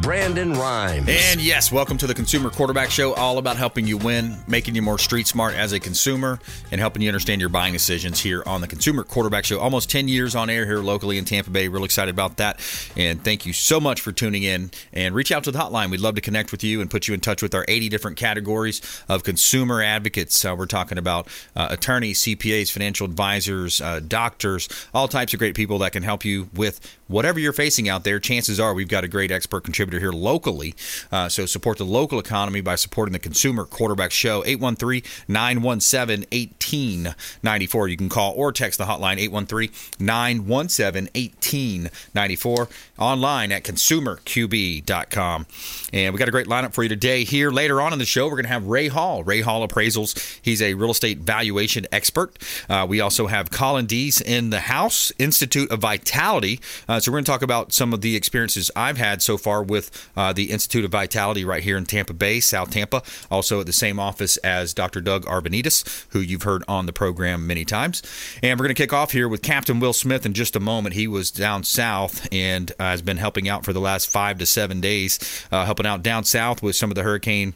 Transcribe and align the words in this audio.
Brandon 0.00 0.52
Rimes. 0.52 1.08
And 1.08 1.40
yes, 1.40 1.70
welcome 1.70 1.96
to 1.98 2.06
the 2.06 2.14
Consumer 2.14 2.50
Quarterback 2.50 2.90
Show, 2.90 3.14
all 3.14 3.38
about 3.38 3.56
helping 3.56 3.86
you 3.86 3.96
win, 3.96 4.36
making 4.46 4.74
you 4.74 4.82
more 4.82 4.98
street 4.98 5.26
smart 5.26 5.54
as 5.54 5.72
a 5.72 5.80
consumer, 5.80 6.38
and 6.70 6.80
helping 6.80 7.02
you 7.02 7.08
understand 7.08 7.40
your 7.40 7.50
buying 7.50 7.72
decisions 7.72 8.20
here 8.20 8.42
on 8.46 8.60
the 8.60 8.66
Consumer 8.66 9.04
Quarterback 9.04 9.44
Show. 9.44 9.60
Almost 9.60 9.90
10 9.90 10.08
years 10.08 10.34
on 10.34 10.50
air 10.50 10.66
here 10.66 10.78
locally 10.78 11.16
in 11.16 11.24
Tampa 11.24 11.50
Bay. 11.50 11.68
Real 11.68 11.84
excited 11.84 12.14
about 12.14 12.38
that. 12.38 12.60
And 12.96 13.22
thank 13.22 13.46
you 13.46 13.52
so 13.52 13.80
much 13.80 14.00
for 14.00 14.12
tuning 14.12 14.42
in. 14.42 14.70
And 14.92 15.14
reach 15.14 15.30
out 15.32 15.44
to 15.44 15.52
the 15.52 15.58
hotline. 15.58 15.90
We'd 15.90 16.00
love 16.00 16.16
to 16.16 16.20
connect 16.20 16.50
with 16.50 16.64
you 16.64 16.80
and 16.80 16.90
put 16.90 17.08
you 17.08 17.14
in 17.14 17.20
touch 17.20 17.42
with 17.42 17.54
our 17.54 17.64
80 17.68 17.88
different 17.88 18.16
categories 18.16 18.82
of 19.08 19.22
consumer 19.22 19.82
advocates. 19.82 20.44
Uh, 20.44 20.54
we're 20.56 20.66
talking 20.66 20.98
about 20.98 21.28
uh, 21.54 21.68
attorneys, 21.70 22.20
CPAs, 22.22 22.70
financial 22.70 23.06
advisors, 23.06 23.80
uh, 23.80 24.00
doctors, 24.00 24.68
all 24.92 25.08
types 25.08 25.32
of 25.32 25.38
great 25.38 25.54
people 25.54 25.78
that 25.78 25.92
can 25.92 26.02
help 26.02 26.24
you 26.24 26.48
with 26.54 26.80
whatever 27.08 27.38
you're 27.38 27.52
facing 27.52 27.88
out 27.88 28.04
there. 28.04 28.18
Chances 28.18 28.58
are 28.58 28.74
we've 28.74 28.88
got 28.88 29.04
a 29.04 29.08
great 29.08 29.30
expert 29.30 29.64
contributor 29.64 30.00
here 30.00 30.12
locally. 30.12 30.74
Uh, 31.10 31.28
so 31.28 31.46
support 31.46 31.78
the 31.78 31.84
local 31.84 32.18
economy 32.18 32.60
by 32.60 32.74
supporting 32.74 33.12
the 33.12 33.18
Consumer 33.18 33.64
Quarterback 33.64 34.10
Show. 34.10 34.44
813 34.44 35.02
917 35.28 36.26
1894. 36.30 37.88
You 37.88 37.96
can 37.96 38.08
call 38.08 38.32
or 38.36 38.52
text 38.52 38.78
the 38.78 38.84
hotline 38.84 39.18
813 39.18 39.70
917 39.98 41.08
1894 41.14 42.68
online 42.98 43.52
at 43.52 43.64
consumerqb.com. 43.64 45.46
And 45.92 46.14
we 46.14 46.18
got 46.18 46.28
a 46.28 46.32
great 46.32 46.46
lineup 46.46 46.72
for 46.72 46.82
you 46.82 46.88
today. 46.88 47.24
Here 47.24 47.50
later 47.50 47.80
on 47.80 47.92
in 47.92 47.98
the 47.98 48.04
show, 48.04 48.26
we're 48.26 48.32
going 48.32 48.44
to 48.44 48.48
have 48.48 48.66
Ray 48.66 48.88
Hall. 48.88 49.22
Ray 49.24 49.40
Hall 49.40 49.66
Appraisals. 49.66 50.38
He's 50.42 50.62
a 50.62 50.74
real 50.74 50.90
estate 50.90 51.18
valuation 51.18 51.86
expert. 51.92 52.38
Uh, 52.68 52.86
we 52.88 53.00
also 53.00 53.26
have 53.26 53.50
Collin 53.50 53.86
Dees 53.86 54.20
in 54.20 54.50
the 54.50 54.60
house, 54.60 55.12
Institute 55.18 55.70
of 55.70 55.80
Vitality. 55.80 56.60
Uh, 56.88 56.93
so 57.00 57.10
we're 57.10 57.16
going 57.16 57.24
to 57.24 57.30
talk 57.30 57.42
about 57.42 57.72
some 57.72 57.92
of 57.92 58.00
the 58.00 58.16
experiences 58.16 58.70
I've 58.76 58.98
had 58.98 59.22
so 59.22 59.36
far 59.36 59.62
with 59.62 59.90
uh, 60.16 60.32
the 60.32 60.50
Institute 60.50 60.84
of 60.84 60.90
Vitality 60.90 61.44
right 61.44 61.62
here 61.62 61.76
in 61.76 61.86
Tampa 61.86 62.12
Bay, 62.12 62.40
South 62.40 62.70
Tampa. 62.70 63.02
Also 63.30 63.60
at 63.60 63.66
the 63.66 63.72
same 63.72 63.98
office 63.98 64.36
as 64.38 64.74
Dr. 64.74 65.00
Doug 65.00 65.24
Arvanitis, 65.26 66.06
who 66.10 66.20
you've 66.20 66.42
heard 66.42 66.62
on 66.68 66.86
the 66.86 66.92
program 66.92 67.46
many 67.46 67.64
times. 67.64 68.02
And 68.42 68.58
we're 68.58 68.66
going 68.66 68.74
to 68.74 68.82
kick 68.82 68.92
off 68.92 69.12
here 69.12 69.28
with 69.28 69.42
Captain 69.42 69.80
Will 69.80 69.92
Smith 69.92 70.26
in 70.26 70.32
just 70.32 70.56
a 70.56 70.60
moment. 70.60 70.94
He 70.94 71.06
was 71.06 71.30
down 71.30 71.64
south 71.64 72.28
and 72.32 72.70
uh, 72.72 72.84
has 72.84 73.02
been 73.02 73.16
helping 73.16 73.48
out 73.48 73.64
for 73.64 73.72
the 73.72 73.80
last 73.80 74.10
five 74.10 74.38
to 74.38 74.46
seven 74.46 74.80
days, 74.80 75.46
uh, 75.50 75.64
helping 75.64 75.86
out 75.86 76.02
down 76.02 76.24
south 76.24 76.62
with 76.62 76.76
some 76.76 76.90
of 76.90 76.94
the 76.94 77.02
hurricane 77.02 77.54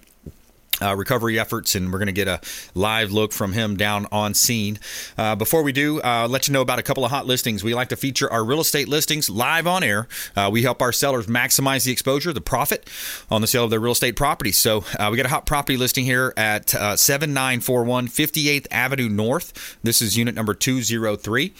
uh, 0.80 0.94
recovery 0.96 1.38
efforts, 1.38 1.74
and 1.74 1.92
we're 1.92 1.98
going 1.98 2.06
to 2.06 2.12
get 2.12 2.28
a 2.28 2.40
live 2.74 3.10
look 3.10 3.32
from 3.32 3.52
him 3.52 3.76
down 3.76 4.06
on 4.12 4.34
scene. 4.34 4.78
Uh, 5.16 5.34
before 5.34 5.62
we 5.62 5.72
do, 5.72 6.00
uh, 6.02 6.26
let 6.28 6.48
you 6.48 6.52
know 6.52 6.60
about 6.60 6.78
a 6.78 6.82
couple 6.82 7.04
of 7.04 7.10
hot 7.10 7.26
listings. 7.26 7.64
We 7.64 7.74
like 7.74 7.88
to 7.88 7.96
feature 7.96 8.30
our 8.30 8.44
real 8.44 8.60
estate 8.60 8.88
listings 8.88 9.28
live 9.28 9.66
on 9.66 9.82
air. 9.82 10.08
Uh, 10.36 10.48
we 10.52 10.62
help 10.62 10.82
our 10.82 10.92
sellers 10.92 11.26
maximize 11.26 11.84
the 11.84 11.92
exposure, 11.92 12.32
the 12.32 12.40
profit 12.40 12.88
on 13.30 13.40
the 13.40 13.46
sale 13.46 13.64
of 13.64 13.70
their 13.70 13.80
real 13.80 13.92
estate 13.92 14.16
properties. 14.16 14.58
So 14.58 14.84
uh, 14.98 15.08
we 15.10 15.16
got 15.16 15.26
a 15.26 15.30
hot 15.30 15.46
property 15.46 15.76
listing 15.76 16.04
here 16.04 16.32
at 16.36 16.74
uh, 16.74 16.96
7941 16.96 18.08
58th 18.08 18.66
Avenue 18.70 19.08
North. 19.08 19.78
This 19.82 20.00
is 20.00 20.16
unit 20.16 20.34
number 20.34 20.54
203. 20.54 21.54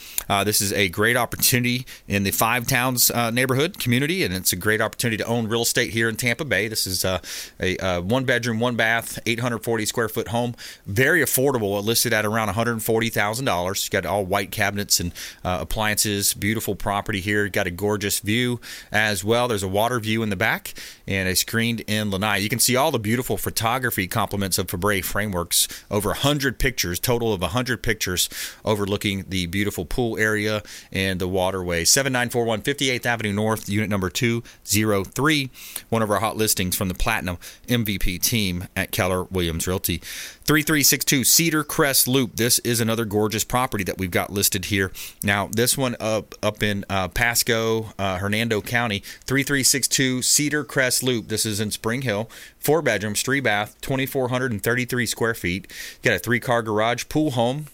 this 0.45 0.61
is 0.61 0.73
a 0.73 0.89
great 0.89 1.17
opportunity 1.17 1.85
in 2.07 2.23
the 2.23 2.31
Five 2.31 2.67
Towns 2.67 3.11
neighborhood 3.33 3.79
community, 3.79 4.23
and 4.23 4.33
it's 4.33 4.53
a 4.53 4.55
great 4.55 4.81
opportunity 4.81 5.17
to 5.17 5.25
own 5.25 5.47
real 5.47 5.63
estate 5.63 5.91
here 5.91 6.07
in 6.07 6.15
Tampa 6.15 6.45
Bay. 6.45 6.67
This 6.67 6.87
is 6.87 7.03
a 7.03 8.01
one 8.01 8.25
bedroom, 8.25 8.59
one 8.59 8.75
bath 8.75 9.08
840 9.25 9.85
square 9.85 10.09
foot 10.09 10.29
home. 10.29 10.55
Very 10.85 11.21
affordable, 11.21 11.83
listed 11.83 12.13
at 12.13 12.25
around 12.25 12.49
$140,000. 12.49 13.91
Got 13.91 14.05
all 14.05 14.25
white 14.25 14.51
cabinets 14.51 14.99
and 14.99 15.11
uh, 15.43 15.59
appliances. 15.61 16.33
Beautiful 16.33 16.75
property 16.75 17.19
here. 17.19 17.49
Got 17.49 17.67
a 17.67 17.71
gorgeous 17.71 18.19
view 18.19 18.59
as 18.91 19.23
well. 19.23 19.47
There's 19.47 19.63
a 19.63 19.67
water 19.67 19.99
view 19.99 20.23
in 20.23 20.29
the 20.29 20.35
back 20.35 20.73
and 21.07 21.27
a 21.27 21.35
screened 21.35 21.81
in 21.87 22.11
lanai. 22.11 22.37
You 22.37 22.49
can 22.49 22.59
see 22.59 22.75
all 22.75 22.91
the 22.91 22.99
beautiful 22.99 23.37
photography 23.37 24.07
complements 24.07 24.57
of 24.57 24.69
Fabre 24.69 25.01
Frameworks. 25.01 25.67
Over 25.89 26.09
100 26.09 26.59
pictures, 26.59 26.99
total 26.99 27.33
of 27.33 27.41
100 27.41 27.81
pictures 27.81 28.29
overlooking 28.63 29.25
the 29.27 29.47
beautiful 29.47 29.85
pool 29.85 30.17
area 30.17 30.61
and 30.91 31.19
the 31.19 31.27
waterway. 31.27 31.85
7941 31.85 32.61
58th 32.61 33.05
Avenue 33.05 33.33
North, 33.33 33.69
unit 33.69 33.89
number 33.89 34.09
203. 34.09 35.49
One 35.89 36.01
of 36.01 36.11
our 36.11 36.19
hot 36.19 36.37
listings 36.37 36.75
from 36.75 36.87
the 36.87 36.93
Platinum 36.93 37.37
MVP 37.67 38.21
team 38.21 38.67
at 38.75 38.91
Keller 38.99 39.23
Williams 39.31 39.65
Realty. 39.65 39.99
3362 40.43 41.23
Cedar 41.23 41.63
Crest 41.63 42.05
Loop. 42.05 42.35
This 42.35 42.59
is 42.59 42.81
another 42.81 43.05
gorgeous 43.05 43.45
property 43.45 43.85
that 43.85 43.97
we've 43.97 44.11
got 44.11 44.29
listed 44.29 44.65
here. 44.65 44.91
Now, 45.23 45.47
this 45.47 45.77
one 45.77 45.95
up 46.01 46.35
up 46.43 46.61
in 46.61 46.83
uh, 46.89 47.07
Pasco, 47.07 47.93
uh, 47.97 48.17
Hernando 48.17 48.59
County. 48.59 48.99
3362 48.99 50.21
Cedar 50.21 50.65
Crest 50.65 51.01
Loop. 51.01 51.29
This 51.29 51.45
is 51.45 51.61
in 51.61 51.71
Spring 51.71 52.01
Hill. 52.01 52.29
Four 52.59 52.81
bedrooms, 52.81 53.21
three 53.21 53.39
bath, 53.39 53.79
2,433 53.79 55.05
square 55.05 55.33
feet. 55.33 55.71
Got 56.03 56.15
a 56.15 56.19
three 56.19 56.41
car 56.41 56.61
garage, 56.61 57.05
pool 57.07 57.31
home, 57.31 57.67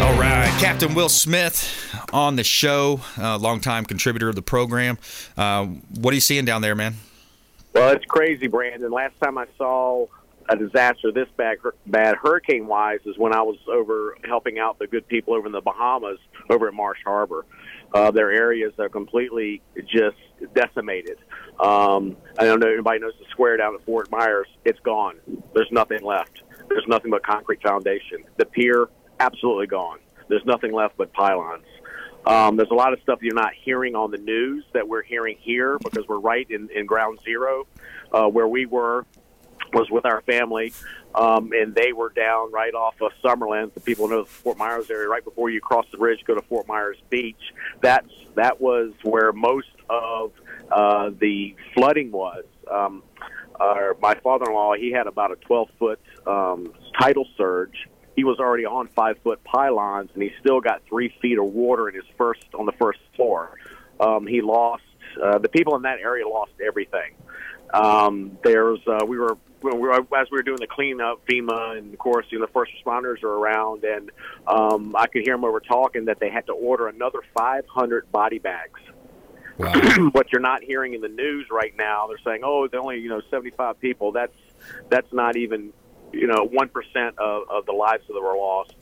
All 0.00 0.18
right, 0.18 0.50
Captain 0.58 0.94
Will 0.94 1.10
Smith 1.10 1.70
on 2.12 2.36
the 2.36 2.44
show, 2.44 3.02
uh, 3.18 3.36
longtime 3.36 3.84
contributor 3.84 4.30
of 4.30 4.34
the 4.34 4.42
program. 4.42 4.96
Uh, 5.36 5.66
what 5.66 6.12
are 6.12 6.14
you 6.14 6.22
seeing 6.22 6.46
down 6.46 6.62
there, 6.62 6.74
man? 6.74 6.94
Well, 7.80 7.92
it's 7.92 8.04
crazy, 8.04 8.46
Brandon. 8.46 8.92
Last 8.92 9.14
time 9.22 9.38
I 9.38 9.46
saw 9.56 10.04
a 10.50 10.54
disaster 10.54 11.10
this 11.12 11.28
bad, 11.38 11.56
bad 11.86 12.14
hurricane 12.16 12.66
wise 12.66 13.00
is 13.06 13.16
when 13.16 13.34
I 13.34 13.40
was 13.40 13.56
over 13.68 14.18
helping 14.28 14.58
out 14.58 14.78
the 14.78 14.86
good 14.86 15.08
people 15.08 15.32
over 15.32 15.46
in 15.46 15.52
the 15.52 15.62
Bahamas 15.62 16.18
over 16.50 16.68
at 16.68 16.74
Marsh 16.74 16.98
Harbor. 17.02 17.46
Uh, 17.94 18.10
their 18.10 18.30
areas 18.30 18.74
are 18.78 18.90
completely 18.90 19.62
just 19.86 20.18
decimated. 20.54 21.16
Um, 21.58 22.18
I 22.38 22.44
don't 22.44 22.60
know 22.60 22.66
if 22.66 22.74
anybody 22.74 22.98
knows 22.98 23.14
the 23.18 23.24
square 23.30 23.56
down 23.56 23.74
at 23.74 23.82
Fort 23.86 24.10
Myers. 24.10 24.48
It's 24.66 24.80
gone. 24.80 25.16
There's 25.54 25.72
nothing 25.72 26.02
left. 26.02 26.42
There's 26.68 26.86
nothing 26.86 27.10
but 27.10 27.22
concrete 27.22 27.62
foundation. 27.62 28.24
The 28.36 28.44
pier, 28.44 28.90
absolutely 29.20 29.68
gone. 29.68 30.00
There's 30.28 30.44
nothing 30.44 30.74
left 30.74 30.98
but 30.98 31.14
pylons. 31.14 31.64
Um, 32.26 32.56
there's 32.56 32.70
a 32.70 32.74
lot 32.74 32.92
of 32.92 33.00
stuff 33.02 33.20
you're 33.22 33.34
not 33.34 33.52
hearing 33.54 33.94
on 33.94 34.10
the 34.10 34.18
news 34.18 34.64
that 34.72 34.86
we're 34.86 35.02
hearing 35.02 35.36
here 35.40 35.78
because 35.78 36.06
we're 36.06 36.20
right 36.20 36.48
in, 36.50 36.68
in 36.74 36.86
ground 36.86 37.18
zero. 37.24 37.66
Uh, 38.12 38.26
where 38.26 38.48
we 38.48 38.66
were 38.66 39.06
was 39.72 39.88
with 39.90 40.04
our 40.04 40.20
family, 40.22 40.72
um, 41.14 41.52
and 41.52 41.74
they 41.74 41.92
were 41.92 42.10
down 42.10 42.50
right 42.52 42.74
off 42.74 42.94
of 43.00 43.12
Summerlin. 43.22 43.72
The 43.72 43.80
people 43.80 44.08
know 44.08 44.24
the 44.24 44.28
Fort 44.28 44.58
Myers 44.58 44.90
area, 44.90 45.08
right 45.08 45.24
before 45.24 45.50
you 45.50 45.60
cross 45.60 45.86
the 45.90 45.98
bridge, 45.98 46.20
go 46.26 46.34
to 46.34 46.42
Fort 46.42 46.66
Myers 46.66 46.96
Beach. 47.08 47.40
That's 47.80 48.10
that 48.34 48.60
was 48.60 48.92
where 49.02 49.32
most 49.32 49.68
of 49.88 50.32
uh, 50.70 51.10
the 51.18 51.54
flooding 51.74 52.10
was. 52.10 52.44
Um, 52.70 53.02
uh, 53.58 53.92
my 54.00 54.14
father-in-law, 54.14 54.74
he 54.74 54.90
had 54.90 55.06
about 55.06 55.32
a 55.32 55.36
12-foot 55.36 56.00
um, 56.26 56.72
tidal 56.98 57.26
surge 57.36 57.88
he 58.20 58.24
was 58.24 58.38
already 58.38 58.66
on 58.66 58.86
five 58.88 59.16
foot 59.22 59.42
pylons, 59.44 60.10
and 60.12 60.22
he 60.22 60.30
still 60.40 60.60
got 60.60 60.82
three 60.86 61.08
feet 61.22 61.38
of 61.38 61.46
water 61.46 61.88
in 61.88 61.94
his 61.94 62.04
first 62.18 62.44
on 62.52 62.66
the 62.66 62.72
first 62.72 63.00
floor. 63.16 63.56
Um, 63.98 64.26
he 64.26 64.42
lost 64.42 64.82
uh, 65.22 65.38
the 65.38 65.48
people 65.48 65.74
in 65.76 65.82
that 65.82 66.00
area 66.00 66.28
lost 66.28 66.52
everything. 66.62 67.14
Um, 67.72 68.36
there's 68.44 68.80
uh, 68.86 69.06
we 69.06 69.18
were 69.18 69.38
we 69.62 69.72
were, 69.72 69.94
as 69.94 70.30
we 70.30 70.36
were 70.36 70.42
doing 70.42 70.58
the 70.60 70.66
cleanup, 70.66 71.26
FEMA 71.26 71.78
and 71.78 71.94
of 71.94 71.98
course 71.98 72.26
you 72.28 72.38
know 72.38 72.44
the 72.44 72.52
first 72.52 72.72
responders 72.76 73.22
are 73.22 73.32
around, 73.32 73.84
and 73.84 74.10
um, 74.46 74.94
I 74.94 75.06
could 75.06 75.22
hear 75.22 75.32
them 75.32 75.46
over 75.46 75.60
talking 75.60 76.04
that 76.04 76.20
they 76.20 76.28
had 76.28 76.44
to 76.48 76.52
order 76.52 76.88
another 76.88 77.20
500 77.34 78.12
body 78.12 78.38
bags. 78.38 78.80
Wow. 79.56 79.72
what 80.12 80.30
you're 80.30 80.42
not 80.42 80.62
hearing 80.62 80.92
in 80.92 81.00
the 81.00 81.08
news 81.08 81.46
right 81.50 81.72
now, 81.74 82.06
they're 82.06 82.18
saying, 82.22 82.42
"Oh, 82.44 82.64
it's 82.64 82.74
only 82.74 82.98
you 82.98 83.08
know 83.08 83.22
75 83.30 83.80
people." 83.80 84.12
That's 84.12 84.36
that's 84.90 85.10
not 85.10 85.38
even 85.38 85.72
you 86.12 86.26
know 86.26 86.48
one 86.50 86.68
percent 86.68 87.18
of, 87.18 87.48
of 87.50 87.66
the 87.66 87.72
lives 87.72 88.04
that 88.08 88.20
were 88.20 88.36
lost. 88.36 88.74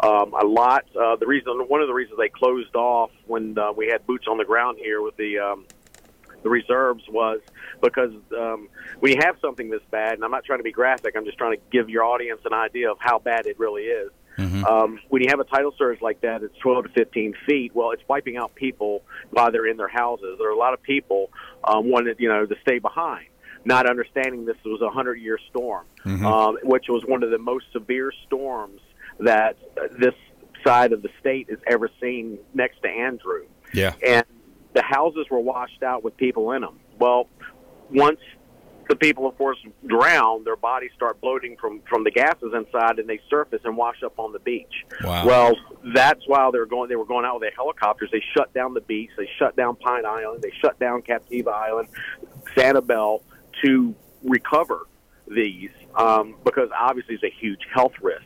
Um, 0.00 0.34
a 0.34 0.44
lot. 0.44 0.84
Uh, 0.94 1.16
the 1.16 1.26
reason, 1.26 1.52
one 1.68 1.80
of 1.80 1.88
the 1.88 1.94
reasons 1.94 2.18
they 2.18 2.28
closed 2.28 2.74
off 2.74 3.10
when 3.26 3.56
uh, 3.58 3.72
we 3.72 3.88
had 3.88 4.06
boots 4.06 4.26
on 4.28 4.38
the 4.38 4.44
ground 4.44 4.78
here 4.80 5.00
with 5.02 5.16
the 5.16 5.38
um, 5.38 5.66
the 6.42 6.50
reserves 6.50 7.02
was 7.08 7.40
because 7.82 8.12
um, 8.36 8.68
when 9.00 9.12
you 9.12 9.18
have 9.24 9.36
something 9.40 9.70
this 9.70 9.82
bad, 9.90 10.14
and 10.14 10.24
I'm 10.24 10.30
not 10.30 10.44
trying 10.44 10.60
to 10.60 10.64
be 10.64 10.72
graphic, 10.72 11.14
I'm 11.16 11.24
just 11.24 11.38
trying 11.38 11.56
to 11.56 11.62
give 11.72 11.88
your 11.88 12.04
audience 12.04 12.40
an 12.44 12.52
idea 12.52 12.90
of 12.90 12.98
how 13.00 13.18
bad 13.18 13.46
it 13.46 13.58
really 13.58 13.84
is. 13.84 14.10
Mm-hmm. 14.38 14.64
Um, 14.64 15.00
when 15.08 15.22
you 15.22 15.28
have 15.30 15.40
a 15.40 15.44
tidal 15.44 15.72
surge 15.78 16.00
like 16.00 16.20
that, 16.22 16.42
it's 16.42 16.56
12 16.58 16.84
to 16.84 16.90
15 16.90 17.34
feet. 17.46 17.74
Well, 17.74 17.92
it's 17.92 18.02
wiping 18.08 18.36
out 18.36 18.54
people 18.54 19.02
while 19.30 19.52
they're 19.52 19.66
in 19.66 19.76
their 19.76 19.88
houses. 19.88 20.36
There 20.38 20.48
are 20.48 20.52
a 20.52 20.58
lot 20.58 20.74
of 20.74 20.82
people 20.82 21.30
um, 21.62 21.88
wanted, 21.88 22.16
you 22.18 22.28
know, 22.28 22.44
to 22.44 22.54
stay 22.62 22.78
behind, 22.78 23.26
not 23.64 23.88
understanding 23.88 24.44
this 24.44 24.56
was 24.64 24.80
a 24.80 24.86
100 24.86 25.14
year 25.14 25.38
storm, 25.50 25.86
mm-hmm. 26.04 26.26
um, 26.26 26.58
which 26.62 26.86
was 26.88 27.02
one 27.06 27.22
of 27.22 27.30
the 27.30 27.38
most 27.38 27.66
severe 27.72 28.12
storms 28.26 28.80
that 29.20 29.56
this 29.98 30.14
side 30.64 30.92
of 30.92 31.02
the 31.02 31.10
state 31.20 31.48
has 31.50 31.58
ever 31.66 31.88
seen 32.00 32.38
next 32.54 32.82
to 32.82 32.88
Andrew. 32.88 33.46
Yeah. 33.72 33.94
And 34.06 34.24
the 34.72 34.82
houses 34.82 35.26
were 35.30 35.40
washed 35.40 35.82
out 35.82 36.02
with 36.02 36.16
people 36.16 36.52
in 36.52 36.62
them. 36.62 36.80
Well, 36.98 37.28
once 37.90 38.20
the 38.88 38.96
people, 38.96 39.26
of 39.26 39.36
course, 39.38 39.58
drown, 39.86 40.44
their 40.44 40.56
bodies 40.56 40.90
start 40.94 41.20
bloating 41.20 41.56
from 41.56 41.80
from 41.88 42.04
the 42.04 42.10
gases 42.10 42.52
inside, 42.54 42.98
and 42.98 43.08
they 43.08 43.20
surface 43.30 43.60
and 43.64 43.76
wash 43.76 44.02
up 44.02 44.18
on 44.18 44.32
the 44.32 44.38
beach. 44.38 44.84
Wow. 45.02 45.26
Well, 45.26 45.54
that's 45.94 46.20
why 46.26 46.50
they 46.50 46.58
were 46.58 46.66
going. 46.66 46.88
They 46.88 46.96
were 46.96 47.04
going 47.04 47.24
out 47.24 47.34
with 47.34 47.42
their 47.42 47.54
helicopters. 47.56 48.10
They 48.12 48.22
shut 48.36 48.52
down 48.52 48.74
the 48.74 48.80
beach. 48.80 49.10
They 49.16 49.28
shut 49.38 49.56
down 49.56 49.76
Pine 49.76 50.04
Island. 50.04 50.42
They 50.42 50.52
shut 50.60 50.78
down 50.78 51.02
Captiva 51.02 51.52
Island, 51.52 51.88
Sanibel 52.56 53.22
to 53.64 53.94
recover 54.22 54.86
these 55.28 55.70
um, 55.94 56.34
because 56.44 56.68
obviously 56.78 57.14
it's 57.14 57.24
a 57.24 57.32
huge 57.40 57.60
health 57.72 57.92
risk. 58.00 58.24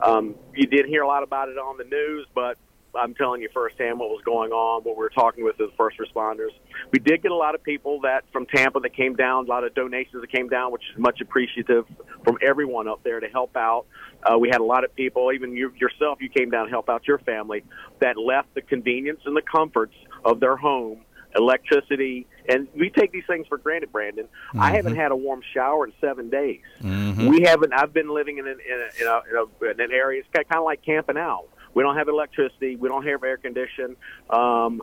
Um, 0.00 0.34
you 0.54 0.66
did 0.66 0.86
hear 0.86 1.02
a 1.02 1.06
lot 1.06 1.22
about 1.22 1.48
it 1.48 1.56
on 1.56 1.76
the 1.78 1.84
news, 1.84 2.26
but 2.34 2.58
I'm 2.96 3.14
telling 3.14 3.42
you 3.42 3.48
firsthand 3.52 3.98
what 3.98 4.08
was 4.10 4.22
going 4.24 4.52
on, 4.52 4.82
what 4.82 4.96
we 4.96 5.00
were 5.00 5.10
talking 5.10 5.44
with 5.44 5.56
the 5.56 5.70
first 5.76 5.98
responders. 5.98 6.50
We 6.92 6.98
did 6.98 7.22
get 7.22 7.32
a 7.32 7.36
lot 7.36 7.54
of 7.54 7.62
people 7.62 8.00
that 8.02 8.24
from 8.32 8.46
Tampa 8.46 8.80
that 8.80 8.94
came 8.94 9.16
down, 9.16 9.46
a 9.46 9.48
lot 9.48 9.64
of 9.64 9.74
donations 9.74 10.20
that 10.20 10.30
came 10.30 10.48
down, 10.48 10.72
which 10.72 10.82
is 10.92 10.98
much 10.98 11.20
appreciative 11.20 11.86
from 12.24 12.38
everyone 12.42 12.88
up 12.88 13.02
there 13.02 13.20
to 13.20 13.28
help 13.28 13.56
out. 13.56 13.86
Uh, 14.22 14.38
we 14.38 14.48
had 14.48 14.60
a 14.60 14.64
lot 14.64 14.84
of 14.84 14.94
people, 14.94 15.32
even 15.32 15.56
you, 15.56 15.72
yourself, 15.76 16.18
you 16.20 16.28
came 16.28 16.50
down 16.50 16.66
to 16.66 16.70
help 16.70 16.88
out 16.88 17.06
your 17.06 17.18
family, 17.18 17.64
that 18.00 18.16
left 18.16 18.54
the 18.54 18.62
convenience 18.62 19.20
and 19.24 19.36
the 19.36 19.42
comforts 19.42 19.94
of 20.24 20.40
their 20.40 20.56
home 20.56 21.00
electricity, 21.36 22.26
and 22.48 22.68
we 22.74 22.90
take 22.90 23.12
these 23.12 23.24
things 23.26 23.46
for 23.48 23.58
granted, 23.58 23.92
Brandon. 23.92 24.24
Mm-hmm. 24.24 24.60
I 24.60 24.70
haven't 24.72 24.96
had 24.96 25.10
a 25.12 25.16
warm 25.16 25.42
shower 25.52 25.86
in 25.86 25.92
seven 26.00 26.30
days. 26.30 26.62
Mm-hmm. 26.80 27.28
We 27.28 27.42
haven't. 27.42 27.72
I've 27.72 27.92
been 27.92 28.08
living 28.08 28.38
in 28.38 28.46
an, 28.46 28.58
in, 28.60 28.80
a, 28.80 29.00
in, 29.00 29.06
a, 29.06 29.20
in, 29.30 29.36
a, 29.36 29.70
in 29.70 29.80
an 29.80 29.92
area. 29.92 30.20
It's 30.20 30.28
kind 30.32 30.58
of 30.58 30.64
like 30.64 30.82
camping 30.82 31.16
out. 31.16 31.48
We 31.74 31.82
don't 31.82 31.96
have 31.96 32.08
electricity. 32.08 32.76
We 32.76 32.88
don't 32.88 33.06
have 33.06 33.24
air 33.24 33.36
condition. 33.36 33.96
Um, 34.30 34.82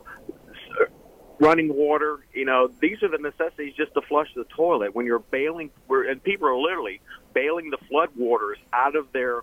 running 1.40 1.74
water. 1.74 2.24
You 2.32 2.44
know, 2.44 2.70
these 2.80 3.02
are 3.02 3.08
the 3.08 3.18
necessities 3.18 3.74
just 3.76 3.94
to 3.94 4.02
flush 4.02 4.28
the 4.36 4.44
toilet. 4.44 4.94
When 4.94 5.06
you're 5.06 5.18
bailing, 5.18 5.70
we're, 5.88 6.08
and 6.08 6.22
people 6.22 6.48
are 6.48 6.56
literally 6.56 7.00
bailing 7.34 7.70
the 7.70 7.78
flood 7.88 8.10
waters 8.16 8.58
out 8.72 8.94
of 8.94 9.10
their 9.12 9.40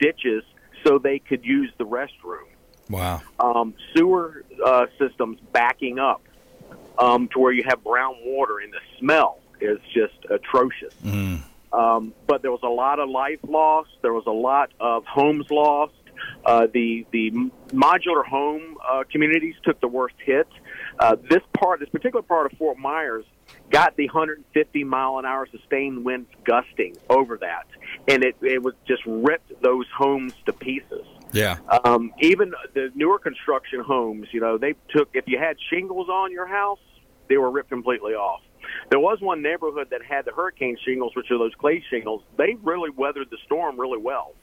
ditches 0.00 0.44
so 0.84 0.98
they 0.98 1.18
could 1.18 1.44
use 1.44 1.72
the 1.78 1.84
restroom. 1.84 2.48
Wow. 2.88 3.22
Um, 3.38 3.74
sewer 3.94 4.44
uh, 4.64 4.86
systems 4.98 5.38
backing 5.52 5.98
up 5.98 6.22
um, 7.02 7.28
to 7.28 7.38
where 7.38 7.52
you 7.52 7.64
have 7.66 7.82
brown 7.82 8.16
water, 8.24 8.60
and 8.60 8.72
the 8.72 8.80
smell 8.98 9.40
is 9.60 9.78
just 9.92 10.14
atrocious. 10.30 10.94
Mm. 11.04 11.42
Um, 11.72 12.12
but 12.26 12.42
there 12.42 12.50
was 12.50 12.60
a 12.62 12.68
lot 12.68 13.00
of 13.00 13.08
life 13.08 13.40
lost. 13.48 13.90
There 14.02 14.12
was 14.12 14.26
a 14.26 14.32
lot 14.32 14.70
of 14.78 15.04
homes 15.06 15.46
lost. 15.50 15.94
Uh, 16.44 16.68
the 16.72 17.04
the 17.10 17.30
modular 17.70 18.24
home 18.24 18.76
uh, 18.88 19.02
communities 19.10 19.54
took 19.64 19.80
the 19.80 19.88
worst 19.88 20.14
hit. 20.24 20.46
Uh, 20.98 21.16
this 21.28 21.40
part, 21.58 21.80
this 21.80 21.88
particular 21.88 22.22
part 22.22 22.52
of 22.52 22.56
Fort 22.58 22.78
Myers, 22.78 23.24
got 23.70 23.96
the 23.96 24.06
150 24.06 24.84
mile 24.84 25.18
an 25.18 25.24
hour 25.24 25.48
sustained 25.50 26.04
winds 26.04 26.28
gusting 26.44 26.96
over 27.10 27.38
that, 27.38 27.66
and 28.06 28.22
it 28.22 28.36
it 28.42 28.62
was 28.62 28.74
just 28.86 29.02
ripped 29.06 29.60
those 29.62 29.86
homes 29.96 30.34
to 30.46 30.52
pieces. 30.52 31.06
Yeah. 31.32 31.56
Um, 31.84 32.12
even 32.20 32.52
the 32.74 32.92
newer 32.94 33.18
construction 33.18 33.80
homes, 33.80 34.28
you 34.32 34.40
know, 34.40 34.58
they 34.58 34.74
took 34.90 35.08
if 35.14 35.24
you 35.26 35.38
had 35.38 35.56
shingles 35.70 36.08
on 36.08 36.30
your 36.30 36.46
house, 36.46 36.78
they 37.32 37.38
were 37.38 37.50
ripped 37.50 37.70
completely 37.70 38.12
off. 38.12 38.42
There 38.90 39.00
was 39.00 39.18
one 39.22 39.40
neighborhood 39.40 39.88
that 39.90 40.02
had 40.02 40.26
the 40.26 40.32
hurricane 40.32 40.76
shingles, 40.84 41.12
which 41.16 41.30
are 41.30 41.38
those 41.38 41.54
clay 41.58 41.82
shingles. 41.88 42.22
They 42.36 42.56
really 42.62 42.90
weathered 42.90 43.30
the 43.30 43.38
storm 43.46 43.80
really 43.80 43.98
well 43.98 44.34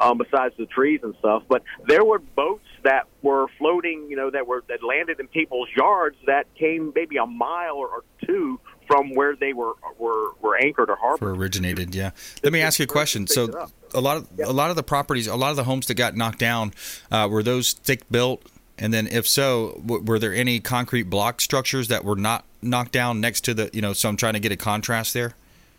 um, 0.00 0.16
besides 0.16 0.54
the 0.56 0.64
trees 0.64 1.00
and 1.02 1.14
stuff. 1.18 1.42
But 1.46 1.62
there 1.86 2.04
were 2.06 2.18
boats 2.18 2.64
that 2.84 3.06
were 3.20 3.48
floating, 3.58 4.06
you 4.08 4.16
know, 4.16 4.30
that 4.30 4.46
were 4.46 4.64
that 4.68 4.82
landed 4.82 5.20
in 5.20 5.28
people's 5.28 5.68
yards 5.76 6.16
that 6.26 6.46
came 6.54 6.90
maybe 6.94 7.18
a 7.18 7.26
mile 7.26 7.76
or, 7.76 8.02
two 8.26 8.58
from 8.86 9.14
where 9.14 9.36
they 9.36 9.52
were 9.52 9.74
were, 9.98 10.32
were 10.40 10.56
anchored 10.56 10.88
or 10.90 10.96
harbored. 10.96 11.28
Or 11.28 11.32
originated, 11.32 11.94
yeah. 11.94 12.10
Let 12.42 12.52
me 12.52 12.62
ask 12.62 12.78
you 12.78 12.84
a 12.84 12.86
question. 12.86 13.26
So 13.26 13.68
a 13.94 14.00
lot 14.00 14.16
of 14.16 14.40
a 14.40 14.52
lot 14.52 14.70
of 14.70 14.76
the 14.76 14.82
properties, 14.82 15.26
a 15.26 15.36
lot 15.36 15.50
of 15.50 15.56
the 15.56 15.64
homes 15.64 15.86
that 15.86 15.94
got 15.94 16.16
knocked 16.16 16.38
down, 16.38 16.72
uh, 17.10 17.28
were 17.30 17.42
those 17.42 17.68
stick 17.68 18.08
built? 18.10 18.42
And 18.78 18.94
then, 18.94 19.06
if 19.06 19.26
so, 19.26 19.80
w- 19.84 20.04
were 20.04 20.18
there 20.18 20.34
any 20.34 20.60
concrete 20.60 21.04
block 21.04 21.40
structures 21.40 21.88
that 21.88 22.04
were 22.04 22.16
not 22.16 22.44
knocked 22.62 22.92
down 22.92 23.20
next 23.20 23.42
to 23.44 23.54
the, 23.54 23.70
you 23.72 23.80
know? 23.80 23.92
So 23.92 24.08
I'm 24.08 24.16
trying 24.16 24.34
to 24.34 24.40
get 24.40 24.52
a 24.52 24.56
contrast 24.56 25.14
there. 25.14 25.34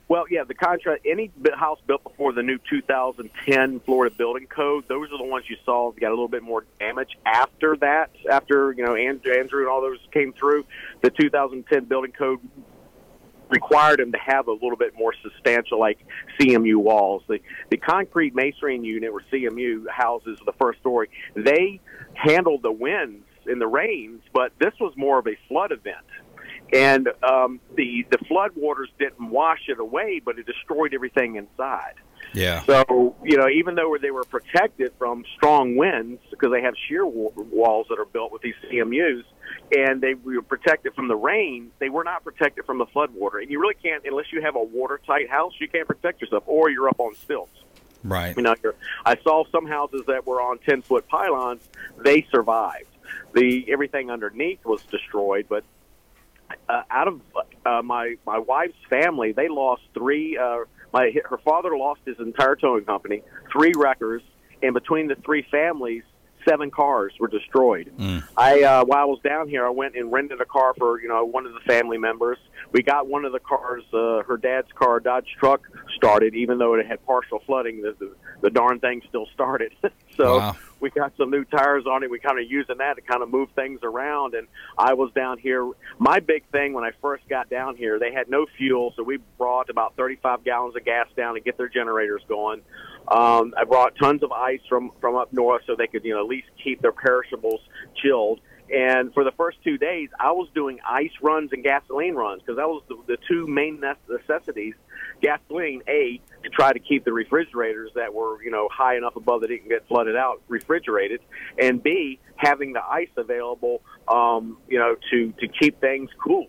Well, 0.10 0.26
yeah, 0.28 0.44
the 0.44 0.56
contract. 0.56 1.06
Any 1.06 1.32
house 1.54 1.80
built 1.86 2.04
before 2.04 2.34
the 2.34 2.42
new 2.42 2.58
2010 2.68 3.80
Florida 3.82 4.14
Building 4.16 4.48
Code, 4.48 4.86
those 4.88 5.12
are 5.12 5.20
the 5.20 5.24
ones 5.24 5.46
you 5.48 5.56
saw 5.64 5.92
got 5.92 6.08
a 6.08 6.10
little 6.10 6.28
bit 6.28 6.42
more 6.42 6.66
damage. 6.80 7.16
After 7.28 7.78
that, 7.78 8.10
after 8.30 8.72
you 8.72 8.84
know 8.84 8.96
Andrew, 8.96 9.32
Andrew 9.32 9.60
and 9.60 9.70
all 9.70 9.82
those 9.82 10.00
came 10.12 10.34
through, 10.34 10.66
the 11.02 11.12
2010 11.12 11.86
Building 11.86 12.12
Code 12.12 12.40
required 13.50 14.00
them 14.00 14.12
to 14.12 14.18
have 14.18 14.48
a 14.48 14.52
little 14.52 14.78
bit 14.78 14.98
more 14.98 15.14
substantial, 15.22 15.80
like 15.80 16.00
CMU 16.40 16.78
walls. 16.78 17.22
The 17.28 17.40
the 17.70 17.78
concrete 17.78 18.34
masonry 18.34 18.80
unit, 18.80 19.12
or 19.12 19.22
CMU 19.32 19.88
houses, 19.90 20.40
the 20.44 20.54
first 20.54 20.80
story, 20.80 21.12
they 21.36 21.80
handled 22.20 22.64
the 22.64 22.72
winds 22.72 23.26
and 23.46 23.60
the 23.60 23.68
rains, 23.68 24.22
but 24.34 24.52
this 24.60 24.74
was 24.80 24.94
more 24.96 25.20
of 25.20 25.28
a 25.28 25.38
flood 25.48 25.72
event 25.72 26.06
and 26.74 27.10
um, 27.24 27.60
the 27.76 28.06
the 28.12 28.18
flood 28.28 28.52
waters 28.56 28.90
didn't 29.00 29.30
wash 29.30 29.62
it 29.68 29.80
away, 29.80 30.22
but 30.24 30.38
it 30.38 30.46
destroyed 30.46 30.94
everything 30.94 31.36
inside. 31.36 31.96
Yeah. 32.34 32.64
So 32.66 33.16
you 33.24 33.38
know, 33.38 33.48
even 33.50 33.76
though 33.76 33.98
they 34.00 34.12
were 34.12 34.24
protected 34.24 34.94
from 34.98 35.24
strong 35.36 35.76
winds 35.76 36.22
because 36.30 36.52
they 36.52 36.62
have 36.62 36.76
shear 36.88 37.06
walls 37.06 37.88
that 37.90 38.00
are 38.00 38.06
built 38.06 38.32
with 38.32 38.42
these 38.42 38.56
CMUs, 38.72 39.24
and 39.76 40.02
they 40.02 40.14
were 40.14 40.42
protected 40.42 40.94
from 40.94 41.08
the 41.08 41.16
rain, 41.16 41.72
they 41.80 41.90
were 41.90 42.04
not 42.04 42.24
protected 42.24 42.66
from 42.66 42.78
the 42.78 42.86
flood 42.88 43.12
water. 43.14 43.40
And 43.40 43.50
you 43.50 43.60
really 43.60 43.76
can't 43.82 44.04
unless 44.06 44.32
you 44.32 44.42
have 44.42 44.56
a 44.56 44.64
watertight 44.64 45.30
house. 45.30 45.54
You 45.60 45.68
can't 45.68 45.88
protect 45.88 46.22
yourself, 46.22 46.44
or 46.46 46.70
you're 46.70 46.90
up 46.90 47.00
on 47.00 47.16
stilts. 47.16 47.52
Right. 48.04 48.36
You 48.36 48.44
know, 48.44 48.56
I 49.06 49.18
saw 49.24 49.44
some 49.52 49.68
houses 49.68 50.04
that 50.08 50.26
were 50.26 50.42
on 50.42 50.60
ten 50.60 50.82
foot 50.82 51.08
pylons. 51.08 51.62
They 51.98 52.26
survived. 52.32 52.88
The 53.34 53.66
everything 53.72 54.10
underneath 54.10 54.64
was 54.66 54.82
destroyed, 54.84 55.48
but 55.50 55.64
uh, 56.68 56.84
out 56.90 57.08
of 57.08 57.22
uh, 57.66 57.82
my 57.82 58.16
my 58.26 58.40
wife's 58.40 58.78
family, 58.90 59.34
they 59.34 59.50
lost 59.50 59.84
three. 59.94 60.38
Uh, 60.38 60.60
my 60.94 61.14
her 61.26 61.38
father 61.40 61.78
lost 61.78 62.02
his 62.06 62.20
entire 62.20 62.56
towing 62.56 62.86
company, 62.86 63.22
three 63.52 63.74
wreckers, 63.76 64.22
and 64.64 64.74
between 64.74 65.08
the 65.08 65.16
three 65.16 65.46
families, 65.52 66.04
seven 66.48 66.72
cars 66.72 67.14
were 67.20 67.28
destroyed. 67.28 67.92
Mm. 67.98 68.24
I 68.38 68.64
uh, 68.64 68.86
while 68.86 69.02
I 69.02 69.06
was 69.06 69.20
down 69.24 69.48
here, 69.48 69.66
I 69.66 69.70
went 69.70 69.96
and 69.96 70.12
rented 70.12 70.42
a 70.42 70.46
car 70.46 70.74
for 70.78 71.02
you 71.02 71.08
know 71.08 71.26
one 71.26 71.46
of 71.46 71.54
the 71.54 71.60
family 71.62 71.98
members. 71.98 72.38
We 72.72 72.84
got 72.84 73.08
one 73.08 73.26
of 73.26 73.32
the 73.32 73.40
cars, 73.40 73.84
uh, 73.94 74.24
her 74.24 74.38
dad's 74.38 74.72
car, 74.74 75.00
Dodge 75.00 75.28
truck, 75.40 75.68
started, 75.96 76.36
even 76.36 76.58
though 76.58 76.76
it 76.76 76.86
had 76.86 77.04
partial 77.06 77.40
flooding. 77.46 77.82
The 77.82 77.96
the, 78.00 78.16
the 78.42 78.50
darn 78.50 78.80
thing 78.80 79.02
still 79.08 79.28
started. 79.34 79.74
so. 80.20 80.38
Wow 80.38 80.56
we 80.80 80.90
got 80.90 81.14
some 81.18 81.30
new 81.30 81.44
tires 81.46 81.86
on 81.86 82.04
it. 82.04 82.10
We 82.10 82.20
kind 82.20 82.40
of 82.40 82.50
using 82.50 82.78
that 82.78 82.96
to 82.96 83.02
kind 83.02 83.22
of 83.22 83.30
move 83.30 83.50
things 83.56 83.80
around. 83.84 84.34
And 84.34 84.48
I 84.78 84.94
was 84.94 85.12
down 85.14 85.38
here. 85.38 85.70
My 85.98 86.20
big 86.20 86.44
thing 86.52 86.74
when 86.74 86.84
I 86.84 86.92
first 87.02 87.28
got 87.28 87.50
down 87.50 87.76
here, 87.76 88.00
they 88.00 88.14
had 88.14 88.30
no 88.30 88.46
fuel, 88.58 88.94
so 88.96 89.04
we 89.04 89.18
brought 89.38 89.70
about 89.70 89.96
35 89.96 90.44
gallons 90.44 90.76
of 90.76 90.86
gas 90.86 91.08
down 91.16 91.36
to 91.36 91.40
get 91.40 91.58
their 91.58 91.70
generators 91.70 92.22
going. 92.28 92.62
Um, 93.08 93.54
I 93.58 93.64
brought 93.64 93.96
tons 93.96 94.24
of 94.24 94.32
ice 94.32 94.62
from 94.70 94.92
from 95.02 95.16
up 95.16 95.34
north 95.34 95.64
so 95.66 95.76
they 95.76 95.88
could 95.88 96.06
you 96.06 96.14
know 96.14 96.22
at 96.22 96.28
least 96.28 96.48
keep 96.64 96.82
their 96.82 96.92
perishables 96.92 97.62
chilled. 97.96 98.40
And 98.72 99.14
for 99.14 99.24
the 99.24 99.32
first 99.32 99.58
two 99.64 99.78
days, 99.78 100.10
I 100.20 100.32
was 100.32 100.48
doing 100.54 100.80
ice 100.88 101.12
runs 101.22 101.52
and 101.54 101.64
gasoline 101.64 102.16
runs 102.16 102.42
because 102.42 102.58
that 102.58 102.68
was 102.68 102.84
the, 102.88 102.98
the 103.08 103.18
two 103.28 103.48
main 103.48 103.82
necessities 104.08 104.76
gasoline, 105.22 105.82
A, 105.88 106.22
to 106.44 106.50
try 106.50 106.72
to 106.72 106.80
keep 106.80 107.04
the 107.04 107.14
refrigerators 107.14 107.92
that 107.96 108.14
were, 108.14 108.42
you 108.44 108.52
know, 108.52 108.70
high 108.72 108.96
enough 108.96 109.16
above 109.16 109.42
that 109.42 109.52
it 109.52 109.60
can 109.60 109.70
get 109.70 109.88
flooded 109.88 110.16
out 110.16 110.42
refrigerated, 110.48 111.22
and 111.58 111.82
B, 111.82 112.20
having 112.36 112.74
the 112.74 112.84
ice 112.84 113.10
available, 113.18 113.82
um, 114.08 114.58
you 114.68 114.80
know, 114.80 114.96
to, 115.12 115.34
to 115.40 115.48
keep 115.48 115.80
things 115.82 116.10
cool. 116.24 116.48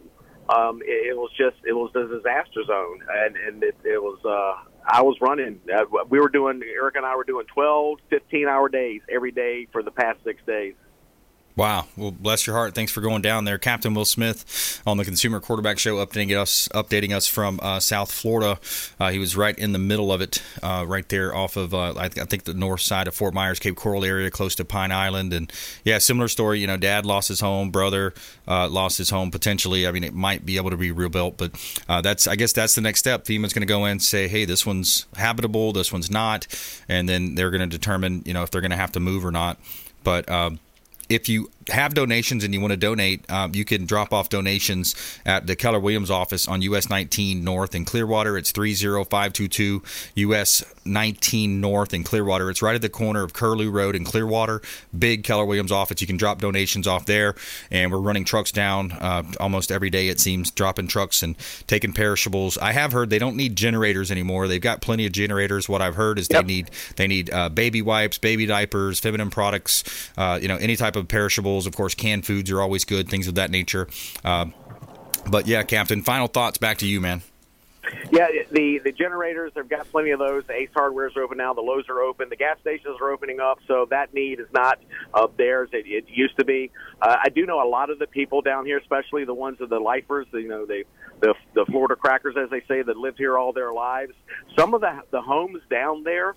Um, 0.49 0.83
it, 0.83 1.11
it 1.11 1.17
was 1.17 1.31
just, 1.37 1.57
it 1.65 1.73
was 1.73 1.91
a 1.95 2.07
disaster 2.07 2.65
zone, 2.67 3.01
and, 3.09 3.37
and 3.37 3.63
it, 3.63 3.77
it 3.85 4.03
was, 4.03 4.19
uh, 4.25 4.71
I 4.87 5.03
was 5.03 5.17
running. 5.21 5.61
Uh, 5.73 5.85
we 6.09 6.19
were 6.19 6.29
doing. 6.29 6.63
Eric 6.65 6.97
and 6.97 7.05
I 7.05 7.15
were 7.15 7.25
doing 7.25 7.47
12, 7.53 7.99
15 8.09 8.49
hour 8.49 8.69
days 8.69 9.03
every 9.09 9.31
day 9.31 9.69
for 9.73 9.83
the 9.83 9.91
past 9.91 10.19
six 10.25 10.43
days. 10.47 10.75
Wow. 11.61 11.89
Well, 11.95 12.11
bless 12.11 12.47
your 12.47 12.57
heart. 12.57 12.75
Thanks 12.75 12.91
for 12.91 13.03
going 13.03 13.21
down 13.21 13.45
there, 13.45 13.59
Captain 13.59 13.93
Will 13.93 14.07
Smith, 14.07 14.81
on 14.87 14.97
the 14.97 15.05
Consumer 15.05 15.41
Quarterback 15.41 15.79
Show, 15.79 15.97
updating 15.97 16.35
us, 16.35 16.69
updating 16.69 17.15
us 17.15 17.27
from 17.27 17.61
uh, 17.63 17.81
South 17.81 18.11
Florida. 18.11 18.59
Uh, 18.99 19.11
he 19.11 19.19
was 19.19 19.37
right 19.37 19.59
in 19.59 19.73
the 19.73 19.79
middle 19.79 20.11
of 20.11 20.23
it, 20.23 20.43
uh, 20.63 20.87
right 20.89 21.07
there 21.11 21.35
off 21.35 21.59
of 21.59 21.75
uh, 21.75 21.93
I, 21.99 22.09
th- 22.09 22.19
I, 22.19 22.25
think 22.25 22.45
the 22.45 22.55
north 22.55 22.81
side 22.81 23.09
of 23.09 23.15
Fort 23.15 23.35
Myers, 23.35 23.59
Cape 23.59 23.77
Coral 23.77 24.07
area, 24.07 24.31
close 24.31 24.55
to 24.55 24.65
Pine 24.65 24.91
Island. 24.91 25.35
And 25.35 25.53
yeah, 25.85 25.99
similar 25.99 26.29
story. 26.29 26.61
You 26.61 26.67
know, 26.67 26.79
Dad 26.79 27.05
lost 27.05 27.29
his 27.29 27.41
home, 27.41 27.71
brother 27.71 28.15
uh, 28.49 28.67
lost 28.67 28.97
his 28.97 29.11
home 29.11 29.31
potentially. 29.31 29.87
I 29.87 29.93
mean, 29.93 30.03
it 30.03 30.15
might 30.15 30.47
be 30.47 30.57
able 30.57 30.71
to 30.71 30.79
be 30.79 30.93
rebuilt, 30.93 31.37
but 31.37 31.53
uh, 31.91 32.01
that's 32.01 32.27
I 32.27 32.37
guess 32.37 32.55
that's 32.55 32.75
the 32.75 32.81
next 32.81 33.01
step. 33.01 33.27
FEMA's 33.27 33.53
going 33.53 33.61
to 33.61 33.67
go 33.67 33.85
in 33.85 33.91
and 33.91 34.03
say, 34.03 34.29
hey, 34.29 34.47
this 34.47 34.65
one's 34.65 35.05
habitable, 35.15 35.75
this 35.75 35.93
one's 35.93 36.11
not, 36.11 36.47
and 36.89 37.07
then 37.07 37.35
they're 37.35 37.51
going 37.51 37.61
to 37.61 37.67
determine, 37.67 38.23
you 38.25 38.33
know, 38.33 38.45
if 38.45 38.51
they're 38.51 38.63
going 38.63 38.71
to 38.71 38.79
have 38.79 38.93
to 38.93 39.01
move 39.01 39.27
or 39.27 39.31
not. 39.31 39.59
But 40.03 40.27
um, 40.31 40.59
if 41.11 41.29
you 41.29 41.51
have 41.69 41.95
donations 41.95 42.43
and 42.45 42.55
you 42.55 42.61
want 42.61 42.73
to 42.73 42.77
donate, 42.77 43.31
um, 43.31 43.55
you 43.55 43.65
can 43.65 43.85
drop 43.87 44.13
off 44.13 44.29
donations 44.29 44.95
at 45.27 45.47
the 45.47 45.55
Keller 45.55 45.79
Williams 45.81 46.11
office 46.11 46.49
on 46.49 46.63
US 46.63 46.89
19 46.89 47.45
North 47.45 47.75
in 47.75 47.85
Clearwater. 47.85 48.39
It's 48.39 48.51
30522 48.53 49.83
US 50.15 50.65
19 50.85 51.61
North 51.61 51.93
in 51.93 52.03
Clearwater. 52.05 52.51
It's 52.51 52.63
right 52.63 52.75
at 52.75 52.83
the 52.83 52.89
corner 52.89 53.23
of 53.23 53.33
Curlew 53.33 53.71
Road 53.71 53.95
in 53.95 54.05
Clearwater. 54.05 54.63
Big 54.99 55.25
Keller 55.25 55.45
Williams 55.45 55.73
office. 55.73 56.01
You 56.01 56.07
can 56.07 56.17
drop 56.17 56.41
donations 56.41 56.87
off 56.87 57.07
there, 57.07 57.35
and 57.71 57.93
we're 57.93 57.99
running 57.99 58.25
trucks 58.25 58.53
down 58.53 58.93
uh, 58.93 59.23
almost 59.39 59.71
every 59.71 59.91
day. 59.91 60.09
It 60.09 60.21
seems 60.21 60.51
dropping 60.51 60.89
trucks 60.89 61.23
and 61.23 61.37
taking 61.67 61.93
perishables. 61.93 62.57
I 62.59 62.73
have 62.73 62.93
heard 62.93 63.11
they 63.11 63.19
don't 63.19 63.37
need 63.37 63.57
generators 63.57 64.11
anymore. 64.11 64.49
They've 64.49 64.61
got 64.61 64.81
plenty 64.81 65.07
of 65.07 65.13
generators. 65.13 65.69
What 65.69 65.83
I've 65.83 65.97
heard 65.97 66.19
is 66.19 66.29
yep. 66.31 66.43
they 66.43 66.47
need 66.47 66.71
they 66.97 67.07
need 67.07 67.33
uh, 67.33 67.49
baby 67.49 67.83
wipes, 67.83 68.19
baby 68.19 68.47
diapers, 68.47 69.01
feminine 69.01 69.31
products. 69.31 70.11
Uh, 70.17 70.39
you 70.41 70.49
know, 70.49 70.57
any 70.57 70.77
type 70.77 70.97
of 70.97 71.09
perishables. 71.51 71.67
Of 71.67 71.77
course, 71.77 71.95
canned 71.95 72.27
foods 72.27 72.51
are 72.51 72.61
always 72.61 72.85
good. 72.85 73.09
Things 73.09 73.29
of 73.29 73.35
that 73.37 73.51
nature. 73.51 73.89
Uh, 74.25 74.47
but 75.31 75.47
yeah, 75.47 75.63
Captain. 75.63 76.03
Final 76.03 76.27
thoughts. 76.27 76.59
Back 76.59 76.79
to 76.79 76.87
you, 76.87 77.01
man. 77.01 77.23
Yeah, 78.13 78.29
the 78.53 78.79
the 78.85 78.93
generators, 78.93 79.53
they've 79.55 79.69
got 79.69 79.91
plenty 79.91 80.11
of 80.11 80.21
those. 80.21 80.45
The 80.47 80.55
Ace 80.55 80.69
Hardware's 80.73 81.17
open 81.17 81.39
now. 81.39 81.55
The 81.55 81.61
Lowe's 81.61 81.89
are 81.89 82.01
open. 82.01 82.29
The 82.29 82.37
gas 82.37 82.59
stations 82.61 82.97
are 83.01 83.11
opening 83.11 83.41
up, 83.41 83.59
so 83.67 83.87
that 83.91 84.15
need 84.15 84.39
is 84.39 84.47
not 84.53 84.79
up 85.13 85.37
there 85.37 85.65
as 85.65 85.71
it, 85.73 85.87
it 85.87 86.05
used 86.09 86.37
to 86.39 86.45
be. 86.45 86.71
Uh, 87.03 87.17
I 87.25 87.31
do 87.31 87.47
know 87.47 87.61
a 87.61 87.69
lot 87.69 87.91
of 87.91 87.99
the 87.99 88.07
people 88.07 88.43
down 88.43 88.65
here, 88.65 88.79
especially 88.79 89.25
the 89.25 89.35
ones 89.35 89.61
of 89.61 89.71
the 89.71 89.81
lifers, 89.81 90.27
you 90.33 90.49
know, 90.49 90.67
the 90.67 90.85
the, 91.21 91.35
the 91.55 91.65
Florida 91.67 91.97
crackers, 91.97 92.37
as 92.37 92.51
they 92.51 92.61
say, 92.69 92.83
that 92.83 92.97
lived 92.97 93.19
here 93.19 93.37
all 93.37 93.53
their 93.53 93.73
lives. 93.73 94.13
Some 94.57 94.73
of 94.75 94.83
the 94.83 95.03
the 95.11 95.23
homes 95.23 95.61
down 95.69 96.05
there. 96.05 96.37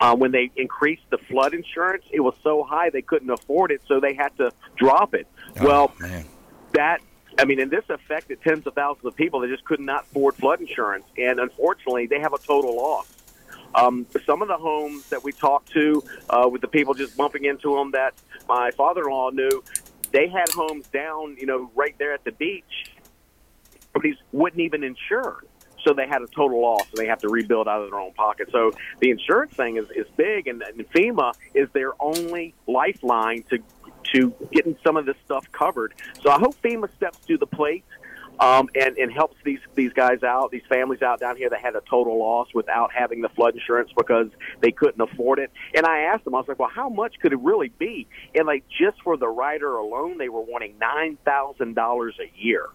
Uh, 0.00 0.16
when 0.16 0.32
they 0.32 0.50
increased 0.56 1.02
the 1.10 1.18
flood 1.18 1.54
insurance, 1.54 2.04
it 2.10 2.20
was 2.20 2.34
so 2.42 2.62
high 2.62 2.90
they 2.90 3.02
couldn't 3.02 3.30
afford 3.30 3.70
it, 3.70 3.80
so 3.86 4.00
they 4.00 4.14
had 4.14 4.36
to 4.36 4.50
drop 4.76 5.14
it. 5.14 5.26
Oh, 5.60 5.64
well, 5.64 5.94
man. 6.00 6.24
that 6.72 7.00
I 7.38 7.44
mean, 7.44 7.60
and 7.60 7.70
this 7.70 7.84
affected 7.88 8.40
tens 8.42 8.66
of 8.66 8.74
thousands 8.74 9.04
of 9.06 9.16
people 9.16 9.40
that 9.40 9.48
just 9.48 9.64
could 9.64 9.80
not 9.80 10.04
afford 10.04 10.36
flood 10.36 10.60
insurance, 10.60 11.04
and 11.16 11.40
unfortunately, 11.40 12.06
they 12.06 12.20
have 12.20 12.32
a 12.32 12.38
total 12.38 12.76
loss. 12.76 13.08
Um, 13.74 14.06
some 14.24 14.40
of 14.40 14.48
the 14.48 14.56
homes 14.56 15.08
that 15.08 15.24
we 15.24 15.32
talked 15.32 15.72
to, 15.72 16.02
uh, 16.30 16.48
with 16.50 16.60
the 16.60 16.68
people 16.68 16.94
just 16.94 17.16
bumping 17.16 17.44
into 17.44 17.74
them 17.74 17.90
that 17.90 18.14
my 18.48 18.70
father-in-law 18.70 19.30
knew, 19.30 19.64
they 20.12 20.28
had 20.28 20.48
homes 20.50 20.86
down, 20.88 21.36
you 21.40 21.46
know, 21.46 21.70
right 21.74 21.94
there 21.98 22.12
at 22.12 22.22
the 22.22 22.30
beach. 22.30 22.92
These 24.00 24.16
wouldn't 24.32 24.60
even 24.60 24.84
insure, 24.84 25.44
so 25.84 25.92
they 25.92 26.06
had 26.06 26.22
a 26.22 26.26
total 26.26 26.60
loss, 26.60 26.86
and 26.90 26.98
they 26.98 27.06
have 27.06 27.18
to 27.20 27.28
rebuild 27.28 27.68
out 27.68 27.82
of 27.82 27.90
their 27.90 28.00
own 28.00 28.12
pocket. 28.14 28.48
So 28.50 28.72
the 29.00 29.10
insurance 29.10 29.52
thing 29.54 29.76
is, 29.76 29.86
is 29.94 30.06
big, 30.16 30.46
and, 30.46 30.62
and 30.62 30.78
FEMA 30.90 31.32
is 31.54 31.68
their 31.72 31.92
only 32.00 32.54
lifeline 32.66 33.44
to 33.50 33.58
to 34.12 34.34
getting 34.52 34.76
some 34.84 34.96
of 34.96 35.06
this 35.06 35.16
stuff 35.24 35.50
covered. 35.50 35.94
So 36.22 36.30
I 36.30 36.38
hope 36.38 36.54
FEMA 36.62 36.94
steps 36.94 37.18
to 37.26 37.38
the 37.38 37.46
plate 37.46 37.84
um, 38.38 38.68
and, 38.74 38.96
and 38.96 39.12
helps 39.12 39.36
these 39.44 39.60
these 39.74 39.92
guys 39.92 40.22
out, 40.22 40.50
these 40.50 40.66
families 40.68 41.02
out 41.02 41.20
down 41.20 41.36
here 41.36 41.48
that 41.50 41.60
had 41.60 41.76
a 41.76 41.82
total 41.88 42.18
loss 42.18 42.48
without 42.54 42.92
having 42.92 43.22
the 43.22 43.28
flood 43.30 43.54
insurance 43.54 43.90
because 43.96 44.28
they 44.60 44.72
couldn't 44.72 45.00
afford 45.00 45.38
it. 45.38 45.50
And 45.74 45.86
I 45.86 46.00
asked 46.00 46.24
them, 46.24 46.34
I 46.34 46.38
was 46.38 46.48
like, 46.48 46.58
well, 46.58 46.70
how 46.72 46.88
much 46.88 47.14
could 47.20 47.32
it 47.32 47.40
really 47.40 47.68
be? 47.68 48.06
And 48.34 48.46
like 48.46 48.64
just 48.68 49.00
for 49.02 49.16
the 49.16 49.28
rider 49.28 49.76
alone, 49.76 50.18
they 50.18 50.28
were 50.28 50.42
wanting 50.42 50.78
nine 50.78 51.18
thousand 51.24 51.74
dollars 51.74 52.16
a 52.20 52.30
year. 52.36 52.66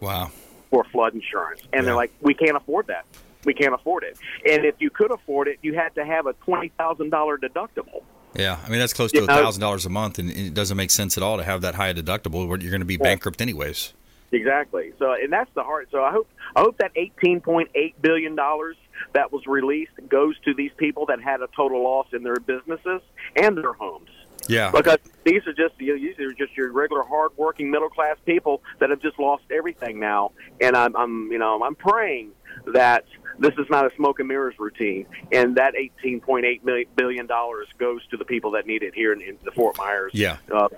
Wow. 0.00 0.30
For 0.72 0.84
flood 0.84 1.14
insurance, 1.14 1.60
and 1.64 1.70
yeah. 1.72 1.82
they're 1.82 1.94
like, 1.94 2.12
we 2.20 2.34
can't 2.34 2.56
afford 2.56 2.86
that. 2.88 3.04
We 3.44 3.54
can't 3.54 3.74
afford 3.74 4.04
it. 4.04 4.18
And 4.50 4.64
if 4.64 4.76
you 4.78 4.88
could 4.88 5.10
afford 5.10 5.46
it, 5.46 5.58
you 5.62 5.74
had 5.74 5.94
to 5.96 6.04
have 6.04 6.26
a 6.26 6.32
twenty 6.32 6.70
thousand 6.78 7.10
dollar 7.10 7.36
deductible. 7.36 8.02
Yeah, 8.34 8.58
I 8.64 8.70
mean 8.70 8.78
that's 8.78 8.94
close 8.94 9.12
to 9.12 9.24
a 9.24 9.26
thousand 9.26 9.60
dollars 9.60 9.84
a 9.84 9.90
month, 9.90 10.18
and 10.18 10.30
it 10.30 10.54
doesn't 10.54 10.76
make 10.76 10.90
sense 10.90 11.16
at 11.16 11.22
all 11.22 11.36
to 11.36 11.44
have 11.44 11.60
that 11.60 11.74
high 11.74 11.92
deductible. 11.92 12.48
Where 12.48 12.58
you're 12.58 12.70
going 12.70 12.80
to 12.80 12.86
be 12.86 12.96
bankrupt 12.96 13.42
anyways. 13.42 13.92
Exactly. 14.32 14.92
So, 14.98 15.12
and 15.12 15.30
that's 15.30 15.50
the 15.54 15.62
heart. 15.62 15.88
So, 15.92 16.02
I 16.02 16.10
hope 16.10 16.26
I 16.56 16.60
hope 16.60 16.78
that 16.78 16.94
18.8 16.94 17.94
billion 18.00 18.34
dollars 18.34 18.76
that 19.12 19.30
was 19.30 19.46
released 19.46 19.92
goes 20.08 20.38
to 20.46 20.54
these 20.54 20.70
people 20.78 21.06
that 21.06 21.20
had 21.20 21.42
a 21.42 21.48
total 21.54 21.84
loss 21.84 22.06
in 22.12 22.22
their 22.22 22.36
businesses 22.36 23.02
and 23.36 23.58
their 23.58 23.74
homes. 23.74 24.08
Yeah. 24.48 24.70
Because 24.70 24.98
these 25.24 25.46
are 25.46 25.52
just 25.52 25.74
you 25.78 25.94
know, 25.94 26.00
these 26.00 26.18
are 26.18 26.32
just 26.32 26.56
your 26.56 26.72
regular 26.72 27.02
hardworking 27.02 27.70
middle 27.70 27.88
class 27.88 28.16
people 28.26 28.62
that 28.80 28.90
have 28.90 29.00
just 29.00 29.18
lost 29.18 29.44
everything 29.50 30.00
now, 30.00 30.32
and 30.60 30.76
I'm, 30.76 30.96
I'm 30.96 31.30
you 31.30 31.38
know 31.38 31.62
I'm 31.62 31.74
praying 31.74 32.32
that 32.72 33.04
this 33.38 33.52
is 33.58 33.66
not 33.70 33.90
a 33.90 33.94
smoke 33.96 34.18
and 34.18 34.28
mirrors 34.28 34.54
routine, 34.58 35.06
and 35.32 35.56
that 35.56 35.74
18.8 35.74 36.88
billion 36.96 37.26
dollars 37.26 37.68
goes 37.78 38.06
to 38.08 38.16
the 38.16 38.24
people 38.24 38.52
that 38.52 38.66
need 38.66 38.82
it 38.82 38.94
here 38.94 39.12
in, 39.12 39.20
in 39.20 39.38
the 39.44 39.50
Fort 39.52 39.76
Myers. 39.78 40.12
Yeah. 40.14 40.36
Uh, 40.50 40.68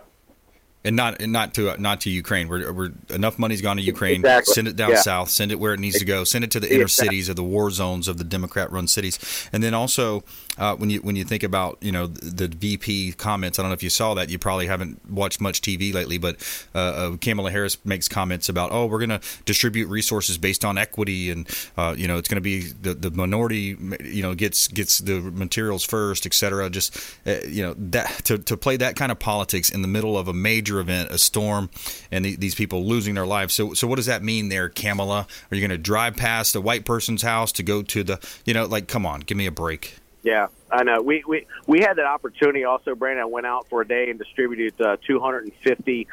and 0.84 0.96
not 0.96 1.20
and 1.20 1.32
not 1.32 1.54
to 1.54 1.76
not 1.80 2.02
to 2.02 2.10
Ukraine. 2.10 2.48
We're, 2.48 2.70
we're 2.72 2.90
enough 3.10 3.38
money's 3.38 3.62
gone 3.62 3.76
to 3.76 3.82
Ukraine. 3.82 4.20
Exactly. 4.20 4.54
Send 4.54 4.68
it 4.68 4.76
down 4.76 4.90
yeah. 4.90 4.96
south. 4.96 5.30
Send 5.30 5.50
it 5.50 5.58
where 5.58 5.72
it 5.74 5.80
needs 5.80 5.98
to 5.98 6.04
go. 6.04 6.24
Send 6.24 6.44
it 6.44 6.50
to 6.52 6.60
the 6.60 6.72
inner 6.72 6.82
exactly. 6.82 7.08
cities 7.08 7.28
of 7.28 7.36
the 7.36 7.42
war 7.42 7.70
zones 7.70 8.06
of 8.06 8.18
the 8.18 8.24
Democrat-run 8.24 8.86
cities. 8.88 9.48
And 9.52 9.62
then 9.62 9.72
also 9.72 10.24
uh, 10.58 10.76
when 10.76 10.90
you 10.90 11.00
when 11.00 11.16
you 11.16 11.24
think 11.24 11.42
about 11.42 11.78
you 11.80 11.90
know 11.90 12.06
the, 12.06 12.48
the, 12.48 12.56
VP 12.56 13.12
comments, 13.12 13.58
I 13.58 13.62
don't 13.62 13.70
know 13.70 13.74
if 13.74 13.82
you 13.82 13.90
saw 13.90 14.14
that. 14.14 14.28
You 14.28 14.38
probably 14.38 14.66
haven't 14.66 15.10
watched 15.10 15.40
much 15.40 15.60
TV 15.60 15.92
lately, 15.92 16.18
but 16.18 16.36
uh, 16.74 16.78
uh, 16.78 17.16
Kamala 17.16 17.50
Harris 17.50 17.82
makes 17.84 18.08
comments 18.08 18.48
about 18.48 18.70
oh 18.70 18.86
we're 18.86 19.04
going 19.04 19.20
to 19.20 19.20
distribute 19.44 19.88
resources 19.88 20.38
based 20.38 20.64
on 20.64 20.78
equity, 20.78 21.30
and 21.30 21.48
uh, 21.76 21.94
you 21.96 22.06
know 22.06 22.18
it's 22.18 22.28
going 22.28 22.36
to 22.36 22.42
be 22.42 22.60
the, 22.60 22.94
the 22.94 23.10
minority 23.10 23.76
you 24.04 24.22
know 24.22 24.34
gets 24.34 24.68
gets 24.68 24.98
the 24.98 25.20
materials 25.20 25.84
first, 25.84 26.26
et 26.26 26.34
cetera. 26.34 26.70
Just 26.70 26.96
uh, 27.26 27.38
you 27.46 27.62
know 27.62 27.74
that 27.76 28.24
to 28.24 28.38
to 28.38 28.56
play 28.56 28.76
that 28.76 28.96
kind 28.96 29.10
of 29.10 29.18
politics 29.18 29.70
in 29.70 29.82
the 29.82 29.88
middle 29.88 30.16
of 30.16 30.28
a 30.28 30.32
major 30.32 30.73
event, 30.80 31.10
a 31.10 31.18
storm, 31.18 31.70
and 32.10 32.24
the, 32.24 32.36
these 32.36 32.54
people 32.54 32.84
losing 32.84 33.14
their 33.14 33.26
lives. 33.26 33.54
So 33.54 33.74
so 33.74 33.86
what 33.86 33.96
does 33.96 34.06
that 34.06 34.22
mean 34.22 34.48
there, 34.48 34.68
Kamala? 34.68 35.26
Are 35.50 35.54
you 35.54 35.60
going 35.60 35.70
to 35.70 35.78
drive 35.78 36.16
past 36.16 36.54
a 36.54 36.60
white 36.60 36.84
person's 36.84 37.22
house 37.22 37.52
to 37.52 37.62
go 37.62 37.82
to 37.82 38.02
the 38.02 38.28
you 38.44 38.54
know 38.54 38.66
like 38.66 38.88
come 38.88 39.06
on, 39.06 39.20
give 39.20 39.36
me 39.36 39.46
a 39.46 39.52
break. 39.52 39.96
Yeah, 40.24 40.46
I 40.70 40.82
know. 40.84 41.02
We 41.02 41.22
we 41.28 41.46
we 41.66 41.80
had 41.80 41.98
that 41.98 42.06
opportunity 42.06 42.64
also. 42.64 42.94
Brandon 42.94 43.22
I 43.22 43.26
went 43.26 43.46
out 43.46 43.68
for 43.68 43.82
a 43.82 43.86
day 43.86 44.08
and 44.08 44.18
distributed 44.18 44.80
uh, 44.80 44.96
250 45.06 46.08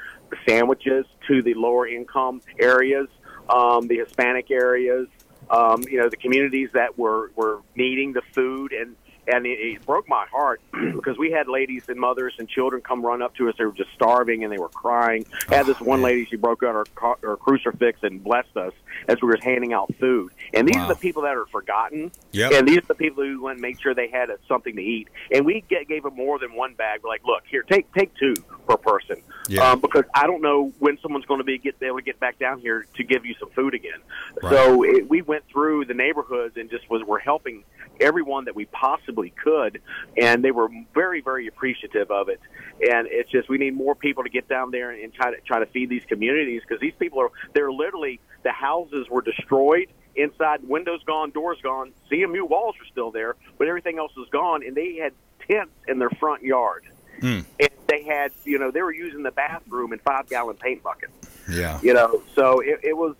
sandwiches 0.45 1.05
to 1.27 1.41
the 1.41 1.53
lower 1.53 1.87
income 1.87 2.41
areas, 2.59 3.07
um, 3.49 3.87
the 3.87 3.97
Hispanic 3.97 4.51
areas. 4.51 5.07
Um, 5.49 5.83
you 5.89 5.99
know, 5.99 6.09
the 6.09 6.17
communities 6.17 6.69
that 6.73 6.97
were 6.97 7.31
were 7.35 7.61
needing 7.75 8.11
the 8.11 8.21
food 8.33 8.73
and 8.73 8.95
and 9.27 9.45
it, 9.45 9.59
it 9.59 9.85
broke 9.85 10.07
my 10.07 10.25
heart 10.31 10.61
because 10.93 11.17
we 11.17 11.31
had 11.31 11.47
ladies 11.47 11.83
and 11.87 11.99
mothers 11.99 12.33
and 12.39 12.49
children 12.49 12.81
come 12.81 13.05
run 13.05 13.21
up 13.21 13.35
to 13.35 13.49
us. 13.49 13.55
They 13.57 13.65
were 13.65 13.71
just 13.71 13.91
starving 13.93 14.43
and 14.43 14.51
they 14.51 14.57
were 14.57 14.69
crying. 14.69 15.25
I 15.49 15.55
had 15.55 15.65
this 15.65 15.77
oh, 15.81 15.85
one 15.85 16.01
lady; 16.01 16.25
she 16.25 16.35
broke 16.35 16.63
out 16.63 16.87
her, 16.87 17.15
her 17.21 17.37
crucifix 17.37 17.99
and 18.03 18.23
blessed 18.23 18.55
us 18.57 18.73
as 19.07 19.21
we 19.21 19.27
were 19.27 19.37
handing 19.41 19.73
out 19.73 19.93
food. 19.99 20.31
And 20.53 20.67
these 20.67 20.75
wow. 20.75 20.85
are 20.85 20.93
the 20.93 20.99
people 20.99 21.23
that 21.23 21.35
are 21.35 21.45
forgotten. 21.47 22.11
Yep. 22.31 22.51
And 22.53 22.67
these 22.67 22.79
are 22.79 22.87
the 22.87 22.95
people 22.95 23.23
who 23.23 23.41
went 23.41 23.55
and 23.55 23.61
made 23.61 23.79
sure 23.79 23.93
they 23.93 24.09
had 24.09 24.29
something 24.47 24.75
to 24.75 24.81
eat. 24.81 25.09
And 25.31 25.45
we 25.45 25.63
get, 25.69 25.87
gave 25.87 26.03
them 26.03 26.15
more 26.15 26.39
than 26.39 26.55
one 26.55 26.73
bag. 26.73 27.01
We're 27.03 27.09
like, 27.09 27.25
look, 27.25 27.43
here, 27.49 27.63
take 27.63 27.91
take 27.93 28.13
two 28.15 28.33
per 28.67 28.77
person, 28.77 29.21
yeah. 29.47 29.71
um, 29.71 29.81
because 29.81 30.05
I 30.13 30.27
don't 30.27 30.41
know 30.41 30.71
when 30.79 30.97
someone's 31.01 31.25
going 31.25 31.39
to 31.39 31.43
be 31.43 31.57
get 31.57 31.75
able 31.81 31.97
to 31.97 32.03
get 32.03 32.19
back 32.19 32.39
down 32.39 32.59
here 32.59 32.85
to 32.95 33.03
give 33.03 33.25
you 33.25 33.35
some 33.39 33.49
food 33.49 33.73
again. 33.73 33.99
Right. 34.41 34.51
So 34.51 34.83
it, 34.83 35.09
we 35.09 35.21
went 35.21 35.47
through 35.47 35.85
the 35.85 35.93
neighborhoods 35.93 36.57
and 36.57 36.69
just 36.69 36.89
was 36.89 37.03
we're 37.03 37.19
helping 37.19 37.63
everyone 37.99 38.45
that 38.45 38.55
we 38.55 38.65
possibly 38.65 39.10
could, 39.19 39.81
and 40.17 40.43
they 40.43 40.51
were 40.51 40.69
very, 40.93 41.21
very 41.21 41.47
appreciative 41.47 42.09
of 42.11 42.29
it. 42.29 42.39
And 42.81 43.07
it's 43.09 43.29
just 43.29 43.49
we 43.49 43.57
need 43.57 43.75
more 43.75 43.95
people 43.95 44.23
to 44.23 44.29
get 44.29 44.47
down 44.47 44.71
there 44.71 44.91
and 44.91 45.13
try 45.13 45.31
to 45.31 45.41
try 45.41 45.59
to 45.59 45.65
feed 45.67 45.89
these 45.89 46.05
communities 46.05 46.61
because 46.67 46.79
these 46.79 46.95
people 46.97 47.19
are 47.19 47.29
they're 47.53 47.71
literally 47.71 48.19
the 48.43 48.51
houses 48.51 49.07
were 49.09 49.21
destroyed 49.21 49.87
inside, 50.15 50.67
windows 50.67 51.01
gone, 51.05 51.31
doors 51.31 51.57
gone, 51.61 51.93
CMU 52.11 52.47
walls 52.47 52.75
are 52.81 52.85
still 52.91 53.11
there, 53.11 53.35
but 53.57 53.67
everything 53.67 53.97
else 53.97 54.11
is 54.17 54.27
gone, 54.31 54.65
and 54.65 54.75
they 54.75 54.95
had 54.95 55.13
tents 55.47 55.71
in 55.87 55.99
their 55.99 56.09
front 56.09 56.43
yard. 56.43 56.83
Mm. 57.21 57.45
And 57.59 57.69
they 57.87 58.03
had, 58.03 58.31
you 58.43 58.57
know, 58.57 58.71
they 58.71 58.81
were 58.81 58.93
using 58.93 59.23
the 59.23 59.31
bathroom 59.31 59.93
in 59.93 59.99
five 59.99 60.27
gallon 60.27 60.57
paint 60.57 60.83
buckets. 60.83 61.13
Yeah. 61.49 61.79
You 61.81 61.93
know, 61.93 62.23
so 62.35 62.59
it, 62.59 62.79
it 62.83 62.97
was, 62.97 63.15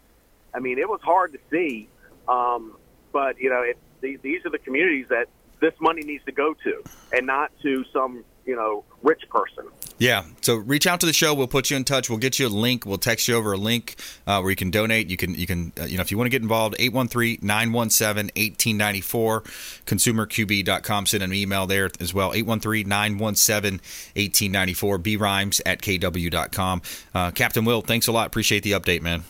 I 0.53 0.60
mean, 0.60 0.79
it 0.79 0.89
was 0.89 1.01
hard 1.01 1.33
to 1.33 1.39
see. 1.50 1.88
Um, 2.27 2.77
but, 3.12 3.39
you 3.39 3.50
know, 3.50 3.62
it, 3.62 3.77
these, 4.01 4.19
these 4.21 4.45
are 4.45 4.50
the 4.50 4.57
communities 4.57 5.07
that 5.10 5.27
this 5.61 5.73
money 5.79 6.01
needs 6.01 6.25
to 6.25 6.31
go 6.31 6.53
to, 6.65 6.83
and 7.13 7.25
not 7.25 7.51
to 7.61 7.85
some 7.93 8.25
you 8.45 8.55
know 8.55 8.83
rich 9.01 9.21
person. 9.29 9.65
Yeah. 10.01 10.25
So 10.41 10.55
reach 10.55 10.87
out 10.87 10.99
to 11.01 11.05
the 11.05 11.13
show. 11.13 11.35
We'll 11.35 11.47
put 11.47 11.69
you 11.69 11.77
in 11.77 11.83
touch. 11.83 12.09
We'll 12.09 12.17
get 12.17 12.39
you 12.39 12.47
a 12.47 12.49
link. 12.49 12.87
We'll 12.87 12.97
text 12.97 13.27
you 13.27 13.35
over 13.35 13.53
a 13.53 13.57
link 13.57 13.97
uh, 14.25 14.39
where 14.39 14.49
you 14.49 14.55
can 14.55 14.71
donate. 14.71 15.11
You 15.11 15.17
can, 15.17 15.35
you 15.35 15.45
can, 15.45 15.71
uh, 15.79 15.83
you 15.83 15.97
know, 15.97 16.01
if 16.01 16.09
you 16.09 16.17
want 16.17 16.25
to 16.25 16.31
get 16.31 16.41
involved, 16.41 16.75
813-917-1894, 16.79 19.43
consumerqb.com. 19.85 21.05
Send 21.05 21.21
an 21.21 21.33
email 21.33 21.67
there 21.67 21.91
as 21.99 22.15
well. 22.15 22.33
813-917-1894, 22.33 25.17
brimes 25.19 25.61
at 25.67 25.83
kw.com. 25.83 26.81
Uh, 27.13 27.29
Captain 27.29 27.63
Will, 27.63 27.81
thanks 27.81 28.07
a 28.07 28.11
lot. 28.11 28.25
Appreciate 28.25 28.63
the 28.63 28.71
update, 28.71 29.03
man. 29.03 29.23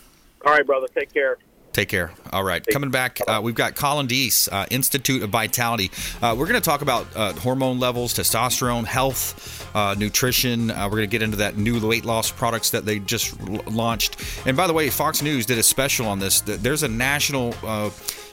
All 0.46 0.54
right, 0.54 0.64
brother. 0.64 0.88
Take 0.88 1.12
care. 1.12 1.36
Take 1.72 1.88
care. 1.88 2.12
All 2.32 2.44
right. 2.44 2.64
Coming 2.66 2.90
back, 2.90 3.18
uh, 3.26 3.40
we've 3.42 3.54
got 3.54 3.74
Collin 3.74 4.06
Dees, 4.06 4.46
uh, 4.52 4.66
Institute 4.70 5.22
of 5.22 5.30
Vitality. 5.30 5.90
Uh, 6.20 6.34
we're 6.38 6.46
going 6.46 6.60
to 6.60 6.64
talk 6.64 6.82
about 6.82 7.06
uh, 7.16 7.32
hormone 7.32 7.78
levels, 7.78 8.12
testosterone, 8.12 8.84
health, 8.84 9.74
uh, 9.74 9.94
nutrition. 9.98 10.70
Uh, 10.70 10.84
we're 10.84 10.98
going 10.98 11.08
to 11.08 11.12
get 11.12 11.22
into 11.22 11.38
that 11.38 11.56
new 11.56 11.86
weight 11.86 12.04
loss 12.04 12.30
products 12.30 12.70
that 12.70 12.84
they 12.84 12.98
just 12.98 13.40
l- 13.40 13.62
launched. 13.70 14.22
And 14.46 14.54
by 14.54 14.66
the 14.66 14.74
way, 14.74 14.90
Fox 14.90 15.22
News 15.22 15.46
did 15.46 15.56
a 15.58 15.62
special 15.62 16.06
on 16.06 16.18
this. 16.18 16.42
There's 16.42 16.82
a 16.82 16.88
national 16.88 17.54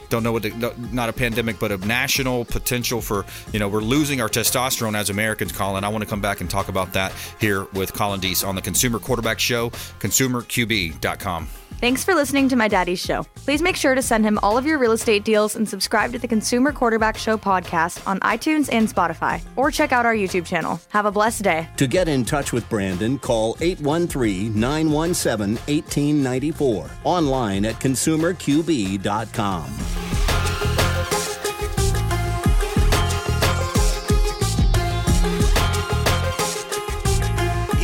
don't 0.10 0.24
know 0.24 0.32
what 0.32 0.42
the, 0.42 0.74
not 0.92 1.08
a 1.08 1.14
pandemic 1.14 1.60
but 1.60 1.72
a 1.72 1.78
national 1.78 2.44
potential 2.44 3.00
for 3.00 3.26
you 3.54 3.60
know 3.60 3.68
we're 3.68 3.80
losing 3.80 4.22
our 4.22 4.28
testosterone 4.28 4.96
as 4.96 5.12
americans 5.12 5.52
collin 5.52 5.84
i 5.84 5.88
want 5.88 6.04
to 6.04 6.10
come 6.10 6.20
back 6.20 6.42
and 6.42 6.50
talk 6.50 6.68
about 6.68 6.94
that 6.94 7.14
here 7.40 7.66
with 7.74 7.94
collin 7.94 8.20
dees 8.20 8.44
on 8.44 8.56
the 8.56 8.62
consumer 8.62 8.98
quarterback 8.98 9.40
show 9.40 9.70
consumerqb.com 10.00 11.48
Thanks 11.80 12.04
for 12.04 12.14
listening 12.14 12.50
to 12.50 12.58
my 12.58 12.68
daddy's 12.68 13.00
show. 13.00 13.24
Please 13.36 13.62
make 13.62 13.78
sure 13.78 13.96
to 13.96 14.02
send 14.02 14.26
him 14.26 14.38
all 14.44 14.58
of 14.58 14.66
your 14.66 14.78
real 14.78 14.92
estate 14.92 15.24
deals 15.24 15.56
and 15.56 15.68
subscribe 15.68 16.12
to 16.12 16.20
the 16.20 16.28
Consumer 16.28 16.74
Quarterback 16.74 17.18
Show 17.18 17.38
podcast 17.38 18.06
on 18.06 18.20
iTunes 18.20 18.68
and 18.74 18.90
Spotify, 18.90 19.42
or 19.56 19.72
check 19.72 19.94
out 19.94 20.06
our 20.06 20.14
YouTube 20.14 20.46
channel. 20.46 20.82
Have 20.90 21.06
a 21.06 21.12
blessed 21.12 21.44
day. 21.44 21.70
To 21.78 21.88
get 21.88 22.10
in 22.10 22.26
touch 22.26 22.52
with 22.52 22.68
Brandon, 22.68 23.18
call 23.18 23.56
813 23.62 24.60
917 24.60 25.56
1894. 25.56 26.90
Online 27.06 27.64
at 27.64 27.76
consumerqb.com. 27.76 30.19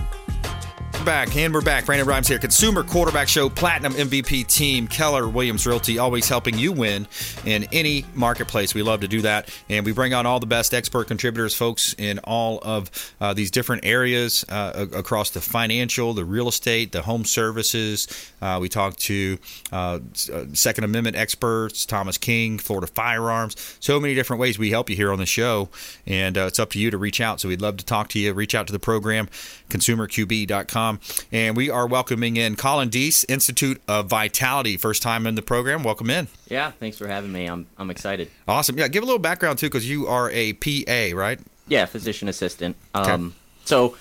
back, 1.05 1.35
and 1.35 1.53
we're 1.53 1.61
back. 1.61 1.85
Brandon 1.85 2.07
Rimes 2.07 2.27
here. 2.27 2.37
Consumer 2.37 2.83
Quarterback 2.83 3.27
Show, 3.27 3.49
Platinum 3.49 3.93
MVP 3.93 4.45
team, 4.47 4.87
Keller 4.87 5.27
Williams 5.27 5.65
Realty, 5.65 5.97
always 5.97 6.29
helping 6.29 6.57
you 6.57 6.71
win 6.71 7.07
in 7.45 7.63
any 7.71 8.05
marketplace. 8.13 8.75
We 8.75 8.83
love 8.83 9.01
to 9.01 9.07
do 9.07 9.21
that. 9.21 9.49
And 9.69 9.85
we 9.85 9.93
bring 9.93 10.13
on 10.13 10.25
all 10.25 10.39
the 10.39 10.45
best 10.45 10.73
expert 10.73 11.07
contributors, 11.07 11.55
folks, 11.55 11.95
in 11.97 12.19
all 12.19 12.59
of 12.61 13.13
uh, 13.19 13.33
these 13.33 13.49
different 13.49 13.85
areas 13.85 14.45
uh, 14.49 14.87
across 14.93 15.31
the 15.31 15.41
financial, 15.41 16.13
the 16.13 16.25
real 16.25 16.47
estate, 16.47 16.91
the 16.91 17.01
home 17.01 17.25
services. 17.25 18.07
Uh, 18.41 18.59
we 18.61 18.69
talk 18.69 18.95
to 18.97 19.39
uh, 19.71 19.99
uh, 20.31 20.45
Second 20.53 20.83
Amendment 20.83 21.15
experts, 21.15 21.85
Thomas 21.85 22.17
King, 22.17 22.59
Florida 22.59 22.87
Firearms. 22.87 23.55
So 23.79 23.99
many 23.99 24.13
different 24.13 24.39
ways 24.39 24.59
we 24.59 24.69
help 24.69 24.89
you 24.89 24.95
here 24.95 25.11
on 25.11 25.19
the 25.19 25.25
show. 25.25 25.69
And 26.05 26.37
uh, 26.37 26.45
it's 26.45 26.59
up 26.59 26.69
to 26.71 26.79
you 26.79 26.91
to 26.91 26.97
reach 26.97 27.21
out. 27.21 27.39
So 27.39 27.47
we'd 27.47 27.61
love 27.61 27.77
to 27.77 27.85
talk 27.85 28.09
to 28.09 28.19
you. 28.19 28.33
Reach 28.33 28.53
out 28.53 28.67
to 28.67 28.73
the 28.73 28.79
program, 28.79 29.29
consumerqb.com. 29.69 30.90
And 31.31 31.55
we 31.55 31.69
are 31.69 31.87
welcoming 31.87 32.37
in 32.37 32.55
Collin 32.55 32.89
Dees, 32.89 33.25
Institute 33.29 33.81
of 33.87 34.07
Vitality. 34.07 34.77
First 34.77 35.01
time 35.01 35.27
in 35.27 35.35
the 35.35 35.41
program. 35.41 35.83
Welcome 35.83 36.09
in. 36.09 36.27
Yeah, 36.47 36.71
thanks 36.71 36.97
for 36.97 37.07
having 37.07 37.31
me. 37.31 37.45
I'm, 37.45 37.67
I'm 37.77 37.89
excited. 37.89 38.29
Awesome. 38.47 38.77
Yeah, 38.77 38.87
give 38.87 39.03
a 39.03 39.05
little 39.05 39.19
background 39.19 39.59
too, 39.59 39.67
because 39.67 39.89
you 39.89 40.07
are 40.07 40.29
a 40.31 40.53
PA, 40.53 41.15
right? 41.15 41.39
Yeah, 41.67 41.85
physician 41.85 42.27
assistant. 42.27 42.75
Okay. 42.95 43.11
Um, 43.11 43.35
so, 43.65 43.95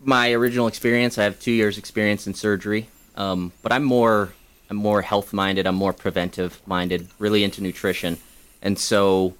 my 0.00 0.32
original 0.32 0.66
experience, 0.66 1.18
I 1.18 1.24
have 1.24 1.38
two 1.38 1.52
years' 1.52 1.78
experience 1.78 2.26
in 2.26 2.34
surgery, 2.34 2.88
um, 3.16 3.52
but 3.62 3.72
I'm 3.72 3.84
more 3.84 4.34
I'm 4.70 4.76
more 4.76 5.02
health 5.02 5.32
minded. 5.32 5.66
I'm 5.66 5.74
more 5.74 5.92
preventive 5.92 6.60
minded. 6.66 7.08
Really 7.18 7.44
into 7.44 7.62
nutrition, 7.62 8.18
and 8.62 8.78
so 8.78 9.34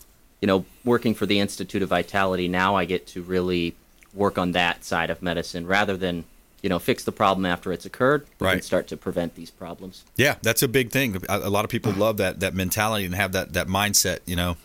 you 0.44 0.46
know, 0.46 0.66
working 0.84 1.14
for 1.14 1.24
the 1.24 1.40
Institute 1.40 1.80
of 1.80 1.88
Vitality 1.88 2.48
now, 2.48 2.76
I 2.76 2.84
get 2.84 3.06
to 3.08 3.22
really 3.22 3.74
work 4.12 4.36
on 4.36 4.52
that 4.52 4.84
side 4.84 5.08
of 5.08 5.22
medicine 5.22 5.66
rather 5.66 5.96
than 5.96 6.24
you 6.64 6.70
know, 6.70 6.78
fix 6.78 7.04
the 7.04 7.12
problem 7.12 7.44
after 7.44 7.74
it's 7.74 7.84
occurred. 7.84 8.22
We 8.22 8.46
can 8.46 8.46
Right. 8.46 8.64
start 8.64 8.88
to 8.88 8.96
prevent 8.96 9.34
these 9.34 9.50
problems. 9.50 10.02
Yeah, 10.16 10.36
that's 10.40 10.62
a 10.62 10.68
big 10.68 10.90
thing. 10.90 11.22
A, 11.28 11.40
a 11.40 11.50
lot 11.50 11.66
of 11.66 11.70
people 11.70 11.92
love 11.92 12.16
that 12.16 12.40
that 12.40 12.54
mentality 12.54 13.04
and 13.04 13.14
have 13.14 13.32
that 13.32 13.52
that 13.52 13.68
mindset. 13.68 14.20
You 14.24 14.36
know. 14.36 14.56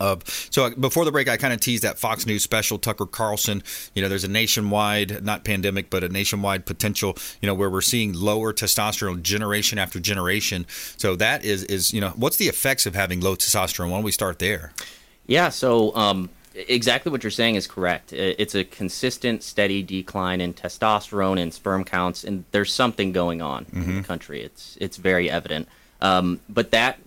Of 0.00 0.22
so 0.50 0.66
uh, 0.66 0.70
before 0.70 1.04
the 1.04 1.10
break, 1.12 1.28
I 1.28 1.36
kind 1.36 1.52
of 1.52 1.60
teased 1.60 1.82
that 1.82 1.98
Fox 1.98 2.24
News 2.24 2.42
special, 2.42 2.78
Tucker 2.78 3.04
Carlson. 3.06 3.62
You 3.94 4.02
know, 4.02 4.08
there's 4.08 4.24
a 4.24 4.28
nationwide, 4.28 5.24
not 5.24 5.44
pandemic, 5.44 5.90
but 5.90 6.02
a 6.04 6.08
nationwide 6.08 6.64
potential. 6.66 7.16
You 7.42 7.46
know, 7.46 7.54
where 7.54 7.68
we're 7.68 7.80
seeing 7.82 8.12
lower 8.14 8.52
testosterone 8.54 9.22
generation 9.22 9.78
after 9.78 9.98
generation. 10.00 10.66
So 10.96 11.14
that 11.16 11.44
is 11.44 11.62
is 11.64 11.92
you 11.92 12.00
know, 12.00 12.10
what's 12.16 12.36
the 12.38 12.46
effects 12.48 12.86
of 12.86 12.94
having 12.94 13.20
low 13.20 13.34
testosterone? 13.36 13.90
Why 13.90 13.96
don't 13.96 14.04
we 14.04 14.12
start 14.12 14.38
there? 14.38 14.72
Yeah, 15.26 15.50
so 15.50 15.94
um, 15.94 16.30
exactly 16.68 17.12
what 17.12 17.22
you're 17.22 17.30
saying 17.30 17.54
is 17.54 17.66
correct. 17.66 18.12
It's 18.12 18.54
a 18.54 18.64
consistent, 18.64 19.42
steady 19.42 19.82
decline 19.82 20.40
in 20.40 20.54
testosterone 20.54 21.40
and 21.40 21.52
sperm 21.54 21.84
counts, 21.84 22.24
and 22.24 22.44
there's 22.50 22.72
something 22.72 23.12
going 23.12 23.40
on 23.42 23.66
in 23.72 23.96
the 23.96 24.02
country. 24.02 24.42
It's 24.42 24.76
it's 24.80 24.96
very 24.96 25.30
evident. 25.30 25.68
Um, 26.00 26.40
but 26.48 26.70
that 26.72 26.98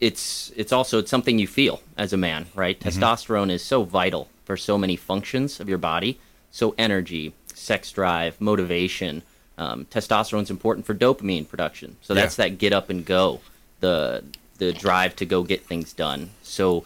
it's 0.00 0.52
it's 0.56 0.72
also 0.72 0.98
it's 0.98 1.10
something 1.10 1.38
you 1.38 1.46
feel 1.46 1.80
as 1.96 2.12
a 2.12 2.16
man, 2.16 2.46
right? 2.54 2.78
Testosterone 2.78 3.50
is 3.50 3.62
so 3.64 3.84
vital 3.84 4.28
for 4.44 4.56
so 4.56 4.76
many 4.78 4.96
functions 4.96 5.60
of 5.60 5.68
your 5.68 5.78
body. 5.78 6.18
So 6.50 6.74
energy, 6.78 7.34
sex 7.54 7.92
drive, 7.92 8.40
motivation. 8.40 9.22
Um, 9.58 9.86
testosterone 9.86 10.42
is 10.42 10.50
important 10.50 10.84
for 10.86 10.94
dopamine 10.94 11.48
production. 11.48 11.96
So 12.02 12.12
that's 12.14 12.38
Yeah. 12.38 12.44
that 12.48 12.58
get 12.58 12.72
up 12.72 12.90
and 12.90 13.04
go, 13.04 13.40
the 13.80 14.22
the 14.58 14.72
drive 14.72 15.14
to 15.16 15.26
go 15.26 15.42
get 15.42 15.64
things 15.66 15.92
done. 15.92 16.30
So 16.42 16.84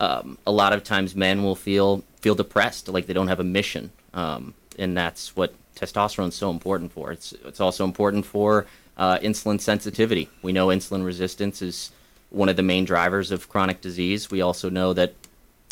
um, 0.00 0.38
a 0.46 0.52
lot 0.52 0.72
of 0.72 0.84
times 0.84 1.14
men 1.14 1.42
will 1.42 1.56
feel 1.56 2.04
feel 2.20 2.34
depressed, 2.34 2.88
like 2.88 3.06
they 3.06 3.12
don't 3.12 3.28
have 3.28 3.40
a 3.40 3.44
mission, 3.44 3.90
um, 4.12 4.54
and 4.78 4.96
that's 4.96 5.36
what 5.36 5.54
testosterone 5.76 6.28
is 6.28 6.34
so 6.34 6.50
important 6.50 6.92
for. 6.92 7.12
It's 7.12 7.32
it's 7.44 7.60
also 7.60 7.84
important 7.84 8.26
for 8.26 8.66
uh, 8.96 9.18
insulin 9.18 9.60
sensitivity. 9.60 10.28
We 10.42 10.52
know 10.52 10.68
insulin 10.68 11.04
resistance 11.04 11.62
is 11.62 11.90
one 12.30 12.48
of 12.48 12.56
the 12.56 12.62
main 12.62 12.84
drivers 12.84 13.30
of 13.30 13.48
chronic 13.48 13.80
disease. 13.80 14.30
We 14.30 14.40
also 14.40 14.68
know 14.68 14.92
that 14.94 15.14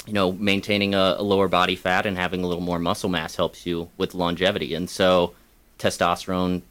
you 0.06 0.12
know 0.12 0.32
maintaining 0.32 0.94
a, 0.94 1.16
a 1.18 1.22
lower 1.22 1.48
body 1.48 1.76
fat 1.76 2.06
and 2.06 2.16
having 2.16 2.42
a 2.42 2.46
little 2.46 2.62
more 2.62 2.78
muscle 2.78 3.08
mass 3.08 3.36
helps 3.36 3.66
you 3.66 3.90
with 3.96 4.14
longevity, 4.14 4.74
and 4.74 4.88
so 4.88 5.34
testosterone 5.78 6.62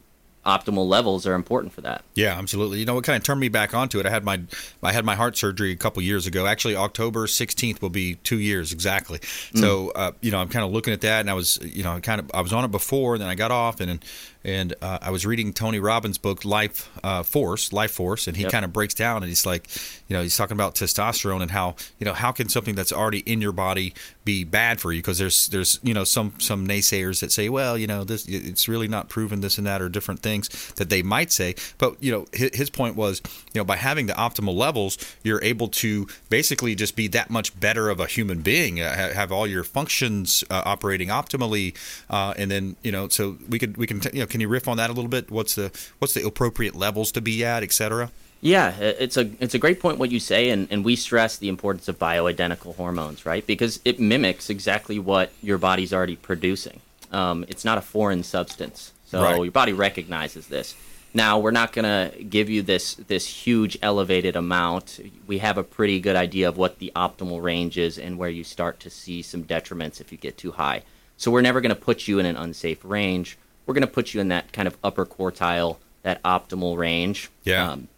optimal 0.44 0.88
levels 0.88 1.26
are 1.26 1.34
important 1.34 1.72
for 1.72 1.82
that. 1.82 2.02
Yeah, 2.14 2.36
absolutely. 2.36 2.80
You 2.80 2.84
know 2.84 2.94
what 2.94 3.04
kind 3.04 3.16
of 3.16 3.22
turned 3.22 3.40
me 3.40 3.48
back 3.48 3.74
onto 3.74 4.00
it? 4.00 4.06
I 4.06 4.10
had 4.10 4.24
my 4.24 4.40
I 4.82 4.92
had 4.92 5.04
my 5.04 5.14
heart 5.14 5.36
surgery 5.36 5.70
a 5.70 5.76
couple 5.76 6.02
years 6.02 6.26
ago. 6.26 6.46
Actually, 6.46 6.76
October 6.76 7.26
16th 7.26 7.80
will 7.80 7.90
be 7.90 8.16
2 8.16 8.38
years 8.38 8.72
exactly. 8.72 9.20
So, 9.54 9.90
uh, 9.90 10.12
you 10.20 10.30
know, 10.30 10.38
I'm 10.38 10.48
kind 10.48 10.64
of 10.64 10.72
looking 10.72 10.92
at 10.92 11.00
that 11.02 11.20
and 11.20 11.30
I 11.30 11.34
was, 11.34 11.58
you 11.62 11.84
know, 11.84 12.00
kind 12.00 12.20
of 12.20 12.30
I 12.34 12.40
was 12.40 12.52
on 12.52 12.64
it 12.64 12.70
before 12.70 13.14
and 13.14 13.22
then 13.22 13.28
I 13.28 13.34
got 13.34 13.50
off 13.50 13.80
and 13.80 13.90
and 13.90 14.04
uh, 14.44 14.98
I 15.00 15.10
was 15.10 15.24
reading 15.24 15.52
Tony 15.52 15.78
Robbins' 15.78 16.18
book 16.18 16.44
Life 16.44 16.90
uh, 17.04 17.22
Force, 17.22 17.72
Life 17.72 17.92
Force, 17.92 18.26
and 18.26 18.36
he 18.36 18.42
Yep. 18.42 18.52
kind 18.52 18.64
of 18.64 18.72
breaks 18.72 18.94
down 18.94 19.22
and 19.22 19.26
he's 19.28 19.46
like, 19.46 19.68
you 20.08 20.16
know, 20.16 20.22
he's 20.22 20.36
talking 20.36 20.56
about 20.56 20.74
testosterone 20.74 21.42
and 21.42 21.50
how, 21.52 21.76
you 21.98 22.04
know, 22.04 22.12
how 22.12 22.32
can 22.32 22.48
something 22.48 22.74
that's 22.74 22.92
already 22.92 23.20
in 23.20 23.40
your 23.40 23.52
body 23.52 23.94
be 24.24 24.44
bad 24.44 24.80
for 24.80 24.92
you 24.92 24.98
because 25.00 25.18
there's 25.18 25.48
there's, 25.48 25.78
you 25.82 25.94
know, 25.94 26.04
some 26.04 26.34
some 26.38 26.66
naysayers 26.66 27.20
that 27.20 27.30
say, 27.32 27.48
well, 27.48 27.78
you 27.78 27.86
know, 27.86 28.04
this 28.04 28.26
it's 28.26 28.68
really 28.68 28.88
not 28.88 29.08
proven 29.08 29.40
this 29.42 29.58
and 29.58 29.66
that 29.66 29.80
or 29.80 29.88
different 29.88 30.20
things 30.20 30.48
that 30.74 30.90
they 30.90 31.02
might 31.02 31.30
say, 31.32 31.54
but 31.78 31.96
you 32.02 32.10
know, 32.10 32.26
his, 32.32 32.50
his 32.54 32.70
point 32.70 32.96
was, 32.96 33.22
you 33.54 33.60
know, 33.60 33.64
by 33.64 33.76
having 33.76 34.06
the 34.06 34.12
optimal 34.14 34.54
levels, 34.54 34.98
you're 35.22 35.42
able 35.42 35.68
to 35.68 36.06
basically 36.30 36.74
just 36.74 36.96
be 36.96 37.06
that 37.08 37.30
much 37.30 37.58
better 37.60 37.88
of 37.90 38.00
a 38.00 38.06
human 38.06 38.40
being, 38.42 38.80
uh, 38.80 39.12
have 39.12 39.30
all 39.30 39.46
your 39.46 39.62
functions 39.64 40.42
uh, 40.50 40.62
operating 40.64 41.08
optimally, 41.08 41.74
uh, 42.10 42.34
and 42.36 42.50
then 42.50 42.76
you 42.82 42.90
know, 42.92 43.08
so 43.08 43.38
we 43.48 43.58
could 43.58 43.76
we 43.76 43.86
can 43.86 44.00
t- 44.00 44.10
you 44.12 44.20
know, 44.20 44.26
can 44.32 44.40
you 44.40 44.48
riff 44.48 44.66
on 44.66 44.78
that 44.78 44.90
a 44.90 44.92
little 44.92 45.08
bit? 45.10 45.30
What's 45.30 45.54
the 45.54 45.70
what's 46.00 46.14
the 46.14 46.26
appropriate 46.26 46.74
levels 46.74 47.12
to 47.12 47.20
be 47.20 47.44
at, 47.44 47.62
et 47.62 47.72
cetera? 47.72 48.10
Yeah, 48.40 48.74
it's 48.80 49.16
a 49.16 49.30
it's 49.38 49.54
a 49.54 49.58
great 49.58 49.78
point 49.78 49.98
what 49.98 50.10
you 50.10 50.18
say, 50.18 50.50
and, 50.50 50.66
and 50.70 50.84
we 50.84 50.96
stress 50.96 51.36
the 51.36 51.48
importance 51.48 51.86
of 51.86 51.96
bioidentical 52.00 52.74
hormones, 52.74 53.24
right? 53.24 53.46
Because 53.46 53.78
it 53.84 54.00
mimics 54.00 54.50
exactly 54.50 54.98
what 54.98 55.30
your 55.42 55.58
body's 55.58 55.92
already 55.92 56.16
producing. 56.16 56.80
Um, 57.12 57.44
it's 57.46 57.64
not 57.64 57.78
a 57.78 57.82
foreign 57.82 58.24
substance, 58.24 58.92
so 59.06 59.22
Right. 59.22 59.40
your 59.40 59.52
body 59.52 59.72
recognizes 59.72 60.48
this. 60.48 60.74
Now 61.14 61.38
we're 61.38 61.50
not 61.52 61.72
gonna 61.72 62.10
give 62.28 62.48
you 62.50 62.62
this 62.62 62.94
this 62.94 63.26
huge 63.26 63.78
elevated 63.82 64.34
amount. 64.34 64.98
We 65.28 65.38
have 65.38 65.56
a 65.58 65.62
pretty 65.62 66.00
good 66.00 66.16
idea 66.16 66.48
of 66.48 66.56
what 66.56 66.78
the 66.80 66.90
optimal 66.96 67.42
range 67.42 67.78
is 67.78 67.98
and 67.98 68.18
where 68.18 68.30
you 68.30 68.42
start 68.44 68.80
to 68.80 68.90
see 68.90 69.22
some 69.22 69.44
detriments 69.44 70.00
if 70.00 70.10
you 70.10 70.18
get 70.18 70.36
too 70.38 70.52
high. 70.52 70.82
So 71.16 71.30
we're 71.30 71.42
never 71.42 71.60
gonna 71.60 71.76
put 71.76 72.08
you 72.08 72.18
in 72.18 72.26
an 72.26 72.36
unsafe 72.36 72.80
range. 72.82 73.36
We're 73.66 73.74
gonna 73.74 73.86
put 73.86 74.14
you 74.14 74.20
in 74.20 74.28
that 74.28 74.52
kind 74.52 74.68
of 74.68 74.76
upper 74.82 75.06
quartile, 75.06 75.76
that 76.02 76.22
optimal 76.22 76.76
range. 76.76 77.30
Yeah. 77.44 77.70
Um, 77.72 77.88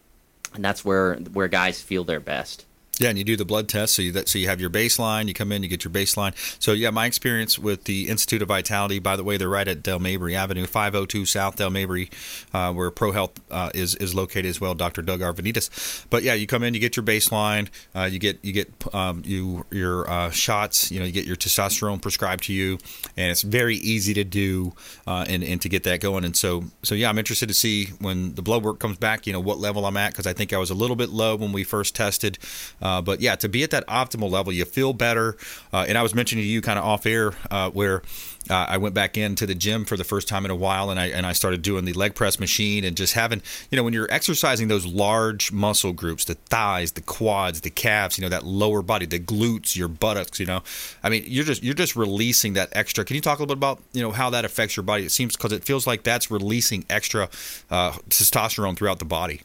and 0.54 0.64
that's 0.64 0.84
where 0.84 1.16
where 1.16 1.48
guys 1.48 1.82
feel 1.82 2.04
their 2.04 2.20
best. 2.20 2.64
Yeah, 3.00 3.08
and 3.08 3.18
you 3.18 3.24
do 3.24 3.36
the 3.36 3.44
blood 3.44 3.68
test, 3.68 3.94
so 3.94 4.02
you 4.02 4.12
that 4.12 4.28
so 4.28 4.38
you 4.38 4.46
have 4.48 4.60
your 4.60 4.70
baseline. 4.70 5.26
You 5.26 5.34
come 5.34 5.50
in, 5.50 5.62
you 5.62 5.68
get 5.68 5.84
your 5.84 5.92
baseline. 5.92 6.32
So 6.62 6.72
yeah, 6.72 6.90
my 6.90 7.06
experience 7.06 7.58
with 7.58 7.84
the 7.84 8.08
Institute 8.08 8.40
of 8.40 8.48
Vitality. 8.48 9.00
By 9.00 9.16
the 9.16 9.24
way, 9.24 9.36
they're 9.36 9.48
right 9.48 9.66
at 9.66 9.82
Dale 9.82 9.98
Mabry 9.98 10.36
Avenue, 10.36 10.66
502 10.66 11.26
South 11.26 11.56
Dale 11.56 11.70
Mabry, 11.70 12.08
uh, 12.52 12.72
where 12.72 12.90
Pro 12.92 13.10
Health 13.10 13.40
uh, 13.50 13.70
is 13.74 13.96
is 13.96 14.14
located 14.14 14.46
as 14.46 14.60
well. 14.60 14.74
Dr. 14.74 15.02
Doug 15.02 15.20
Arvanitis. 15.20 16.06
But 16.08 16.22
yeah, 16.22 16.34
you 16.34 16.46
come 16.46 16.62
in, 16.62 16.72
you 16.72 16.80
get 16.80 16.96
your 16.96 17.04
baseline. 17.04 17.68
Uh, 17.96 18.04
you 18.04 18.20
get 18.20 18.38
you 18.44 18.52
get 18.52 18.72
um, 18.94 19.22
you 19.24 19.66
your 19.70 20.08
uh, 20.08 20.30
shots. 20.30 20.92
You 20.92 21.00
know, 21.00 21.06
you 21.06 21.12
get 21.12 21.26
your 21.26 21.36
testosterone 21.36 22.00
prescribed 22.00 22.44
to 22.44 22.52
you, 22.52 22.78
and 23.16 23.30
it's 23.30 23.42
very 23.42 23.76
easy 23.76 24.14
to 24.14 24.24
do 24.24 24.72
uh, 25.06 25.24
and 25.28 25.42
and 25.42 25.60
to 25.62 25.68
get 25.68 25.82
that 25.82 26.00
going. 26.00 26.24
And 26.24 26.36
so 26.36 26.64
so 26.84 26.94
yeah, 26.94 27.08
I'm 27.08 27.18
interested 27.18 27.48
to 27.48 27.54
see 27.54 27.86
when 27.98 28.34
the 28.34 28.42
blood 28.42 28.62
work 28.62 28.78
comes 28.78 28.98
back. 28.98 29.26
You 29.26 29.32
know 29.32 29.40
what 29.40 29.58
level 29.58 29.84
I'm 29.84 29.96
at 29.96 30.12
because 30.12 30.28
I 30.28 30.32
think 30.32 30.52
I 30.52 30.58
was 30.58 30.70
a 30.70 30.74
little 30.74 30.96
bit 30.96 31.10
low 31.10 31.34
when 31.34 31.50
we 31.50 31.64
first 31.64 31.96
tested. 31.96 32.38
Uh, 32.84 33.00
but 33.00 33.20
yeah, 33.20 33.34
to 33.34 33.48
be 33.48 33.64
at 33.64 33.70
that 33.70 33.86
optimal 33.88 34.30
level, 34.30 34.52
you 34.52 34.64
feel 34.64 34.92
better. 34.92 35.36
Uh, 35.72 35.86
and 35.88 35.96
I 35.96 36.02
was 36.02 36.14
mentioning 36.14 36.44
to 36.44 36.48
you 36.48 36.60
kind 36.60 36.78
of 36.78 36.84
off 36.84 37.06
air 37.06 37.32
uh, 37.50 37.70
where 37.70 38.02
uh, 38.50 38.66
I 38.68 38.76
went 38.76 38.94
back 38.94 39.16
into 39.16 39.46
the 39.46 39.54
gym 39.54 39.86
for 39.86 39.96
the 39.96 40.04
first 40.04 40.28
time 40.28 40.44
in 40.44 40.50
a 40.50 40.54
while, 40.54 40.90
and 40.90 41.00
I 41.00 41.06
and 41.06 41.24
I 41.24 41.32
started 41.32 41.62
doing 41.62 41.86
the 41.86 41.94
leg 41.94 42.14
press 42.14 42.38
machine 42.38 42.84
and 42.84 42.96
just 42.96 43.14
having 43.14 43.40
you 43.70 43.76
know 43.76 43.82
when 43.82 43.94
you're 43.94 44.10
exercising 44.10 44.68
those 44.68 44.84
large 44.84 45.50
muscle 45.50 45.92
groups, 45.92 46.26
the 46.26 46.34
thighs, 46.34 46.92
the 46.92 47.00
quads, 47.00 47.62
the 47.62 47.70
calves, 47.70 48.18
you 48.18 48.22
know 48.22 48.28
that 48.28 48.44
lower 48.44 48.82
body, 48.82 49.06
the 49.06 49.18
glutes, 49.18 49.76
your 49.76 49.88
buttocks, 49.88 50.38
you 50.38 50.46
know, 50.46 50.62
I 51.02 51.08
mean 51.08 51.24
you're 51.26 51.44
just 51.44 51.62
you're 51.62 51.74
just 51.74 51.96
releasing 51.96 52.52
that 52.52 52.68
extra. 52.72 53.04
Can 53.04 53.16
you 53.16 53.22
talk 53.22 53.38
a 53.38 53.42
little 53.42 53.56
bit 53.56 53.58
about 53.58 53.80
you 53.92 54.02
know 54.02 54.10
how 54.10 54.28
that 54.30 54.44
affects 54.44 54.76
your 54.76 54.84
body? 54.84 55.06
It 55.06 55.12
seems 55.12 55.36
because 55.36 55.52
it 55.52 55.64
feels 55.64 55.86
like 55.86 56.02
that's 56.02 56.30
releasing 56.30 56.84
extra 56.90 57.30
uh, 57.70 57.92
testosterone 58.10 58.76
throughout 58.76 58.98
the 58.98 59.06
body. 59.06 59.40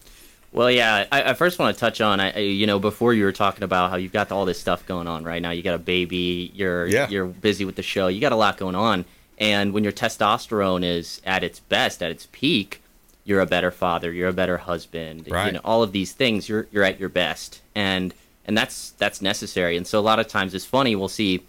Well, 0.51 0.71
yeah, 0.71 1.05
I, 1.11 1.23
I 1.29 1.33
first 1.35 1.59
want 1.59 1.75
to 1.75 1.79
touch 1.79 2.01
on, 2.01 2.19
I, 2.19 2.37
you 2.39 2.65
know, 2.65 2.79
before 2.79 3.13
you 3.13 3.23
were 3.23 3.31
talking 3.31 3.63
about 3.63 3.91
how 3.91 3.97
you've 3.97 4.11
got 4.13 4.31
all 4.31 4.45
this 4.45 4.59
stuff 4.59 4.85
going 4.85 5.07
on 5.07 5.23
right 5.23 5.41
now. 5.41 5.51
You 5.51 5.61
got 5.61 5.75
a 5.75 5.79
baby, 5.79 6.51
you're 6.55 6.87
Yeah. 6.87 7.07
you're 7.07 7.27
busy 7.27 7.65
with 7.65 7.75
the 7.75 7.83
show, 7.83 8.07
you 8.07 8.19
got 8.19 8.31
a 8.31 8.35
lot 8.35 8.57
going 8.57 8.75
on, 8.75 9.05
and 9.37 9.73
when 9.73 9.83
your 9.83 9.93
testosterone 9.93 10.83
is 10.83 11.21
at 11.25 11.43
its 11.43 11.59
best, 11.59 12.01
at 12.01 12.09
its 12.09 12.27
peak, 12.31 12.81
you're 13.25 13.41
a 13.41 13.45
better 13.45 13.69
father, 13.69 14.11
you're 14.11 14.29
a 14.29 14.33
better 14.33 14.57
husband, 14.57 15.27
Right. 15.29 15.45
you 15.47 15.51
know, 15.51 15.61
all 15.63 15.83
of 15.83 15.91
these 15.91 16.13
things, 16.13 16.49
you're 16.49 16.67
you're 16.71 16.83
at 16.83 16.99
your 16.99 17.09
best, 17.09 17.61
and 17.75 18.13
and 18.45 18.57
that's 18.57 18.91
that's 18.97 19.21
necessary. 19.21 19.77
And 19.77 19.85
so 19.85 19.99
a 19.99 20.01
lot 20.01 20.17
of 20.19 20.27
times 20.27 20.55
it's 20.55 20.65
funny, 20.65 20.95
we'll 20.95 21.09
see 21.09 21.43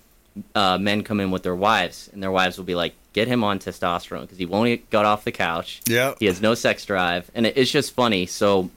uh, 0.55 0.77
men 0.79 1.03
come 1.03 1.21
in 1.21 1.31
with 1.31 1.43
their 1.43 1.57
wives, 1.57 2.11
and 2.13 2.23
their 2.23 2.31
wives 2.31 2.59
will 2.59 2.67
be 2.67 2.75
like, 2.75 2.93
"Get 3.15 3.29
him 3.29 3.43
on 3.43 3.59
testosterone 3.59 4.21
because 4.23 4.37
he 4.39 4.45
won't 4.47 4.89
get 4.91 5.05
off 5.07 5.25
the 5.25 5.33
couch. 5.33 5.81
Yeah. 5.89 6.15
he 6.21 6.27
has 6.27 6.41
no 6.43 6.55
sex 6.55 6.85
drive, 6.85 7.31
and 7.35 7.47
it, 7.47 7.57
it's 7.57 7.71
just 7.71 7.95
funny." 7.95 8.27
So 8.27 8.69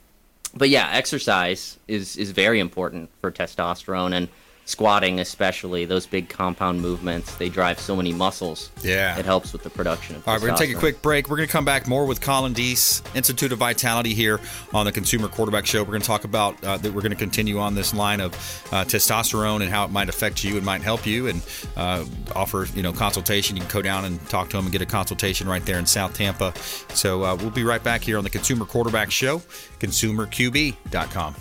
but 0.56 0.68
yeah, 0.68 0.88
exercise 0.92 1.78
is 1.88 2.16
is 2.16 2.30
very 2.30 2.60
important 2.60 3.10
for 3.20 3.30
testosterone. 3.30 4.14
And 4.14 4.28
squatting 4.66 5.20
especially 5.20 5.84
those 5.84 6.06
big 6.06 6.28
compound 6.28 6.80
movements 6.80 7.34
they 7.36 7.48
drive 7.48 7.78
so 7.78 7.94
many 7.94 8.12
muscles 8.12 8.70
Yeah. 8.82 9.18
it 9.18 9.24
helps 9.24 9.52
with 9.52 9.62
the 9.62 9.70
production 9.70 10.16
of 10.16 10.26
All 10.26 10.34
right, 10.34 10.40
we're 10.40 10.48
going 10.48 10.58
to 10.58 10.66
take 10.66 10.74
a 10.74 10.78
quick 10.78 11.02
break. 11.02 11.28
We're 11.28 11.36
going 11.36 11.48
to 11.48 11.52
come 11.52 11.64
back 11.64 11.86
more 11.86 12.06
with 12.06 12.20
Collin 12.20 12.52
Dees, 12.54 13.02
Institute 13.14 13.52
of 13.52 13.58
Vitality 13.58 14.14
here 14.14 14.40
on 14.72 14.86
the 14.86 14.92
Consumer 14.92 15.28
Quarterback 15.28 15.66
Show. 15.66 15.82
We're 15.82 15.90
going 15.90 16.00
to 16.00 16.06
talk 16.06 16.24
about 16.24 16.62
uh, 16.64 16.76
that. 16.78 16.92
We're 16.92 17.02
going 17.02 17.12
to 17.12 17.16
continue 17.18 17.58
on 17.58 17.74
this 17.74 17.92
line 17.94 18.20
of 18.20 18.32
uh, 18.72 18.84
testosterone 18.84 19.60
and 19.62 19.70
how 19.70 19.84
it 19.84 19.90
might 19.90 20.08
affect 20.08 20.42
you 20.44 20.56
and 20.56 20.64
might 20.64 20.82
help 20.82 21.06
you, 21.06 21.28
and 21.28 21.42
uh, 21.76 22.04
offer 22.34 22.66
you 22.74 22.82
know 22.82 22.92
consultation. 22.92 23.56
You 23.56 23.62
can 23.62 23.70
go 23.70 23.82
down 23.82 24.04
and 24.04 24.20
talk 24.28 24.50
to 24.50 24.56
them 24.56 24.66
and 24.66 24.72
get 24.72 24.82
a 24.82 24.86
consultation 24.86 25.46
right 25.48 25.64
there 25.64 25.78
in 25.78 25.86
South 25.86 26.14
Tampa. 26.14 26.54
So 26.94 27.22
uh, 27.24 27.36
we'll 27.36 27.50
be 27.50 27.64
right 27.64 27.82
back 27.82 28.02
here 28.02 28.18
on 28.18 28.24
the 28.24 28.30
Consumer 28.30 28.64
Quarterback 28.64 29.10
Show, 29.10 29.38
ConsumerQB.com. 29.80 31.34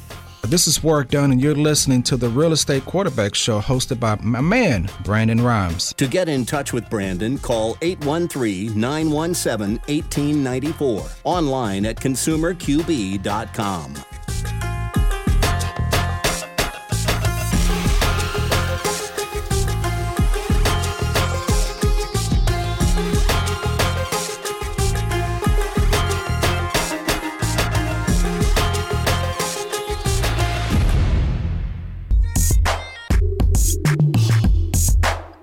This 0.48 0.68
is 0.68 0.84
Warrick 0.84 1.08
Dunn, 1.08 1.32
and 1.32 1.42
you're 1.42 1.56
listening 1.56 2.04
to 2.04 2.18
the 2.18 2.28
Real 2.28 2.52
Estate 2.52 2.86
Quarterback 2.86 3.34
Show 3.34 3.62
hosted 3.62 4.00
by 4.00 4.18
my 4.22 4.42
man, 4.42 4.90
Brandon 5.04 5.42
Rimes. 5.42 5.94
To 5.94 6.06
get 6.06 6.28
in 6.28 6.46
touch 6.46 6.74
with 6.74 6.90
Brandon, 6.90 7.38
call 7.38 7.78
813 7.82 8.78
917 8.80 9.80
1894. 9.88 11.10
Online 11.24 11.86
at 11.86 11.96
consumerqb.com. 11.96 13.94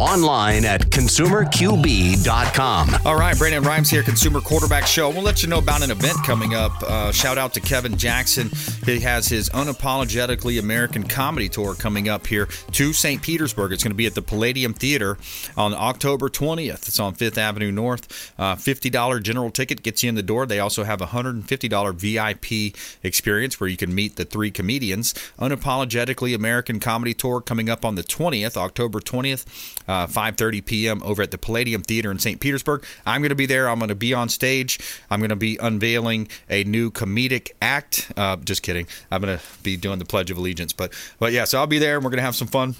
online 0.00 0.64
at 0.64 0.88
consumerqb.com. 0.88 2.88
All 3.04 3.16
right, 3.16 3.36
Brandon 3.36 3.62
Rimes 3.62 3.90
here, 3.90 4.02
Consumer 4.02 4.40
Quarterback 4.40 4.86
Show. 4.86 5.10
We'll 5.10 5.22
let 5.22 5.42
you 5.42 5.50
know 5.50 5.58
about 5.58 5.82
an 5.82 5.90
event 5.90 6.16
coming 6.24 6.54
up. 6.54 6.72
Uh, 6.82 7.12
shout 7.12 7.36
out 7.36 7.52
to 7.54 7.60
Kevin 7.60 7.98
Jackson. 7.98 8.50
He 8.86 9.00
has 9.00 9.28
his 9.28 9.50
Unapologetically 9.50 10.58
American 10.58 11.02
Comedy 11.02 11.50
Tour 11.50 11.74
coming 11.74 12.08
up 12.08 12.26
here 12.26 12.46
to 12.72 12.94
St. 12.94 13.20
Petersburg. 13.20 13.72
It's 13.72 13.84
going 13.84 13.92
to 13.92 13.96
be 13.96 14.06
at 14.06 14.14
the 14.14 14.22
Palladium 14.22 14.72
Theater 14.72 15.18
on 15.54 15.74
October 15.74 16.30
20th. 16.30 16.88
It's 16.88 16.98
on 16.98 17.12
Fifth 17.12 17.36
Avenue 17.36 17.70
North. 17.70 18.32
Uh, 18.38 18.56
$50 18.56 19.22
general 19.22 19.50
ticket 19.50 19.82
gets 19.82 20.02
you 20.02 20.08
in 20.08 20.14
the 20.14 20.22
door. 20.22 20.46
They 20.46 20.60
also 20.60 20.84
have 20.84 21.02
a 21.02 21.08
$150 21.08 21.94
VIP 21.94 22.74
experience 23.02 23.60
where 23.60 23.68
you 23.68 23.76
can 23.76 23.94
meet 23.94 24.16
the 24.16 24.24
three 24.24 24.50
comedians. 24.50 25.12
Unapologetically 25.38 26.34
American 26.34 26.80
Comedy 26.80 27.12
Tour 27.12 27.42
coming 27.42 27.68
up 27.68 27.84
on 27.84 27.96
the 27.96 28.02
20th, 28.02 28.56
October 28.56 29.00
20th 29.00 29.44
uh, 29.90 30.06
5:30 30.06 30.64
p.m. 30.64 31.02
over 31.02 31.20
at 31.22 31.32
the 31.32 31.38
Palladium 31.38 31.82
Theater 31.82 32.12
in 32.12 32.18
St. 32.20 32.40
Petersburg. 32.40 32.84
I'm 33.04 33.20
going 33.22 33.30
to 33.30 33.34
be 33.34 33.46
there. 33.46 33.68
I'm 33.68 33.78
going 33.78 33.88
to 33.88 33.96
be 33.96 34.14
on 34.14 34.28
stage. 34.28 34.78
I'm 35.10 35.18
going 35.18 35.30
to 35.30 35.36
be 35.36 35.58
unveiling 35.60 36.28
a 36.48 36.62
new 36.62 36.92
comedic 36.92 37.50
act. 37.60 38.12
Uh, 38.16 38.36
just 38.36 38.62
kidding. 38.62 38.86
I'm 39.10 39.20
going 39.20 39.36
to 39.36 39.44
be 39.64 39.76
doing 39.76 39.98
the 39.98 40.04
Pledge 40.04 40.30
of 40.30 40.36
Allegiance, 40.36 40.72
but 40.72 40.92
but 41.18 41.32
yeah. 41.32 41.44
So 41.44 41.58
I'll 41.58 41.66
be 41.66 41.78
there. 41.78 41.96
and 41.96 42.04
We're 42.04 42.10
going 42.10 42.18
to 42.18 42.24
have 42.24 42.36
some 42.36 42.48
fun 42.48 42.76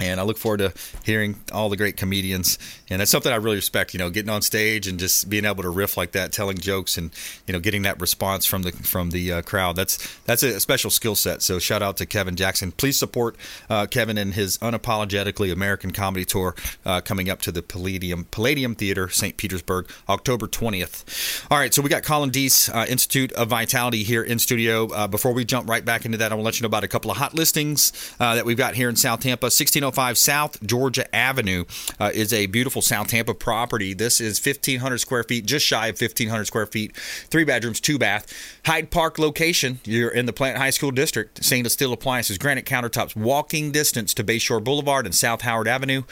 and 0.00 0.18
I 0.18 0.22
look 0.24 0.38
forward 0.38 0.58
to 0.58 0.72
hearing 1.04 1.40
all 1.52 1.68
the 1.68 1.76
great 1.76 1.96
comedians. 1.96 2.58
And 2.92 3.00
that's 3.00 3.10
something 3.10 3.32
I 3.32 3.36
really 3.36 3.56
respect. 3.56 3.94
You 3.94 3.98
know, 3.98 4.10
getting 4.10 4.28
on 4.28 4.42
stage 4.42 4.86
and 4.86 4.98
just 4.98 5.30
being 5.30 5.46
able 5.46 5.62
to 5.62 5.70
riff 5.70 5.96
like 5.96 6.12
that, 6.12 6.30
telling 6.30 6.58
jokes, 6.58 6.98
and 6.98 7.10
you 7.46 7.52
know, 7.52 7.58
getting 7.58 7.82
that 7.82 7.98
response 8.00 8.44
from 8.44 8.62
the 8.62 8.72
from 8.72 9.10
the 9.10 9.32
uh, 9.32 9.42
crowd. 9.42 9.76
That's 9.76 9.98
that's 10.24 10.42
a 10.42 10.60
special 10.60 10.90
skill 10.90 11.14
set. 11.14 11.40
So 11.42 11.58
shout 11.58 11.82
out 11.82 11.96
to 11.96 12.06
Kevin 12.06 12.36
Jackson. 12.36 12.70
Please 12.70 12.98
support 12.98 13.36
uh, 13.70 13.86
Kevin 13.86 14.18
and 14.18 14.34
his 14.34 14.58
unapologetically 14.58 15.50
American 15.50 15.90
comedy 15.90 16.26
tour 16.26 16.54
uh, 16.84 17.00
coming 17.00 17.30
up 17.30 17.40
to 17.42 17.52
the 17.52 17.62
Palladium 17.62 18.24
Palladium 18.30 18.74
Theater, 18.74 19.08
St. 19.08 19.36
Petersburg, 19.38 19.90
October 20.08 20.46
twentieth. 20.46 21.46
All 21.50 21.58
right, 21.58 21.72
so 21.72 21.80
we 21.80 21.88
got 21.88 22.02
Collin 22.02 22.30
Dees, 22.30 22.68
uh, 22.68 22.84
Institute 22.88 23.32
of 23.32 23.48
Vitality 23.48 24.02
here 24.02 24.22
in 24.22 24.38
studio. 24.38 24.88
Uh, 24.88 25.08
before 25.08 25.32
we 25.32 25.46
jump 25.46 25.68
right 25.68 25.84
back 25.84 26.04
into 26.04 26.18
that, 26.18 26.30
I 26.30 26.34
want 26.34 26.42
to 26.42 26.46
let 26.46 26.60
you 26.60 26.64
know 26.64 26.68
about 26.68 26.84
a 26.84 26.88
couple 26.88 27.10
of 27.10 27.16
hot 27.16 27.34
listings 27.34 27.92
uh, 28.20 28.34
that 28.34 28.44
we've 28.44 28.56
got 28.56 28.74
here 28.74 28.90
in 28.90 28.96
South 28.96 29.20
Tampa. 29.20 29.46
1605 29.46 30.18
South 30.18 30.62
Georgia 30.62 31.14
Avenue 31.14 31.64
is 32.12 32.32
a 32.32 32.46
beautiful 32.46 32.81
South 32.82 33.08
Tampa 33.08 33.34
property. 33.34 33.94
This 33.94 34.20
is 34.20 34.44
1,500 34.44 34.98
square 34.98 35.24
feet, 35.24 35.46
just 35.46 35.64
shy 35.64 35.88
of 35.88 36.00
1,500 36.00 36.44
square 36.44 36.66
feet, 36.66 36.96
three 36.96 37.44
bedrooms, 37.44 37.80
two 37.80 37.98
bath. 37.98 38.32
Hyde 38.66 38.90
Park 38.90 39.18
location. 39.18 39.80
You're 39.84 40.10
in 40.10 40.26
the 40.26 40.32
Plant 40.32 40.58
High 40.58 40.70
School 40.70 40.90
District. 40.90 41.42
Stainless 41.42 41.72
steel 41.72 41.92
appliances, 41.92 42.38
granite 42.38 42.66
countertops, 42.66 43.16
walking 43.16 43.72
distance 43.72 44.14
to 44.14 44.24
Bayshore 44.24 44.62
Boulevard 44.62 45.06
and 45.06 45.14
South 45.14 45.42
Howard 45.42 45.68
Avenue. 45.68 46.02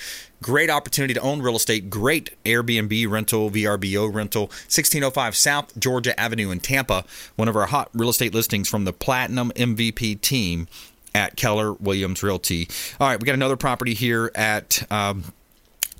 Great 0.42 0.70
opportunity 0.70 1.12
to 1.12 1.20
own 1.20 1.42
real 1.42 1.56
estate. 1.56 1.90
Great 1.90 2.30
Airbnb 2.44 3.10
rental, 3.10 3.50
VRBO 3.50 4.12
rental. 4.12 4.42
1605 4.42 5.36
South 5.36 5.78
Georgia 5.78 6.18
Avenue 6.18 6.50
in 6.50 6.60
Tampa. 6.60 7.04
One 7.36 7.48
of 7.48 7.56
our 7.56 7.66
hot 7.66 7.90
real 7.92 8.08
estate 8.08 8.32
listings 8.34 8.68
from 8.68 8.84
the 8.84 8.92
Platinum 8.92 9.52
MVP 9.54 10.20
team 10.22 10.66
at 11.14 11.36
Keller 11.36 11.72
Williams 11.74 12.22
Realty. 12.22 12.68
All 12.98 13.08
right, 13.08 13.20
we 13.20 13.26
got 13.26 13.34
another 13.34 13.56
property 13.56 13.94
here 13.94 14.30
at. 14.34 14.90
Um, 14.90 15.24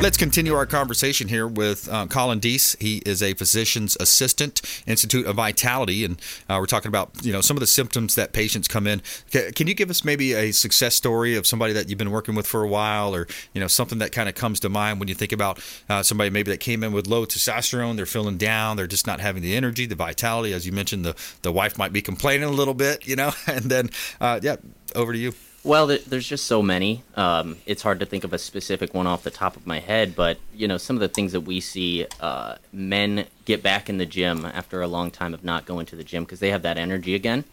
Let's 0.00 0.16
continue 0.16 0.54
our 0.54 0.64
conversation 0.64 1.26
here 1.26 1.48
with 1.48 1.88
uh, 1.88 2.06
Collin 2.06 2.38
Dees. 2.38 2.76
He 2.78 2.98
is 2.98 3.20
a 3.20 3.34
physician's 3.34 3.96
assistant, 3.98 4.62
Institute 4.86 5.26
of 5.26 5.34
Vitality, 5.34 6.04
and 6.04 6.20
uh, 6.48 6.58
we're 6.60 6.66
talking 6.66 6.88
about 6.88 7.10
you 7.22 7.32
know 7.32 7.40
some 7.40 7.56
of 7.56 7.60
the 7.60 7.66
symptoms 7.66 8.14
that 8.14 8.32
patients 8.32 8.68
come 8.68 8.86
in. 8.86 9.02
Can 9.32 9.66
you 9.66 9.74
give 9.74 9.90
us 9.90 10.04
maybe 10.04 10.34
a 10.34 10.52
success 10.52 10.94
story 10.94 11.34
of 11.34 11.48
somebody 11.48 11.72
that 11.72 11.88
you've 11.88 11.98
been 11.98 12.12
working 12.12 12.36
with 12.36 12.46
for 12.46 12.62
a 12.62 12.68
while, 12.68 13.12
or 13.12 13.26
you 13.54 13.60
know 13.60 13.66
something 13.66 13.98
that 13.98 14.12
kind 14.12 14.28
of 14.28 14.36
comes 14.36 14.60
to 14.60 14.68
mind 14.68 15.00
when 15.00 15.08
you 15.08 15.16
think 15.16 15.32
about 15.32 15.58
uh, 15.88 16.04
somebody 16.04 16.30
maybe 16.30 16.52
that 16.52 16.60
came 16.60 16.84
in 16.84 16.92
with 16.92 17.08
low 17.08 17.26
testosterone, 17.26 17.96
they're 17.96 18.06
feeling 18.06 18.36
down, 18.36 18.76
they're 18.76 18.86
just 18.86 19.06
not 19.06 19.18
having 19.18 19.42
the 19.42 19.56
energy, 19.56 19.84
the 19.84 19.96
vitality, 19.96 20.52
as 20.52 20.64
you 20.64 20.70
mentioned, 20.70 21.04
the 21.04 21.16
the 21.42 21.50
wife 21.50 21.76
might 21.76 21.92
be 21.92 22.02
complaining 22.02 22.48
a 22.48 22.52
little 22.52 22.74
bit, 22.74 23.04
you 23.04 23.16
know, 23.16 23.32
and 23.48 23.64
then 23.64 23.90
uh, 24.20 24.38
yeah, 24.44 24.54
over 24.94 25.12
to 25.12 25.18
you. 25.18 25.32
Well, 25.68 25.86
there's 25.86 26.26
just 26.26 26.46
so 26.46 26.62
many. 26.62 27.02
Um, 27.14 27.58
it's 27.66 27.82
hard 27.82 28.00
to 28.00 28.06
think 28.06 28.24
of 28.24 28.32
a 28.32 28.38
specific 28.38 28.94
one 28.94 29.06
off 29.06 29.22
the 29.22 29.30
top 29.30 29.54
of 29.54 29.66
my 29.66 29.80
head, 29.80 30.16
but 30.16 30.38
you 30.54 30.66
know, 30.66 30.78
some 30.78 30.96
of 30.96 31.00
the 31.00 31.10
things 31.10 31.32
that 31.32 31.42
we 31.42 31.60
see, 31.60 32.06
uh, 32.20 32.54
men 32.72 33.26
get 33.44 33.62
back 33.62 33.90
in 33.90 33.98
the 33.98 34.06
gym 34.06 34.46
after 34.46 34.80
a 34.80 34.88
long 34.88 35.10
time 35.10 35.34
of 35.34 35.44
not 35.44 35.66
going 35.66 35.84
to 35.84 35.96
the 35.96 36.02
gym 36.02 36.24
because 36.24 36.40
they 36.40 36.52
have 36.52 36.62
that 36.62 36.78
energy 36.78 37.14
again. 37.14 37.44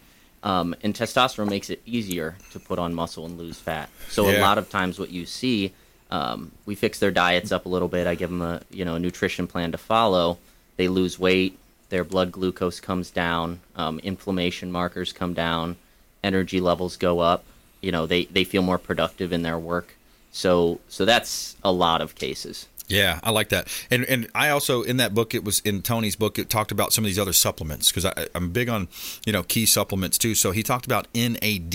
Um, 0.42 0.74
and 0.82 0.94
testosterone 0.94 1.50
makes 1.50 1.68
it 1.68 1.82
easier 1.84 2.36
to 2.52 2.58
put 2.58 2.78
on 2.78 2.94
muscle 2.94 3.26
and 3.26 3.36
lose 3.36 3.58
fat. 3.58 3.90
So 4.08 4.30
yeah. 4.30 4.38
a 4.38 4.40
lot 4.40 4.56
of 4.56 4.70
times, 4.70 4.98
what 4.98 5.10
you 5.10 5.26
see, 5.26 5.74
um, 6.10 6.52
we 6.64 6.74
fix 6.74 6.98
their 6.98 7.10
diets 7.10 7.52
up 7.52 7.66
a 7.66 7.68
little 7.68 7.88
bit. 7.88 8.06
I 8.06 8.14
give 8.14 8.30
them 8.30 8.40
a 8.40 8.62
you 8.70 8.86
know 8.86 8.94
a 8.94 8.98
nutrition 8.98 9.46
plan 9.46 9.72
to 9.72 9.78
follow. 9.78 10.38
They 10.78 10.88
lose 10.88 11.18
weight. 11.18 11.58
Their 11.90 12.02
blood 12.02 12.32
glucose 12.32 12.80
comes 12.80 13.10
down. 13.10 13.60
Um, 13.76 13.98
inflammation 13.98 14.72
markers 14.72 15.12
come 15.12 15.34
down. 15.34 15.76
Energy 16.24 16.62
levels 16.62 16.96
go 16.96 17.20
up 17.20 17.44
you 17.86 17.92
know 17.92 18.04
they 18.04 18.24
they 18.24 18.42
feel 18.42 18.62
more 18.62 18.78
productive 18.78 19.32
in 19.32 19.42
their 19.42 19.58
work. 19.58 19.94
So 20.32 20.80
so 20.88 21.04
that's 21.04 21.54
a 21.62 21.70
lot 21.70 22.00
of 22.02 22.16
cases. 22.16 22.66
Yeah, 22.88 23.18
I 23.22 23.30
like 23.30 23.48
that. 23.48 23.68
And 23.90 24.04
and 24.04 24.28
I 24.34 24.50
also 24.50 24.82
in 24.82 24.96
that 24.98 25.12
book 25.12 25.34
it 25.34 25.44
was 25.44 25.60
in 25.60 25.82
Tony's 25.82 26.14
book 26.14 26.38
it 26.38 26.48
talked 26.48 26.70
about 26.70 26.92
some 26.92 27.04
of 27.04 27.06
these 27.06 27.18
other 27.18 27.32
supplements 27.32 27.90
because 27.90 28.06
I'm 28.34 28.50
big 28.50 28.68
on 28.68 28.88
you 29.24 29.32
know 29.32 29.42
key 29.42 29.66
supplements 29.66 30.18
too. 30.18 30.34
So 30.36 30.52
he 30.52 30.62
talked 30.62 30.86
about 30.86 31.08
NAD. 31.14 31.74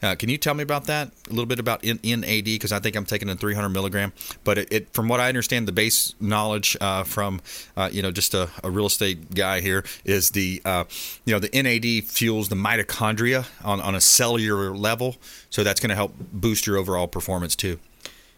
Uh, 0.00 0.14
can 0.14 0.28
you 0.28 0.38
tell 0.38 0.54
me 0.54 0.62
about 0.62 0.84
that 0.84 1.10
a 1.26 1.30
little 1.30 1.46
bit 1.46 1.58
about 1.58 1.82
NAD 1.82 2.44
because 2.44 2.70
I 2.70 2.78
think 2.78 2.94
I'm 2.94 3.04
taking 3.04 3.28
a 3.28 3.34
300 3.34 3.68
milligram, 3.68 4.12
but 4.44 4.58
it, 4.58 4.72
it, 4.72 4.92
from 4.92 5.08
what 5.08 5.18
I 5.18 5.28
understand 5.28 5.66
the 5.66 5.72
base 5.72 6.14
knowledge 6.20 6.76
uh, 6.80 7.02
from 7.02 7.40
uh, 7.76 7.90
you 7.92 8.02
know 8.02 8.12
just 8.12 8.32
a, 8.32 8.48
a, 8.62 8.70
real 8.70 8.86
estate 8.86 9.34
guy 9.34 9.60
here 9.60 9.84
is 10.04 10.30
the 10.30 10.62
uh, 10.64 10.84
you 11.24 11.32
know 11.32 11.40
the 11.40 11.50
NAD 11.52 12.04
fuels 12.04 12.48
the 12.48 12.54
mitochondria 12.54 13.46
on 13.64 13.80
on 13.80 13.96
a 13.96 14.00
cellular 14.00 14.76
level, 14.76 15.16
so 15.50 15.64
that's 15.64 15.80
going 15.80 15.90
to 15.90 15.96
help 15.96 16.14
boost 16.32 16.64
your 16.64 16.76
overall 16.76 17.08
performance 17.08 17.56
too. 17.56 17.80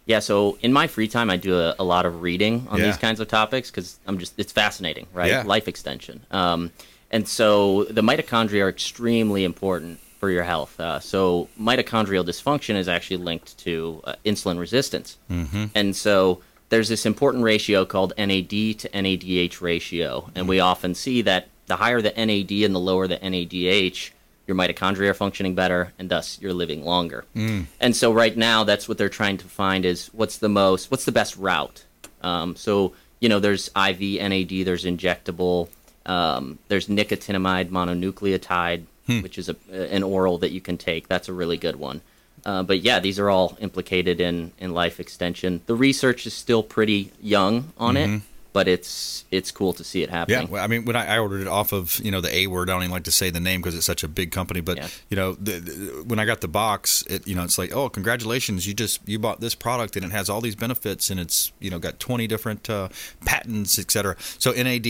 Yeah, 0.07 0.19
so 0.19 0.59
in 0.63 0.73
my 0.73 0.87
free 0.87 1.09
time, 1.09 1.31
I 1.31 1.37
do 1.37 1.57
a, 1.59 1.75
a 1.79 1.85
lot 1.85 2.07
of 2.07 2.23
reading 2.23 2.67
on 2.71 2.79
yeah. 2.79 2.87
these 2.87 2.97
kinds 2.97 3.21
of 3.21 3.29
topics 3.29 3.71
because 3.71 3.99
I'm 4.07 4.19
just 4.19 4.39
it's 4.39 4.53
fascinating, 4.53 5.07
right? 5.13 5.31
Yeah. 5.31 5.43
Life 5.43 5.69
extension, 5.69 6.25
um, 6.31 6.73
and 7.11 7.29
so 7.29 7.85
the 7.85 8.03
mitochondria 8.03 8.65
are 8.65 8.69
extremely 8.69 9.45
important 9.45 10.01
for 10.19 10.31
your 10.31 10.45
health. 10.45 10.79
Uh, 10.81 11.01
so 11.01 11.49
mitochondrial 11.61 12.25
dysfunction 12.25 12.77
is 12.77 12.89
actually 12.89 13.19
linked 13.19 13.57
to 13.59 14.01
uh, 14.05 14.15
insulin 14.25 14.59
resistance, 14.59 15.17
mm-hmm. 15.31 15.67
and 15.75 15.95
so 15.95 16.41
there's 16.71 16.89
this 16.89 17.05
important 17.05 17.45
ratio 17.45 17.85
called 17.85 18.13
NAD 18.17 18.51
to 18.51 18.89
NADH 18.89 19.61
ratio, 19.61 20.31
and 20.35 20.49
we 20.49 20.61
often 20.61 20.95
see 20.95 21.23
that 21.23 21.49
the 21.67 21.77
higher 21.77 22.01
the 22.03 22.13
NAD 22.17 22.51
and 22.65 22.75
the 22.75 22.81
lower 22.81 23.07
the 23.07 23.17
NADH, 23.17 24.11
your 24.51 24.59
mitochondria 24.59 25.11
are 25.11 25.15
functioning 25.15 25.55
better, 25.55 25.93
and 25.97 26.11
thus 26.11 26.41
you're 26.41 26.53
living 26.53 26.85
longer. 26.85 27.25
Mm. 27.37 27.67
And 27.79 27.95
so 27.95 28.13
right 28.13 28.37
now, 28.37 28.65
that's 28.65 28.89
what 28.89 28.99
they're 28.99 29.09
trying 29.09 29.37
to 29.39 29.45
find 29.47 29.85
is 29.85 30.09
what's 30.09 30.39
the 30.39 30.49
most, 30.49 30.91
what's 30.91 31.05
the 31.05 31.13
best 31.13 31.37
route. 31.37 31.85
Um, 32.23 32.57
so 32.57 32.93
you 33.21 33.29
know, 33.29 33.39
there's 33.39 33.69
IV 33.69 34.21
NAD, 34.21 34.67
there's 34.67 34.85
injectable, 34.85 35.69
um, 36.07 36.59
there's 36.69 36.89
nicotinamide 36.89 37.69
mononucleotide, 37.69 38.85
hmm. 39.07 39.21
which 39.21 39.39
is 39.39 39.49
a, 39.49 39.57
an 39.71 40.03
oral 40.03 40.39
that 40.39 40.51
you 40.51 40.61
can 40.61 40.77
take. 40.77 41.07
That's 41.07 41.29
a 41.29 41.33
really 41.33 41.59
good 41.59 41.77
one. 41.77 42.01
Uh, 42.45 42.63
but 42.63 42.81
yeah, 42.81 42.99
these 42.99 43.19
are 43.19 43.29
all 43.29 43.57
implicated 43.61 44.21
in, 44.21 44.53
in 44.59 44.73
life 44.73 44.99
extension. 44.99 45.61
The 45.67 45.75
research 45.75 46.27
is 46.27 46.33
still 46.33 46.63
pretty 46.63 47.13
young 47.21 47.73
on 47.77 47.95
mm-hmm. 47.95 48.15
it, 48.15 48.23
but 48.53 48.67
it's 48.69 49.25
it's 49.31 49.51
cool 49.53 49.73
to 49.75 49.85
see 49.85 50.03
it 50.03 50.11
happening. 50.11 50.41
Yeah, 50.43 50.47
well, 50.51 50.65
I 50.65 50.67
mean, 50.67 50.85
when 50.85 50.97
I, 50.97 51.15
I 51.15 51.19
ordered 51.19 51.41
it 51.43 51.49
off 51.49 51.73
of 51.73 51.99
you 52.05 52.11
know 52.11 52.21
the 52.21 52.35
A 52.35 52.47
word, 52.47 52.69
I 52.69 52.73
don't 52.75 52.83
even 52.83 52.93
like 52.93 53.05
to 53.05 53.13
say 53.13 53.31
the 53.31 53.41
name 53.41 53.61
because 53.61 53.77
it's 53.77 53.87
such 53.87 54.03
a 54.03 54.09
big 54.09 54.33
company. 54.33 54.61
But 54.61 54.77
Yeah. 54.79 54.89
you 55.09 55.17
know, 55.17 55.35
the, 55.35 55.53
the, 55.61 56.05
when 56.07 56.19
I 56.19 56.25
got 56.25 56.41
the 56.41 56.49
box, 56.49 57.05
it 57.09 57.27
you 57.27 57.35
know, 57.35 57.45
it's 57.45 57.59
like, 57.59 57.75
oh, 57.75 57.89
congratulations, 57.89 58.67
you 58.67 58.75
just 58.75 59.01
you 59.09 59.19
bought 59.19 59.41
this 59.41 59.55
product 59.55 59.97
and 59.97 60.05
it 60.05 60.13
has 60.13 60.29
all 60.29 60.41
these 60.41 60.57
benefits 60.57 61.11
and 61.11 61.21
it's 61.21 61.53
you 61.61 61.71
know 61.71 61.79
got 61.79 62.01
twenty 62.01 62.27
different 62.27 62.69
uh, 62.69 62.89
patents, 63.25 63.79
et 63.79 63.91
cetera. 63.91 64.17
So 64.39 64.53
NAD, 64.53 64.87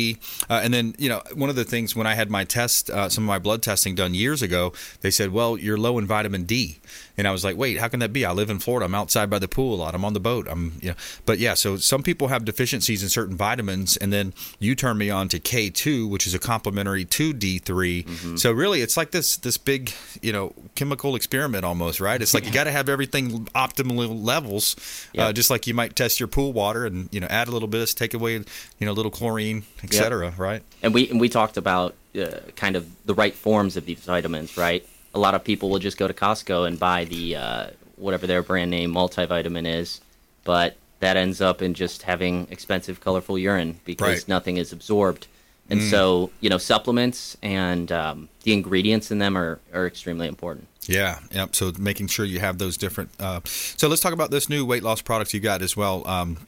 uh, 0.48 0.60
and 0.62 0.72
then 0.72 0.94
you 0.98 1.08
know, 1.08 1.22
one 1.34 1.50
of 1.50 1.56
the 1.56 1.64
things 1.64 1.94
when 1.94 2.06
I 2.06 2.14
had 2.14 2.30
my 2.30 2.44
test, 2.44 2.90
uh, 2.90 3.08
some 3.08 3.24
of 3.24 3.28
my 3.28 3.38
blood 3.38 3.62
testing 3.62 3.94
done 3.94 4.14
years 4.14 4.42
ago, 4.42 4.72
they 5.02 5.10
said, 5.10 5.32
well, 5.32 5.56
you're 5.58 5.76
low 5.78 5.98
in 5.98 6.06
vitamin 6.06 6.44
D, 6.44 6.78
and 7.18 7.28
I 7.28 7.30
was 7.32 7.44
like, 7.44 7.56
wait, 7.56 7.78
how 7.78 7.88
can 7.88 8.00
that 8.00 8.12
be? 8.12 8.24
I 8.24 8.32
live 8.32 8.50
in 8.50 8.58
Florida. 8.58 8.86
I'm 8.86 8.94
outside 8.94 9.28
by 9.28 9.38
the 9.38 9.48
pool 9.48 9.74
a 9.74 9.76
lot. 9.76 9.94
I'm 9.94 10.04
on 10.04 10.14
the 10.14 10.20
boat. 10.20 10.46
I'm 10.48 10.72
you 10.80 10.88
know, 10.90 10.94
but 11.26 11.38
yeah, 11.38 11.54
so 11.54 11.76
some 11.76 12.02
people 12.02 12.28
have 12.28 12.44
deficiencies 12.44 13.02
in 13.02 13.08
certain 13.08 13.36
vitamins, 13.36 13.49
and 13.58 14.12
then 14.12 14.32
you 14.58 14.74
turn 14.74 14.98
me 14.98 15.10
on 15.10 15.28
to 15.30 15.40
K2, 15.40 16.08
which 16.08 16.26
is 16.26 16.34
a 16.34 16.38
complementary 16.38 17.04
to 17.06 17.32
D3. 17.32 18.38
So 18.38 18.52
really, 18.52 18.82
it's 18.82 18.96
like 18.96 19.10
this 19.10 19.36
this 19.38 19.56
big 19.56 19.92
you 20.22 20.32
know 20.32 20.52
chemical 20.74 21.16
experiment 21.16 21.64
almost, 21.64 22.00
right? 22.00 22.20
It's 22.22 22.34
like 22.34 22.44
you 22.44 22.52
got 22.52 22.64
to 22.64 22.70
have 22.70 22.88
everything 22.88 23.46
optimal 23.54 24.24
levels, 24.24 24.76
uh, 25.18 25.32
just 25.32 25.50
like 25.50 25.66
you 25.66 25.74
might 25.74 25.96
test 25.96 26.20
your 26.20 26.28
pool 26.28 26.52
water 26.52 26.86
and 26.86 27.08
you 27.12 27.20
know 27.20 27.26
add 27.28 27.48
a 27.48 27.50
little 27.50 27.68
bit, 27.68 27.88
take 27.96 28.14
away 28.14 28.34
you 28.34 28.44
know 28.86 28.92
a 28.92 28.98
little 29.00 29.10
chlorine, 29.10 29.64
Yep. 29.82 29.84
etc. 29.84 30.34
Right? 30.36 30.62
And 30.82 30.94
we 30.94 31.08
and 31.10 31.18
we 31.20 31.28
talked 31.28 31.56
about 31.56 31.94
uh, 32.20 32.26
kind 32.56 32.76
of 32.76 32.86
the 33.06 33.14
right 33.14 33.34
forms 33.34 33.76
of 33.76 33.86
these 33.86 34.00
vitamins, 34.00 34.56
right? 34.56 34.86
A 35.14 35.18
lot 35.18 35.34
of 35.34 35.42
people 35.42 35.70
will 35.70 35.78
just 35.80 35.96
go 35.98 36.06
to 36.06 36.14
Costco 36.14 36.66
and 36.68 36.78
buy 36.78 37.04
the 37.04 37.36
uh, 37.36 37.66
whatever 37.96 38.26
their 38.26 38.42
brand 38.42 38.70
name 38.70 38.92
multivitamin 38.94 39.66
is, 39.66 40.00
but 40.44 40.76
that 41.00 41.16
ends 41.16 41.40
up 41.40 41.60
in 41.62 41.74
just 41.74 42.02
having 42.02 42.46
expensive, 42.50 43.00
colorful 43.00 43.38
urine 43.38 43.80
because 43.84 44.08
Right. 44.20 44.28
nothing 44.28 44.56
is 44.58 44.72
absorbed. 44.72 45.26
And 45.68 45.80
so, 45.80 46.30
you 46.40 46.50
know, 46.50 46.58
supplements 46.58 47.36
and 47.42 47.92
um, 47.92 48.28
the 48.42 48.52
ingredients 48.52 49.12
in 49.12 49.18
them 49.18 49.38
are, 49.38 49.60
are 49.72 49.86
extremely 49.86 50.26
important. 50.26 50.66
Yeah, 50.86 51.20
yep. 51.30 51.54
So 51.54 51.72
making 51.78 52.08
sure 52.08 52.24
you 52.24 52.40
have 52.40 52.58
those 52.58 52.76
different. 52.76 53.10
Uh, 53.20 53.40
so 53.44 53.86
let's 53.86 54.02
talk 54.02 54.12
about 54.12 54.32
this 54.32 54.48
new 54.48 54.64
weight 54.66 54.82
loss 54.82 55.00
product 55.00 55.32
you 55.32 55.38
got 55.38 55.62
as 55.62 55.76
well. 55.76 56.04
Um, 56.08 56.38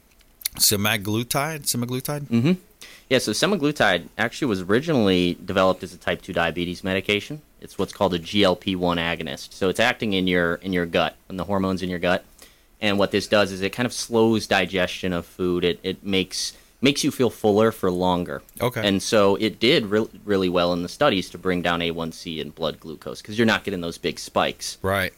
semaglutide, 0.55 1.61
semaglutide. 1.63 2.23
Mm-hmm. 2.23 2.51
Yeah, 3.09 3.19
so 3.19 3.31
semaglutide 3.31 4.07
actually 4.17 4.47
was 4.47 4.61
originally 4.61 5.37
developed 5.45 5.83
as 5.83 5.93
a 5.93 5.97
type 5.97 6.21
2 6.21 6.33
diabetes 6.33 6.83
medication. 6.83 7.41
It's 7.61 7.77
what's 7.77 7.93
called 7.93 8.13
a 8.13 8.19
GLP-1 8.19 8.97
agonist. 8.97 9.53
So 9.53 9.69
it's 9.69 9.79
acting 9.79 10.13
in 10.13 10.27
your 10.27 10.55
in 10.55 10.73
your 10.73 10.85
gut, 10.85 11.15
and 11.29 11.39
the 11.39 11.45
hormones 11.45 11.81
in 11.81 11.89
your 11.89 11.99
gut. 11.99 12.25
And 12.83 12.99
what 12.99 13.09
this 13.11 13.25
does 13.27 13.51
is 13.51 13.61
it 13.61 13.71
kind 13.71 13.85
of 13.87 13.93
slows 13.93 14.45
digestion 14.45 15.11
of 15.13 15.25
food. 15.25 15.63
It 15.63 15.79
it 15.81 16.03
makes 16.05 16.53
makes 16.81 17.03
you 17.03 17.09
feel 17.11 17.29
fuller 17.29 17.71
for 17.71 17.89
longer. 17.89 18.41
Okay. 18.61 18.85
And 18.85 19.01
so 19.01 19.35
it 19.37 19.57
did 19.59 19.85
re- 19.85 20.05
really 20.25 20.49
well 20.49 20.73
in 20.73 20.83
the 20.83 20.89
studies 20.89 21.29
to 21.29 21.37
bring 21.37 21.61
down 21.61 21.79
A1C 21.79 22.41
and 22.41 22.53
blood 22.53 22.79
glucose 22.81 23.21
because 23.21 23.37
you're 23.39 23.47
not 23.47 23.63
getting 23.63 23.79
those 23.81 23.97
big 23.97 24.19
spikes 24.19 24.77
Right. 24.81 25.13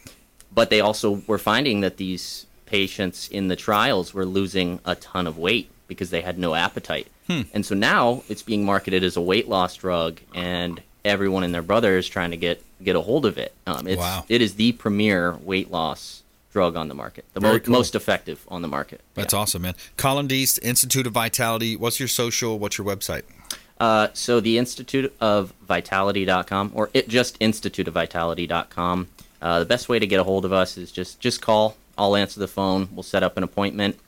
but 0.54 0.70
they 0.70 0.80
also 0.80 1.22
were 1.26 1.38
finding 1.38 1.80
that 1.80 1.96
these 1.96 2.46
patients 2.66 3.26
in 3.28 3.48
the 3.48 3.56
trials 3.56 4.14
were 4.14 4.24
losing 4.24 4.78
a 4.84 4.94
ton 4.94 5.26
of 5.26 5.38
weight 5.38 5.68
because 5.88 6.10
they 6.10 6.20
had 6.20 6.38
no 6.38 6.54
appetite. 6.54 7.08
Hmm. 7.26 7.42
And 7.52 7.66
so 7.66 7.74
now 7.74 8.22
it's 8.28 8.42
being 8.44 8.64
marketed 8.64 9.02
as 9.02 9.16
a 9.16 9.20
weight 9.20 9.48
loss 9.48 9.74
drug, 9.76 10.20
and 10.34 10.80
everyone 11.04 11.42
and 11.42 11.52
their 11.52 11.62
brother 11.62 11.96
is 11.98 12.08
trying 12.08 12.30
to 12.30 12.36
get 12.36 12.62
get 12.82 12.94
a 12.94 13.00
hold 13.00 13.26
of 13.26 13.38
it. 13.38 13.52
Um, 13.66 13.88
it's, 13.88 13.98
Wow. 13.98 14.24
It 14.28 14.40
is 14.40 14.54
the 14.54 14.70
premier 14.72 15.32
weight 15.42 15.70
loss 15.72 16.22
drug 16.56 16.74
on 16.74 16.88
the 16.88 16.94
market, 16.94 17.26
the 17.34 17.40
mo- 17.42 17.58
cool. 17.58 17.70
most 17.72 17.94
effective 17.94 18.38
on 18.48 18.62
the 18.62 18.68
market. 18.68 19.02
That's 19.12 19.34
Yeah. 19.34 19.40
awesome, 19.40 19.60
man. 19.60 19.74
Collin 19.98 20.26
Dees, 20.26 20.56
Institute 20.60 21.06
of 21.06 21.12
Vitality. 21.12 21.76
What's 21.76 22.00
your 22.00 22.08
social? 22.08 22.58
What's 22.58 22.78
your 22.78 22.86
website? 22.86 23.24
Uh, 23.78 24.08
so 24.14 24.40
the 24.40 24.56
Institute 24.56 25.14
of 25.20 25.52
Vitality.com, 25.68 26.70
or 26.74 26.88
it 26.94 27.08
just 27.10 27.36
Institute 27.40 27.86
of 27.88 27.92
Vitality.com. 27.92 29.08
Uh, 29.42 29.58
the 29.58 29.66
best 29.66 29.90
way 29.90 29.98
to 29.98 30.06
get 30.06 30.18
a 30.18 30.24
hold 30.24 30.46
of 30.46 30.52
us 30.54 30.78
is 30.78 30.90
just 30.90 31.20
just 31.20 31.42
call. 31.42 31.76
I'll 31.98 32.16
answer 32.16 32.40
the 32.40 32.48
phone. 32.48 32.88
We'll 32.94 33.02
set 33.02 33.22
up 33.22 33.36
an 33.36 33.42
appointment, 33.42 33.98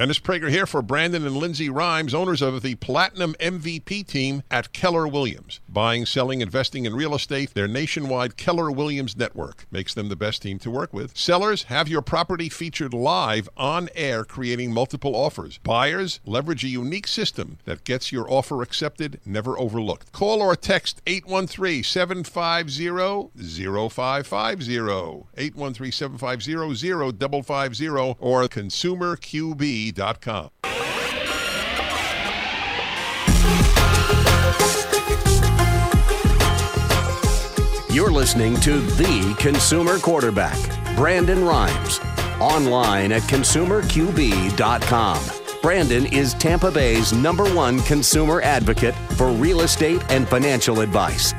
Dennis 0.00 0.18
Prager 0.18 0.48
here 0.48 0.64
for 0.64 0.80
Brandon 0.80 1.26
and 1.26 1.36
Lindsay 1.36 1.68
Rimes, 1.68 2.14
owners 2.14 2.40
of 2.40 2.62
the 2.62 2.74
Platinum 2.76 3.34
MVP 3.38 4.06
team 4.06 4.42
at 4.50 4.72
Keller 4.72 5.06
Williams. 5.06 5.59
Buying, 5.72 6.04
selling, 6.04 6.40
investing 6.40 6.84
in 6.84 6.96
real 6.96 7.14
estate, 7.14 7.54
their 7.54 7.68
nationwide 7.68 8.36
Keller 8.36 8.72
Williams 8.72 9.16
network 9.16 9.66
makes 9.70 9.94
them 9.94 10.08
the 10.08 10.16
best 10.16 10.42
team 10.42 10.58
to 10.58 10.70
work 10.70 10.92
with. 10.92 11.16
Sellers 11.16 11.62
have 11.64 11.86
your 11.86 12.02
property 12.02 12.48
featured 12.48 12.92
live 12.92 13.48
on 13.56 13.88
air, 13.94 14.24
creating 14.24 14.74
multiple 14.74 15.14
offers. 15.14 15.58
Buyers 15.58 16.18
leverage 16.26 16.64
a 16.64 16.68
unique 16.68 17.06
system 17.06 17.58
that 17.66 17.84
gets 17.84 18.10
your 18.10 18.28
offer 18.28 18.62
accepted, 18.62 19.20
never 19.24 19.56
overlooked. 19.60 20.10
Call 20.10 20.42
or 20.42 20.56
text 20.56 21.02
813 21.06 21.84
750 21.84 23.88
0550, 23.88 24.74
813 25.36 25.92
750 25.92 27.42
0550, 27.42 28.16
or 28.18 28.48
consumerqb.com. 28.48 30.50
You're 37.92 38.12
listening 38.12 38.54
to 38.60 38.78
the 38.80 39.34
consumer 39.40 39.98
quarterback, 39.98 40.56
Brandon 40.94 41.44
Rimes, 41.44 41.98
online 42.38 43.10
at 43.10 43.22
consumerqb.com. 43.22 45.18
Brandon 45.60 46.06
is 46.06 46.34
Tampa 46.34 46.70
Bay's 46.70 47.12
number 47.12 47.52
one 47.52 47.80
consumer 47.80 48.42
advocate 48.42 48.94
for 49.16 49.32
real 49.32 49.62
estate 49.62 50.00
and 50.08 50.28
financial 50.28 50.82
advice. 50.82 51.34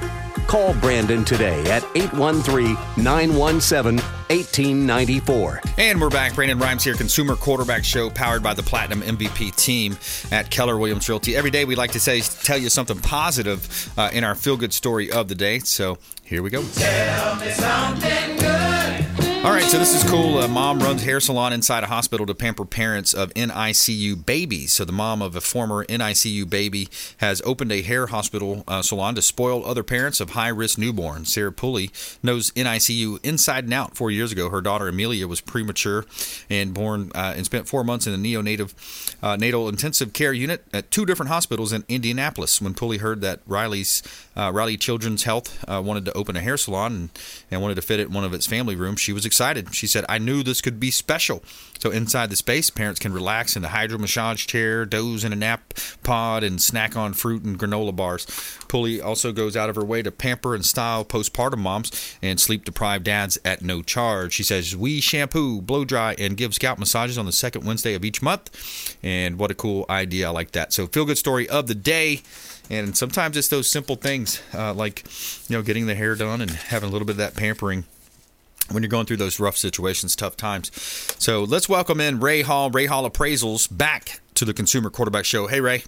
Call 0.47 0.74
Brandon 0.74 1.24
today 1.24 1.62
at 1.72 1.86
813 1.95 2.74
917 3.02 4.04
1894. 4.32 5.62
And 5.78 5.99
we're 5.99 6.10
back. 6.10 6.36
Brandon 6.36 6.60
Rimes 6.60 6.84
here, 6.84 6.93
Consumer 6.93 7.36
Quarterback 7.36 7.84
Show, 7.86 8.10
powered 8.10 8.41
by 8.41 8.54
the 8.54 8.64
Platinum 8.64 9.02
MVP 9.02 9.56
team 9.56 9.97
at 10.32 10.49
Keller 10.49 10.78
Williams 10.78 11.08
Realty. 11.08 11.36
Every 11.36 11.52
day 11.52 11.66
we 11.66 11.76
like 11.76 11.91
to 11.91 11.99
say, 11.99 12.22
tell 12.22 12.58
you 12.58 12.70
something 12.70 12.99
positive 12.99 13.93
uh, 13.97 14.10
in 14.14 14.24
our 14.24 14.36
feel 14.36 14.58
good 14.58 14.74
story 14.74 15.12
of 15.12 15.28
the 15.28 15.36
day. 15.36 15.60
So 15.60 15.97
here 16.32 16.42
we 16.42 16.50
go. 16.50 16.64
All 19.44 19.50
right, 19.50 19.64
so 19.64 19.80
this 19.80 19.96
is 19.96 20.08
cool. 20.08 20.39
A 20.39 20.48
mom 20.48 20.78
runs 20.82 21.02
hair 21.02 21.20
salon 21.20 21.52
inside 21.52 21.84
a 21.84 21.88
hospital 21.88 22.28
to 22.28 22.36
pamper 22.36 22.64
parents 22.64 23.12
of 23.12 23.34
NICU 23.34 24.24
babies. 24.24 24.72
So 24.72 24.86
the 24.86 24.92
mom 24.92 25.24
of 25.24 25.36
a 25.36 25.42
former 25.42 25.84
NICU 25.86 26.48
baby 26.48 26.89
has 27.18 27.42
opened 27.44 27.72
a 27.72 27.82
hair 27.82 28.06
hospital 28.06 28.64
uh, 28.68 28.84
salon 28.84 29.16
to 29.16 29.22
spoil 29.24 29.66
other 29.66 29.82
parents 29.82 30.22
of 30.22 30.32
high-risk 30.32 30.78
newborns. 30.78 31.26
Sarah 31.26 31.52
Pulley 31.52 31.89
knows 32.22 32.52
NICU 32.52 33.18
inside 33.26 33.64
and 33.64 33.74
out. 33.74 33.98
Four 33.98 34.12
years 34.12 34.32
ago, 34.32 34.52
her 34.52 34.62
daughter 34.62 34.88
Amelia 34.88 35.28
was 35.28 35.42
premature 35.42 36.06
and 36.48 36.72
born 36.72 37.12
uh, 37.16 37.34
and 37.36 37.44
spent 37.44 37.68
four 37.68 37.84
months 37.84 38.06
in 38.06 38.22
the 38.22 38.34
neonatal 38.34 38.72
uh, 39.24 39.38
natal 39.38 39.68
intensive 39.68 40.14
care 40.14 40.34
unit 40.34 40.64
at 40.72 40.92
two 40.92 41.04
different 41.04 41.32
hospitals 41.32 41.74
in 41.74 41.84
Indianapolis. 41.88 42.62
When 42.62 42.76
Pulley 42.76 43.00
heard 43.00 43.22
that 43.22 43.39
Riley's 43.48 44.04
uh, 44.38 44.52
Riley 44.54 44.78
Children's 44.78 45.24
Health 45.24 45.66
uh, 45.68 45.82
wanted 45.84 46.06
to 46.06 46.14
open 46.14 46.36
a 46.36 46.42
hair 46.42 46.58
salon 46.58 46.94
and, 46.94 47.10
and 47.50 47.62
wanted 47.64 47.76
to 47.76 47.82
fit 47.82 48.00
it 48.00 48.10
in 48.10 48.14
one 48.14 48.24
of 48.24 48.36
its 48.36 48.46
family 48.46 48.76
rooms, 48.76 49.00
she 49.00 49.12
was 49.12 49.26
excited. 49.32 49.74
She 49.74 49.88
said, 49.88 50.04
I 50.10 50.18
knew 50.18 50.44
this 50.44 50.60
could 50.60 50.78
be 50.78 50.92
special. 50.92 51.42
So 51.80 51.90
inside 51.90 52.30
the 52.30 52.36
space, 52.36 52.70
parents 52.70 53.00
can 53.00 53.14
relax 53.14 53.56
in 53.56 53.62
the 53.62 53.70
hydro 53.70 53.98
massage 53.98 54.46
chair, 54.46 54.86
doze 54.86 55.24
in 55.24 55.32
a 55.32 55.38
nap 55.38 55.74
pod, 56.04 56.44
and 56.44 56.62
snack 56.62 56.98
on 56.98 57.14
fruit 57.14 57.44
and 57.44 57.58
granola 57.58 57.96
bars. 57.96 58.28
Pulley 58.68 59.00
also 59.00 59.32
goes 59.32 59.56
out 59.56 59.70
of 59.70 59.78
her 59.78 59.86
way 59.86 60.02
to 60.04 60.12
pamper 60.12 60.54
and 60.54 60.66
style 60.66 61.06
postpartum 61.06 61.60
moms 61.60 62.18
and 62.22 62.42
sleep 62.42 62.66
deprived 62.66 63.06
dads 63.06 63.40
at 63.46 63.62
no 63.62 63.82
charge. 63.82 64.34
She 64.34 64.44
says, 64.44 64.76
We 64.76 65.00
shampoo, 65.00 65.62
blow 65.62 65.86
dry, 65.86 66.14
and 66.20 66.36
give 66.36 66.54
scalp 66.54 66.78
massages 66.78 67.18
on 67.18 67.26
the 67.26 67.32
second 67.32 67.66
Wednesday 67.66 67.94
of 67.94 68.04
each 68.04 68.22
month. 68.22 68.98
And 69.02 69.40
what 69.40 69.50
a 69.50 69.56
cool 69.56 69.86
idea. 69.90 70.28
I 70.28 70.32
like 70.32 70.52
that. 70.52 70.74
So, 70.74 70.88
feel 70.88 71.06
good 71.06 71.18
story 71.18 71.48
of 71.48 71.68
the 71.68 71.76
day. 71.76 72.22
And 72.70 72.98
sometimes 72.98 73.38
it's 73.38 73.48
those 73.48 73.70
simple 73.70 73.96
things 73.96 74.42
uh, 74.54 74.74
like, 74.74 75.04
you 75.50 75.58
know, 75.58 75.64
getting 75.64 75.88
the 75.88 75.96
hair 75.96 76.16
done 76.16 76.42
and 76.42 76.52
having 76.52 76.90
a 76.90 76.92
little 76.92 77.06
bit 77.06 77.14
of 77.14 77.18
that 77.18 77.36
pampering 77.36 77.86
when 78.74 78.84
you're 78.84 78.89
going 78.89 79.05
through 79.05 79.17
those 79.17 79.39
rough 79.39 79.57
situations, 79.57 80.15
tough 80.15 80.38
times. 80.38 80.72
So 81.19 81.43
let's 81.43 81.67
welcome 81.67 81.99
in 82.01 82.19
Ray 82.19 82.41
Hall, 82.41 82.69
Ray 82.69 82.86
Hall 82.86 83.09
Appraisals, 83.09 83.67
back 83.76 84.22
to 84.36 84.45
the 84.45 84.53
Consumer 84.53 84.89
Quarterback 84.89 85.26
Show. 85.26 85.47
Hey, 85.47 85.61
Ray. 85.61 85.84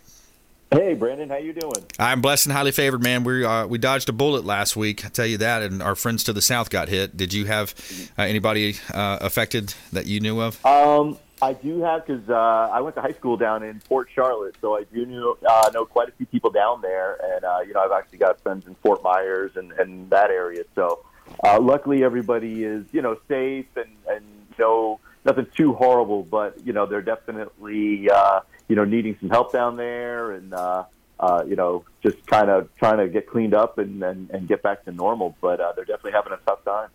Hey, 0.71 0.95
Brandon, 0.95 1.29
how 1.29 1.37
you 1.37 1.53
doing? 1.53 1.85
I'm 1.99 2.19
blessed 2.19 2.47
and 2.47 2.53
highly 2.53 2.71
favored, 2.71 3.03
man. 3.03 3.23
We 3.23 3.45
uh, 3.45 3.67
we 3.67 3.77
dodged 3.77 4.09
a 4.09 4.11
bullet 4.11 4.43
last 4.43 4.75
week. 4.75 5.05
I 5.05 5.09
tell 5.09 5.25
you 5.27 5.37
that, 5.37 5.61
and 5.61 5.83
our 5.83 5.93
friends 5.93 6.23
to 6.23 6.33
the 6.33 6.41
south 6.41 6.71
got 6.71 6.89
hit. 6.89 7.15
Did 7.15 7.31
you 7.31 7.45
have 7.45 7.75
uh, 8.17 8.23
anybody 8.23 8.77
uh, 8.91 9.19
affected 9.21 9.75
that 9.91 10.07
you 10.07 10.19
knew 10.19 10.41
of? 10.41 10.65
Um, 10.65 11.19
I 11.43 11.53
do 11.53 11.81
have 11.81 12.07
because 12.07 12.27
uh, 12.27 12.33
I 12.71 12.79
went 12.81 12.95
to 12.95 13.01
high 13.01 13.11
school 13.11 13.37
down 13.37 13.63
in 13.63 13.81
Port 13.81 14.09
Charlotte, 14.15 14.55
so 14.61 14.75
I 14.75 14.85
do 14.91 15.05
know, 15.05 15.37
uh, 15.47 15.69
know 15.73 15.85
quite 15.85 16.09
a 16.09 16.11
few 16.13 16.25
people 16.25 16.49
down 16.49 16.81
there, 16.81 17.19
and 17.21 17.43
uh, 17.43 17.59
you 17.67 17.73
know 17.73 17.81
I've 17.81 17.91
actually 17.91 18.19
got 18.19 18.41
friends 18.41 18.65
in 18.65 18.75
Fort 18.75 19.03
Myers 19.03 19.51
and, 19.55 19.73
and 19.73 20.09
that 20.09 20.31
area. 20.31 20.63
So 20.73 21.05
uh, 21.43 21.59
luckily, 21.59 22.03
everybody 22.03 22.63
is 22.63 22.85
you 22.91 23.01
know 23.01 23.17
safe 23.27 23.67
and 23.75 23.89
and 24.07 24.23
no 24.57 24.99
nothing 25.25 25.47
too 25.55 25.73
horrible, 25.73 26.23
but 26.23 26.65
you 26.65 26.73
know 26.73 26.85
they're 26.85 27.01
definitely 27.01 28.09
uh, 28.09 28.41
you 28.67 28.75
know 28.75 28.85
needing 28.85 29.17
some 29.19 29.29
help 29.29 29.51
down 29.51 29.75
there, 29.75 30.31
and 30.31 30.53
uh, 30.53 30.83
uh, 31.19 31.43
you 31.47 31.55
know 31.55 31.83
just 32.01 32.25
kind 32.27 32.49
of 32.49 32.69
trying 32.77 32.97
to 32.97 33.07
get 33.07 33.27
cleaned 33.27 33.53
up 33.53 33.77
and, 33.77 34.01
and 34.03 34.29
and 34.31 34.47
get 34.47 34.61
back 34.63 34.83
to 34.85 34.91
normal. 34.91 35.35
But 35.41 35.59
uh, 35.59 35.73
they're 35.75 35.85
definitely 35.85 36.13
having 36.13 36.33
a 36.33 36.39
tough 36.45 36.63
time. 36.63 36.89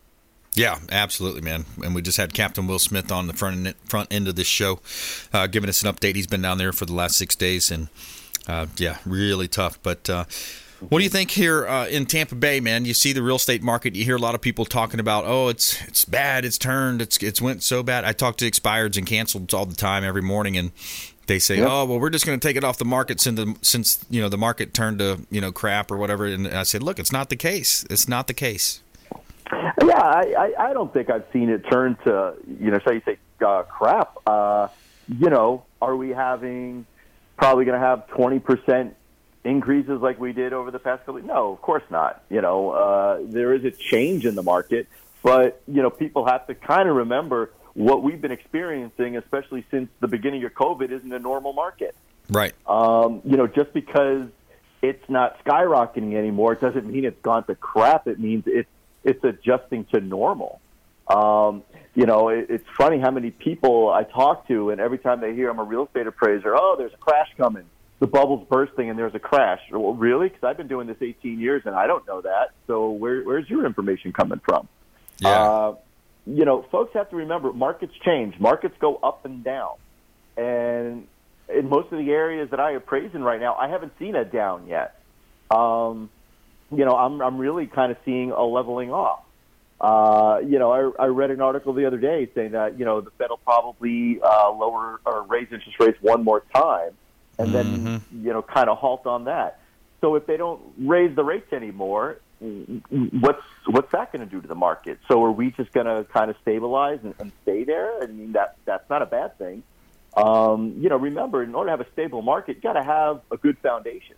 Yeah, 0.55 0.79
absolutely, 0.91 1.43
man. 1.43 1.67
And 1.85 1.95
we 1.95 2.03
just 2.03 2.17
had 2.17 2.35
Captain 2.35 2.67
Will 2.67 2.79
Smith 2.79 3.13
on 3.13 3.27
the 3.27 3.33
front 3.33 3.77
front 3.85 4.13
end 4.13 4.29
of 4.29 4.37
this 4.37 4.47
show, 4.47 4.81
uh, 5.33 5.47
giving 5.47 5.69
us 5.69 5.83
an 5.83 5.93
update. 5.93 6.17
He's 6.17 6.27
been 6.27 6.43
down 6.43 6.59
there 6.59 6.73
for 6.73 6.87
the 6.87 6.95
last 6.95 7.17
six 7.17 7.37
days, 7.37 7.71
and 7.71 7.89
uh, 8.47 8.67
yeah, 8.77 8.99
really 9.05 9.47
tough. 9.47 9.79
But 9.83 10.09
uh, 10.09 10.25
what 10.81 10.99
do 10.99 11.05
you 11.05 11.11
think 11.11 11.31
here 11.31 11.67
uh, 11.67 11.87
in 11.89 12.07
Tampa 12.07 12.35
Bay, 12.35 12.61
man? 12.61 12.85
You 12.85 12.95
see 12.95 13.13
the 13.13 13.23
real 13.23 13.37
estate 13.37 13.63
market. 13.63 13.97
You 13.97 14.05
hear 14.05 14.17
a 14.17 14.21
lot 14.21 14.35
of 14.35 14.41
people 14.41 14.65
talking 14.65 15.01
about, 15.01 15.25
oh, 15.27 15.49
it's 15.49 15.83
it's 15.87 16.05
bad, 16.05 16.45
it's 16.45 16.59
turned, 16.59 17.03
it's 17.03 17.17
it's 17.19 17.41
went 17.41 17.63
so 17.63 17.83
bad. 17.83 18.05
I 18.05 18.13
talk 18.13 18.37
to 18.39 18.51
expireds 18.51 18.97
and 18.97 19.07
canceled 19.07 19.53
all 19.53 19.67
the 19.67 19.77
time 19.77 20.05
every 20.05 20.23
morning, 20.23 20.57
and 20.57 20.71
they 21.27 21.39
say, 21.39 21.59
Yep. 21.59 21.69
oh, 21.71 21.85
well, 21.85 22.01
we're 22.01 22.11
just 22.11 22.27
going 22.27 22.39
to 22.39 22.47
take 22.49 22.57
it 22.57 22.65
off 22.65 22.79
the 22.79 22.85
market 22.85 23.21
since 23.21 23.37
the, 23.39 23.55
since 23.63 24.05
you 24.11 24.21
know 24.21 24.29
the 24.29 24.39
market 24.39 24.75
turned 24.75 24.99
to 24.99 25.21
you 25.31 25.41
know 25.41 25.53
crap 25.53 25.91
or 25.91 25.97
whatever. 25.97 26.27
And 26.27 26.49
I 26.49 26.65
said, 26.65 26.83
look, 26.83 26.99
it's 26.99 27.13
not 27.13 27.29
the 27.29 27.37
case. 27.37 27.85
It's 27.91 28.09
not 28.09 28.27
the 28.27 28.35
case. 28.35 28.81
Yeah, 29.53 29.99
I, 29.99 30.35
I, 30.59 30.69
I 30.71 30.73
don't 30.73 30.93
think 30.93 31.09
I've 31.11 31.25
seen 31.33 31.49
it 31.49 31.65
turn 31.71 31.97
to, 32.05 32.35
you 32.61 32.71
know, 32.71 32.79
shall 32.81 32.93
you 32.93 33.03
say, 33.05 33.19
uh, 33.45 33.63
crap. 33.63 34.19
Uh, 34.27 34.69
you 35.09 35.31
know, 35.31 35.65
are 35.81 35.97
we 35.97 36.11
having 36.11 36.85
probably 37.39 37.65
going 37.65 37.81
to 37.81 37.87
have 37.87 38.07
20% 38.09 38.93
increases 39.45 40.01
like 40.01 40.19
we 40.19 40.33
did 40.33 40.53
over 40.53 40.71
the 40.71 40.79
past 40.79 41.07
couple? 41.07 41.23
No, 41.23 41.53
of 41.53 41.63
course 41.63 41.85
not. 41.91 42.23
You 42.31 42.41
know, 42.41 42.71
uh, 42.71 43.19
there 43.23 43.55
is 43.55 43.65
a 43.65 43.71
change 43.71 44.27
in 44.27 44.35
the 44.35 44.43
market, 44.43 44.89
but, 45.23 45.63
you 45.67 45.83
know, 45.83 45.91
people 45.91 46.27
have 46.27 46.47
to 46.47 46.55
kind 46.55 46.89
of 46.89 46.97
remember 46.97 47.51
what 47.75 48.03
we've 48.03 48.21
been 48.21 48.33
experiencing, 48.33 49.17
especially 49.17 49.65
since 49.71 49.89
the 50.01 50.09
beginning 50.09 50.45
of 50.45 50.53
COVID, 50.53 50.91
isn't 50.91 51.13
a 51.13 51.19
normal 51.19 51.53
market. 51.53 51.95
Right. 52.29 52.53
Um, 52.67 53.23
you 53.25 53.37
know, 53.37 53.47
just 53.47 53.73
because 53.73 54.29
it's 54.83 55.09
not 55.09 55.43
skyrocketing 55.45 56.15
anymore, 56.15 56.55
doesn't 56.55 56.87
mean 56.87 57.05
it's 57.05 57.21
gone 57.23 57.45
to 57.45 57.55
crap. 57.55 58.07
It 58.07 58.19
means 58.19 58.45
it's 58.47 58.69
it's 59.05 59.23
adjusting 59.25 59.85
to 59.87 60.01
normal. 60.01 60.61
Um, 61.07 61.63
you 61.95 62.05
know, 62.05 62.29
it, 62.29 62.47
it's 62.51 62.69
funny 62.77 62.99
how 62.99 63.11
many 63.11 63.31
people 63.31 63.91
I 63.91 64.05
talk 64.05 64.47
to, 64.49 64.71
and 64.71 64.81
every 64.81 64.99
time 64.99 65.21
they 65.21 65.35
hear 65.35 65.49
I'm 65.49 65.59
a 65.59 65.65
real 65.65 65.87
estate 65.87 66.07
appraiser, 66.07 66.55
oh, 66.55 66.77
there's 66.77 66.93
a 66.93 66.99
crash 66.99 67.29
coming, 67.37 67.65
the 68.01 68.07
bubble's 68.07 68.47
bursting, 68.49 68.91
and 68.91 68.99
there's 68.99 69.15
a 69.15 69.19
crash. 69.19 69.61
Well, 69.71 69.95
really? 69.95 70.29
Because 70.29 70.45
I've 70.45 70.57
been 70.57 70.69
doing 70.69 70.87
this 70.87 70.99
18 71.01 71.41
years, 71.41 71.63
and 71.65 71.75
I 71.75 71.87
don't 71.87 72.07
know 72.07 72.21
that. 72.21 72.51
So 72.67 72.91
where, 72.91 73.23
where's 73.23 73.49
your 73.51 73.67
information 73.67 74.13
coming 74.13 74.41
from? 74.45 74.69
Yeah. 75.21 75.31
Uh, 75.31 75.75
you 76.27 76.45
know, 76.45 76.63
folks 76.71 76.95
have 76.95 77.11
to 77.11 77.17
remember 77.17 77.53
markets 77.53 77.95
change. 78.05 78.39
Markets 78.39 78.75
go 78.79 78.97
up 78.97 79.25
and 79.25 79.43
down, 79.43 79.77
and 80.37 81.07
in 81.49 81.69
most 81.69 81.91
of 81.93 81.99
the 81.99 82.11
areas 82.11 82.51
that 82.51 82.61
I 82.61 82.73
appraise 82.73 83.11
in 83.15 83.23
right 83.23 83.41
now, 83.41 83.55
I 83.55 83.69
haven't 83.69 83.93
seen 83.99 84.15
a 84.15 84.25
down 84.25 84.67
yet. 84.69 85.01
Um, 85.51 86.11
you 86.71 86.85
know, 86.85 86.97
I'm 86.97 87.23
I'm 87.23 87.39
really 87.39 87.67
kind 87.67 87.91
of 87.91 87.99
seeing 88.05 88.31
a 88.31 88.43
leveling 88.43 88.93
off. 88.93 89.25
Uh, 89.81 90.41
you 90.45 90.59
know, 90.59 90.73
I, 90.73 91.05
I 91.05 91.07
read 91.07 91.31
an 91.31 91.41
article 91.41 91.73
the 91.73 91.87
other 91.87 91.99
day 91.99 92.29
saying 92.35 92.53
that 92.53 92.79
you 92.79 92.85
know 92.85 93.01
the 93.01 93.11
Fed 93.13 93.31
will 93.31 93.39
probably 93.39 94.21
uh, 94.23 94.51
lower 94.51 95.01
or 95.07 95.23
raise 95.23 95.49
interest 95.51 95.81
rates 95.81 95.99
one 96.01 96.25
more 96.25 96.43
time, 96.55 96.91
and 97.39 97.55
then 97.55 98.03
you 98.13 98.33
know 98.33 98.43
kind 98.43 98.69
of 98.69 98.79
halt 98.79 99.07
on 99.07 99.25
that. 99.25 99.61
So 100.01 100.15
if 100.15 100.27
they 100.27 100.37
don't 100.37 100.61
raise 100.79 101.15
the 101.17 101.25
rates 101.25 101.53
anymore, 101.53 102.19
what's 102.41 103.43
what's 103.67 103.91
that 103.93 104.13
going 104.13 104.25
to 104.25 104.31
do 104.31 104.41
to 104.41 104.49
the 104.49 104.55
market? 104.55 104.99
So 105.09 105.25
are 105.25 105.33
we 105.33 105.51
just 105.51 105.73
going 105.73 105.87
to 105.87 106.07
kind 106.13 106.31
of 106.31 106.37
stabilize 106.43 107.01
and, 107.03 107.15
and 107.19 107.33
stay 107.43 107.65
there? 107.65 108.03
I 108.03 108.07
mean, 108.07 108.33
that 108.33 108.57
that's 108.65 108.89
not 108.89 109.03
a 109.03 109.07
bad 109.07 109.37
thing. 109.39 109.63
Um, 110.17 110.75
you 110.79 110.89
know, 110.89 110.97
remember, 110.97 111.43
in 111.43 111.55
order 111.55 111.69
to 111.69 111.77
have 111.77 111.81
a 111.81 111.91
stable 111.93 112.23
market, 112.23 112.57
you 112.57 112.63
got 112.63 112.73
to 112.75 112.83
have 112.83 113.21
a 113.31 113.37
good 113.37 113.59
foundation. 113.59 114.17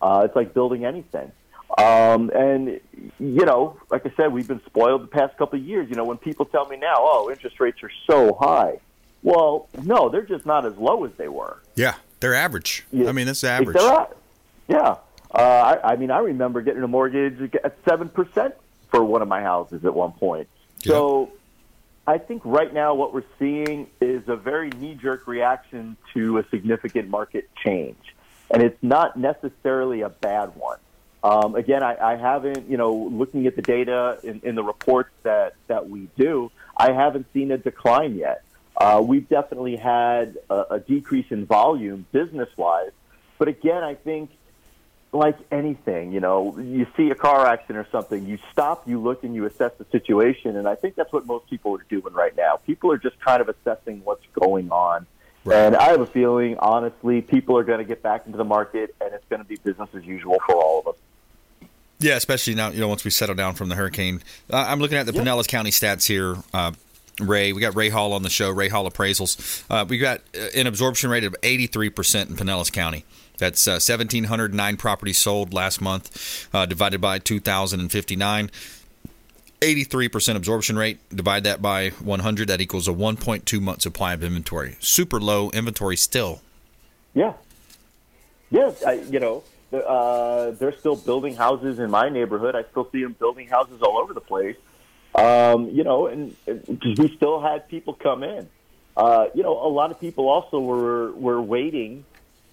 Uh, 0.00 0.22
it's 0.26 0.36
like 0.36 0.54
building 0.54 0.84
anything. 0.84 1.32
Um, 1.78 2.30
and 2.30 2.80
you 3.18 3.44
know, 3.44 3.78
like 3.90 4.06
I 4.06 4.12
said, 4.16 4.32
we've 4.32 4.46
been 4.46 4.62
spoiled 4.66 5.02
the 5.02 5.08
past 5.08 5.36
couple 5.36 5.58
of 5.58 5.64
years. 5.64 5.88
You 5.88 5.96
know, 5.96 6.04
when 6.04 6.18
people 6.18 6.44
tell 6.44 6.66
me 6.66 6.76
now, 6.76 6.96
"Oh, 6.98 7.30
interest 7.30 7.58
rates 7.58 7.82
are 7.82 7.90
so 8.06 8.34
high," 8.34 8.78
well, 9.22 9.68
no, 9.82 10.08
they're 10.08 10.22
just 10.22 10.46
not 10.46 10.66
as 10.66 10.76
low 10.76 11.04
as 11.04 11.12
they 11.16 11.28
were. 11.28 11.58
Yeah, 11.74 11.94
they're 12.24 12.34
average. 12.34 12.86
Yeah. 12.90 13.10
I 13.10 13.12
mean, 13.12 13.26
that's 13.26 13.44
average. 13.44 13.76
Yeah. 14.66 14.96
Uh, 15.30 15.36
I, 15.38 15.92
I 15.92 15.96
mean, 15.96 16.10
I 16.10 16.20
remember 16.20 16.62
getting 16.62 16.82
a 16.82 16.88
mortgage 16.88 17.54
at 17.62 17.76
seven 17.86 18.08
percent 18.08 18.54
for 18.90 19.04
one 19.04 19.20
of 19.20 19.28
my 19.28 19.42
houses 19.42 19.84
at 19.84 19.92
one 19.92 20.12
point. 20.12 20.48
So, 20.78 21.32
I 22.06 22.16
think 22.18 22.40
right 22.44 22.72
now 22.72 22.94
what 22.94 23.12
we're 23.12 23.24
seeing 23.38 23.88
is 24.00 24.26
a 24.28 24.36
very 24.36 24.70
knee-jerk 24.70 25.26
reaction 25.26 25.98
to 26.14 26.38
a 26.38 26.48
significant 26.48 27.08
market 27.08 27.50
change, 27.62 28.14
and 28.50 28.62
it's 28.62 28.82
not 28.82 29.18
necessarily 29.18 30.00
a 30.00 30.08
bad 30.08 30.54
one. 30.56 30.78
Um, 31.22 31.54
again, 31.54 31.82
I, 31.82 32.12
I 32.12 32.16
haven't, 32.16 32.70
you 32.70 32.76
know, 32.76 32.92
looking 32.92 33.46
at 33.46 33.56
the 33.56 33.62
data 33.62 34.18
in, 34.22 34.40
in 34.44 34.54
the 34.54 34.62
reports 34.62 35.10
that, 35.24 35.54
that 35.66 35.88
we 35.88 36.08
do, 36.16 36.50
I 36.76 36.92
haven't 36.92 37.26
seen 37.32 37.50
a 37.50 37.58
decline 37.58 38.14
yet. 38.16 38.43
Uh, 38.76 39.02
we've 39.04 39.28
definitely 39.28 39.76
had 39.76 40.36
a, 40.50 40.64
a 40.70 40.80
decrease 40.80 41.26
in 41.30 41.46
volume 41.46 42.06
business 42.12 42.48
wise. 42.56 42.90
But 43.38 43.48
again, 43.48 43.82
I 43.82 43.94
think 43.94 44.30
like 45.12 45.38
anything, 45.52 46.12
you 46.12 46.20
know, 46.20 46.58
you 46.58 46.86
see 46.96 47.10
a 47.10 47.14
car 47.14 47.46
accident 47.46 47.86
or 47.86 47.90
something, 47.90 48.26
you 48.26 48.38
stop, 48.50 48.88
you 48.88 49.00
look, 49.00 49.22
and 49.22 49.34
you 49.34 49.44
assess 49.46 49.72
the 49.78 49.86
situation. 49.92 50.56
And 50.56 50.66
I 50.66 50.74
think 50.74 50.96
that's 50.96 51.12
what 51.12 51.26
most 51.26 51.48
people 51.48 51.74
are 51.76 51.86
doing 51.88 52.12
right 52.12 52.36
now. 52.36 52.56
People 52.56 52.90
are 52.90 52.98
just 52.98 53.18
kind 53.20 53.40
of 53.40 53.48
assessing 53.48 54.02
what's 54.04 54.26
going 54.32 54.70
on. 54.72 55.06
And 55.50 55.76
I 55.76 55.90
have 55.90 56.00
a 56.00 56.06
feeling, 56.06 56.56
honestly, 56.58 57.20
people 57.20 57.56
are 57.58 57.64
going 57.64 57.78
to 57.78 57.84
get 57.84 58.02
back 58.02 58.24
into 58.26 58.38
the 58.38 58.44
market, 58.44 58.94
and 59.00 59.12
it's 59.12 59.24
going 59.28 59.42
to 59.42 59.46
be 59.46 59.56
business 59.56 59.90
as 59.94 60.04
usual 60.04 60.38
for 60.46 60.56
all 60.56 60.80
of 60.80 60.88
us. 60.88 60.96
Yeah, 62.00 62.16
especially 62.16 62.54
now, 62.54 62.70
you 62.70 62.80
know, 62.80 62.88
once 62.88 63.04
we 63.04 63.10
settle 63.10 63.34
down 63.34 63.54
from 63.54 63.68
the 63.68 63.74
hurricane. 63.74 64.22
Uh, 64.50 64.64
I'm 64.68 64.80
looking 64.80 64.98
at 64.98 65.06
the 65.06 65.12
Pinellas 65.12 65.46
County 65.46 65.70
stats 65.70 66.06
here. 66.06 66.36
Uh, 66.52 66.72
Ray, 67.20 67.52
we 67.52 67.60
got 67.60 67.76
Ray 67.76 67.88
Hall 67.88 68.12
on 68.12 68.22
the 68.22 68.30
show, 68.30 68.50
Ray 68.50 68.68
Hall 68.68 68.90
Appraisals. 68.90 69.64
Uh, 69.70 69.84
we 69.88 69.98
got 69.98 70.20
uh, 70.36 70.46
an 70.54 70.66
absorption 70.66 71.10
rate 71.10 71.24
of 71.24 71.34
83% 71.42 72.30
in 72.30 72.36
Pinellas 72.36 72.72
County. 72.72 73.04
That's 73.38 73.66
uh, 73.66 73.72
1,709 73.72 74.76
properties 74.76 75.18
sold 75.18 75.52
last 75.52 75.80
month, 75.80 76.48
uh, 76.52 76.66
divided 76.66 77.00
by 77.00 77.18
2,059. 77.18 78.50
83% 79.60 80.36
absorption 80.36 80.76
rate, 80.76 80.98
divide 81.08 81.44
that 81.44 81.62
by 81.62 81.90
100, 81.90 82.48
that 82.48 82.60
equals 82.60 82.86
a 82.86 82.92
1.2 82.92 83.60
month 83.60 83.82
supply 83.82 84.12
of 84.12 84.22
inventory. 84.22 84.76
Super 84.80 85.20
low 85.20 85.50
inventory 85.50 85.96
still. 85.96 86.42
Yeah. 87.14 87.34
Yes, 88.50 88.84
I, 88.84 88.94
you 88.94 89.20
know, 89.20 89.42
uh, 89.72 90.52
they're 90.52 90.76
still 90.76 90.96
building 90.96 91.34
houses 91.34 91.78
in 91.78 91.90
my 91.90 92.08
neighborhood. 92.08 92.54
I 92.54 92.64
still 92.64 92.88
see 92.90 93.02
them 93.02 93.14
building 93.18 93.48
houses 93.48 93.82
all 93.82 93.98
over 93.98 94.12
the 94.12 94.20
place. 94.20 94.56
Um, 95.14 95.70
you 95.70 95.84
know, 95.84 96.06
and 96.06 96.36
because 96.44 96.98
we 96.98 97.14
still 97.16 97.40
had 97.40 97.68
people 97.68 97.94
come 97.94 98.22
in. 98.24 98.48
Uh, 98.96 99.26
you 99.34 99.42
know, 99.42 99.52
a 99.52 99.68
lot 99.68 99.90
of 99.90 100.00
people 100.00 100.28
also 100.28 100.60
were 100.60 101.12
were 101.12 101.40
waiting 101.40 102.04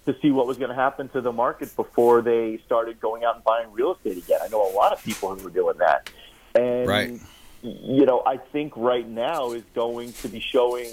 to 0.06 0.16
see 0.20 0.30
what 0.30 0.46
was 0.46 0.58
going 0.58 0.70
to 0.70 0.74
happen 0.74 1.08
to 1.10 1.20
the 1.20 1.32
market 1.32 1.74
before 1.76 2.22
they 2.22 2.60
started 2.66 3.00
going 3.00 3.24
out 3.24 3.36
and 3.36 3.44
buying 3.44 3.70
real 3.72 3.94
estate 3.94 4.18
again. 4.18 4.40
I 4.42 4.48
know 4.48 4.68
a 4.68 4.74
lot 4.74 4.92
of 4.92 5.02
people 5.04 5.34
who 5.34 5.42
were 5.44 5.50
doing 5.50 5.78
that, 5.78 6.10
and 6.54 6.88
Right. 6.88 7.20
you 7.62 8.06
know, 8.06 8.22
I 8.26 8.36
think 8.38 8.72
right 8.76 9.08
now 9.08 9.52
is 9.52 9.62
going 9.74 10.12
to 10.14 10.28
be 10.28 10.40
showing, 10.40 10.90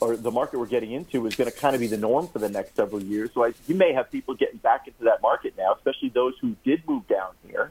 or 0.00 0.16
the 0.16 0.32
market 0.32 0.58
we're 0.58 0.66
getting 0.66 0.90
into 0.92 1.26
is 1.26 1.36
going 1.36 1.50
to 1.50 1.56
kind 1.56 1.74
of 1.74 1.80
be 1.80 1.86
the 1.86 1.96
norm 1.96 2.26
for 2.26 2.40
the 2.40 2.48
next 2.48 2.74
several 2.74 3.02
years. 3.02 3.30
So 3.34 3.44
I, 3.44 3.54
you 3.68 3.76
may 3.76 3.92
have 3.92 4.10
people 4.10 4.34
getting 4.34 4.58
back 4.58 4.88
into 4.88 5.04
that 5.04 5.22
market 5.22 5.54
now, 5.56 5.74
especially 5.74 6.08
those 6.08 6.34
who 6.40 6.56
did 6.64 6.86
move 6.88 7.06
down 7.06 7.30
here. 7.46 7.70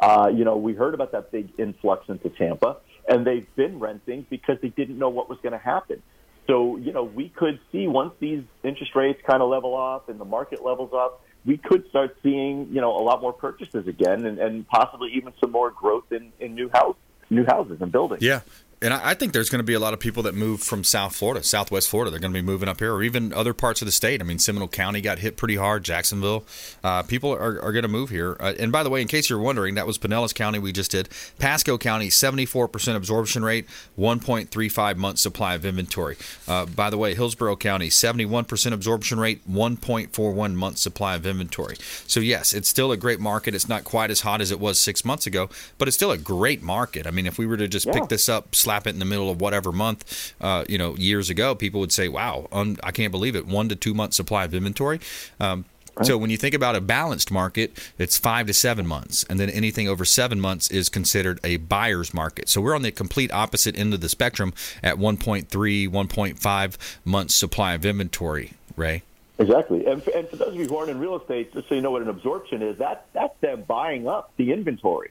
Uh, 0.00 0.30
you 0.34 0.44
know, 0.44 0.56
we 0.56 0.72
heard 0.72 0.94
about 0.94 1.12
that 1.12 1.30
big 1.30 1.50
influx 1.58 2.08
into 2.08 2.30
Tampa, 2.30 2.78
and 3.08 3.26
they've 3.26 3.46
been 3.54 3.78
renting 3.78 4.26
because 4.30 4.56
they 4.62 4.68
didn't 4.68 4.98
know 4.98 5.10
what 5.10 5.28
was 5.28 5.38
going 5.42 5.52
to 5.52 5.58
happen. 5.58 6.02
So, 6.46 6.78
you 6.78 6.92
know, 6.92 7.04
we 7.04 7.28
could 7.28 7.60
see 7.70 7.86
once 7.86 8.14
these 8.18 8.42
interest 8.64 8.96
rates 8.96 9.20
kind 9.26 9.42
of 9.42 9.50
level 9.50 9.74
off 9.74 10.08
and 10.08 10.18
the 10.18 10.24
market 10.24 10.64
levels 10.64 10.90
up, 10.94 11.22
we 11.44 11.58
could 11.58 11.88
start 11.90 12.16
seeing, 12.22 12.68
you 12.72 12.80
know, 12.80 12.96
a 12.96 13.02
lot 13.02 13.20
more 13.20 13.32
purchases 13.32 13.86
again 13.86 14.26
and, 14.26 14.38
and 14.38 14.66
possibly 14.66 15.12
even 15.14 15.32
some 15.40 15.52
more 15.52 15.70
growth 15.70 16.10
in, 16.10 16.32
in 16.40 16.54
new 16.54 16.68
house 16.72 16.96
new 17.30 17.44
houses 17.46 17.78
and 17.80 17.90
buildings. 17.92 18.22
Yeah. 18.22 18.40
And 18.82 18.94
I 18.94 19.10
I 19.10 19.14
think 19.14 19.32
there's 19.32 19.50
going 19.50 19.58
to 19.58 19.64
be 19.64 19.74
a 19.74 19.80
lot 19.80 19.92
of 19.92 20.00
people 20.00 20.22
that 20.22 20.34
move 20.34 20.62
from 20.62 20.84
South 20.84 21.14
Florida, 21.14 21.42
Southwest 21.42 21.88
Florida. 21.88 22.10
They're 22.10 22.20
going 22.20 22.32
to 22.32 22.38
be 22.38 22.44
moving 22.46 22.68
up 22.68 22.78
here, 22.78 22.94
or 22.94 23.02
even 23.02 23.32
other 23.32 23.52
parts 23.52 23.82
of 23.82 23.86
the 23.86 23.92
state. 23.92 24.20
I 24.20 24.24
mean, 24.24 24.38
Seminole 24.38 24.68
County 24.68 25.00
got 25.00 25.18
hit 25.18 25.36
pretty 25.36 25.56
hard. 25.56 25.82
Jacksonville, 25.84 26.44
uh, 26.84 27.02
people 27.02 27.30
are, 27.32 27.60
are 27.60 27.72
going 27.72 27.82
to 27.82 27.88
move 27.88 28.08
here. 28.10 28.36
Uh, 28.40 28.54
and 28.58 28.70
by 28.72 28.82
the 28.82 28.88
way, 28.90 29.02
in 29.02 29.08
case 29.08 29.28
you're 29.28 29.38
wondering, 29.40 29.74
that 29.74 29.86
was 29.86 29.98
Pinellas 29.98 30.34
County 30.34 30.58
we 30.58 30.72
just 30.72 30.92
did. 30.92 31.08
Pasco 31.38 31.76
County, 31.76 32.08
74% 32.08 32.94
absorption 32.96 33.44
rate, 33.44 33.66
1.35 33.98 34.96
months 34.96 35.20
supply 35.20 35.54
of 35.54 35.64
inventory. 35.64 36.16
Uh, 36.48 36.64
by 36.66 36.88
the 36.90 36.96
way, 36.98 37.14
Hillsborough 37.14 37.56
County, 37.56 37.88
71% 37.88 38.72
absorption 38.72 39.18
rate, 39.20 39.40
1.41 39.50 40.54
months 40.54 40.80
supply 40.80 41.14
of 41.16 41.26
inventory. 41.26 41.76
So 42.06 42.20
yes, 42.20 42.52
it's 42.54 42.68
still 42.68 42.92
a 42.92 42.96
great 42.96 43.20
market. 43.20 43.54
It's 43.54 43.68
not 43.68 43.84
quite 43.84 44.10
as 44.10 44.20
hot 44.20 44.40
as 44.40 44.50
it 44.50 44.60
was 44.60 44.78
six 44.78 45.04
months 45.04 45.26
ago, 45.26 45.50
but 45.78 45.88
it's 45.88 45.96
still 45.96 46.12
a 46.12 46.18
great 46.18 46.62
market. 46.62 47.06
I 47.06 47.10
mean, 47.10 47.26
if 47.26 47.36
we 47.38 47.46
were 47.46 47.56
to 47.56 47.68
just 47.68 47.86
Yeah. 47.86 47.92
pick 47.94 48.08
this 48.08 48.28
up, 48.28 48.54
slap 48.70 48.86
it 48.86 48.90
in 48.90 49.00
the 49.00 49.04
middle 49.04 49.28
of 49.30 49.40
whatever 49.40 49.72
month, 49.72 50.32
uh, 50.40 50.64
you 50.68 50.78
know, 50.78 50.94
years 50.94 51.28
ago, 51.28 51.56
people 51.56 51.80
would 51.80 51.90
say, 51.90 52.08
"Wow, 52.08 52.46
un- 52.52 52.78
I 52.84 52.92
can't 52.92 53.10
believe 53.10 53.34
it! 53.34 53.44
One 53.46 53.68
to 53.68 53.74
two 53.74 53.94
months 53.94 54.16
supply 54.16 54.44
of 54.44 54.54
inventory." 54.54 55.00
Um, 55.40 55.64
So 56.02 56.16
when 56.16 56.30
you 56.30 56.38
think 56.38 56.54
about 56.54 56.76
a 56.76 56.80
balanced 56.80 57.30
market, 57.30 57.76
it's 57.98 58.16
five 58.16 58.46
to 58.46 58.54
seven 58.54 58.86
months, 58.86 59.22
and 59.28 59.38
then 59.38 59.50
anything 59.50 59.86
over 59.86 60.06
seven 60.06 60.40
months 60.40 60.70
is 60.70 60.88
considered 60.88 61.38
a 61.44 61.58
buyer's 61.58 62.14
market. 62.14 62.48
So 62.48 62.62
we're 62.62 62.74
on 62.74 62.80
the 62.80 62.90
complete 62.90 63.30
opposite 63.32 63.76
end 63.78 63.92
of 63.92 64.00
the 64.00 64.08
spectrum 64.08 64.54
at 64.82 64.96
1.3, 64.96 65.88
1.5 65.88 66.78
months 67.04 67.34
supply 67.34 67.74
of 67.74 67.84
inventory. 67.84 68.52
Ray. 68.76 69.02
Exactly. 69.38 69.84
And 69.84 70.02
for, 70.02 70.10
and 70.16 70.26
for 70.28 70.36
those 70.36 70.48
of 70.48 70.54
you 70.54 70.66
who 70.66 70.76
aren't 70.76 70.90
in 70.90 70.98
real 71.00 71.16
estate, 71.16 71.52
just 71.52 71.68
so 71.68 71.74
you 71.74 71.82
know 71.82 71.90
what 71.90 72.02
an 72.02 72.08
absorption 72.08 72.62
is, 72.62 72.78
that 72.78 73.04
that's 73.12 73.38
them 73.40 73.64
buying 73.66 74.08
up 74.08 74.32
the 74.38 74.52
inventory. 74.52 75.10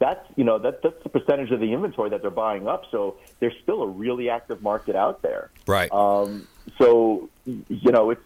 That's 0.00 0.26
you 0.34 0.44
know 0.44 0.58
that 0.58 0.82
that's 0.82 1.00
the 1.02 1.10
percentage 1.10 1.50
of 1.50 1.60
the 1.60 1.72
inventory 1.74 2.08
that 2.10 2.22
they're 2.22 2.30
buying 2.30 2.66
up. 2.66 2.84
So 2.90 3.18
there's 3.38 3.54
still 3.62 3.82
a 3.82 3.86
really 3.86 4.30
active 4.30 4.62
market 4.62 4.96
out 4.96 5.20
there. 5.20 5.50
Right. 5.66 5.92
Um, 5.92 6.48
so 6.78 7.28
you 7.44 7.92
know 7.92 8.10
it's 8.10 8.22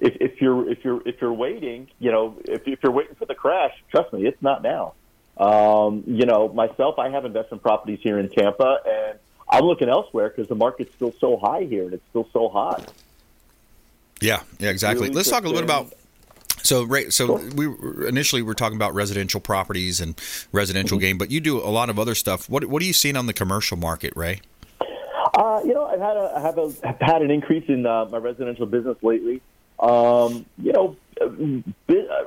if, 0.00 0.16
if 0.20 0.40
you're 0.42 0.68
if 0.68 0.84
you're 0.84 1.00
if 1.06 1.20
you're 1.20 1.32
waiting, 1.32 1.88
you 2.00 2.10
know 2.10 2.36
if, 2.44 2.66
if 2.66 2.82
you're 2.82 2.92
waiting 2.92 3.14
for 3.14 3.26
the 3.26 3.36
crash, 3.36 3.72
trust 3.92 4.12
me, 4.12 4.26
it's 4.26 4.42
not 4.42 4.62
now. 4.62 4.94
Um, 5.36 6.02
you 6.08 6.26
know 6.26 6.48
myself, 6.48 6.98
I 6.98 7.10
have 7.10 7.24
investment 7.24 7.62
properties 7.62 8.00
here 8.02 8.18
in 8.18 8.28
Tampa, 8.28 8.78
and 8.84 9.20
I'm 9.48 9.64
looking 9.64 9.88
elsewhere 9.88 10.28
because 10.28 10.48
the 10.48 10.56
market's 10.56 10.94
still 10.96 11.14
so 11.20 11.36
high 11.36 11.62
here 11.62 11.84
and 11.84 11.94
it's 11.94 12.08
still 12.10 12.28
so 12.32 12.48
hot. 12.48 12.92
Yeah, 14.20 14.42
yeah, 14.58 14.70
exactly. 14.70 15.04
Really 15.04 15.14
Let's 15.14 15.30
talk 15.30 15.44
a 15.44 15.46
little 15.46 15.62
bit 15.62 15.64
about. 15.64 15.92
So, 16.62 16.82
Ray, 16.82 17.10
so 17.10 17.36
we 17.54 17.66
initially 18.06 18.42
we're 18.42 18.54
talking 18.54 18.76
about 18.76 18.94
residential 18.94 19.40
properties 19.40 20.00
and 20.00 20.20
residential 20.52 20.98
Mm-hmm. 20.98 21.02
game, 21.06 21.18
but 21.18 21.30
you 21.30 21.40
do 21.40 21.58
a 21.58 21.70
lot 21.70 21.90
of 21.90 21.98
other 21.98 22.14
stuff. 22.14 22.48
What 22.48 22.64
what 22.66 22.82
are 22.82 22.86
you 22.86 22.92
seeing 22.92 23.16
on 23.16 23.26
the 23.26 23.32
commercial 23.32 23.76
market, 23.76 24.12
Ray? 24.16 24.40
Uh, 25.34 25.60
you 25.64 25.74
know, 25.74 25.86
I've 25.86 26.00
had 26.00 26.16
a 26.16 26.32
I 26.36 26.40
have 26.40 26.58
a 26.58 26.72
I've 26.84 27.00
had 27.00 27.22
an 27.22 27.30
increase 27.30 27.64
in 27.68 27.86
uh, 27.86 28.06
my 28.06 28.18
residential 28.18 28.66
business 28.66 28.96
lately. 29.02 29.40
Um, 29.78 30.46
you 30.58 30.72
know, 30.72 30.96
bi- 31.86 31.94
uh, 31.98 32.24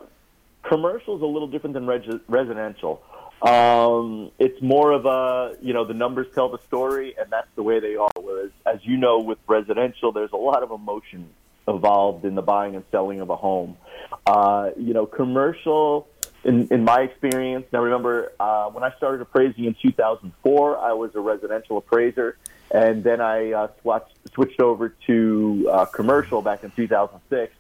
commercial 0.64 1.16
is 1.18 1.22
a 1.22 1.26
little 1.26 1.48
different 1.48 1.74
than 1.74 1.86
reg- 1.86 2.22
residential. 2.28 3.02
Um, 3.42 4.32
it's 4.40 4.62
more 4.62 4.92
of 4.92 5.06
a 5.06 5.58
you 5.62 5.74
know 5.74 5.84
the 5.86 5.94
numbers 5.96 6.28
tell 6.34 6.50
the 6.50 6.60
story, 6.68 7.16
and 7.20 7.30
that's 7.32 7.50
the 7.56 7.64
way 7.64 7.80
they 7.80 7.96
are. 7.96 8.12
Whereas, 8.16 8.52
as 8.66 8.80
you 8.84 8.98
know, 8.98 9.20
with 9.20 9.40
residential, 9.48 10.12
there's 10.12 10.32
a 10.32 10.38
lot 10.38 10.64
of 10.64 10.72
emotion 10.72 11.30
involved 11.68 12.26
in 12.26 12.36
the 12.36 12.42
buying 12.42 12.76
and 12.76 12.84
selling 12.92 13.22
of 13.22 13.30
a 13.30 13.36
home. 13.36 13.78
Uh, 14.26 14.72
you 14.78 14.94
know, 14.94 15.06
commercial. 15.06 16.08
In, 16.44 16.68
in 16.70 16.84
my 16.84 17.02
experience, 17.02 17.68
now 17.72 17.84
remember 17.84 18.32
uh, 18.40 18.68
when 18.70 18.84
I 18.84 18.92
started 18.98 19.22
appraising 19.22 19.66
in 19.66 19.76
2004, 19.80 20.78
I 20.80 20.94
was 20.94 21.12
a 21.14 21.20
residential 21.20 21.78
appraiser, 21.78 22.36
and 22.72 23.04
then 23.04 23.22
I 23.22 23.52
uh, 23.52 23.68
swatched, 23.84 24.10
switched 24.34 24.60
over 24.60 24.90
to 25.06 25.70
uh, 25.72 25.86
commercial 25.86 26.42
back 26.42 26.64
in 26.64 26.72
2006, 26.72 27.54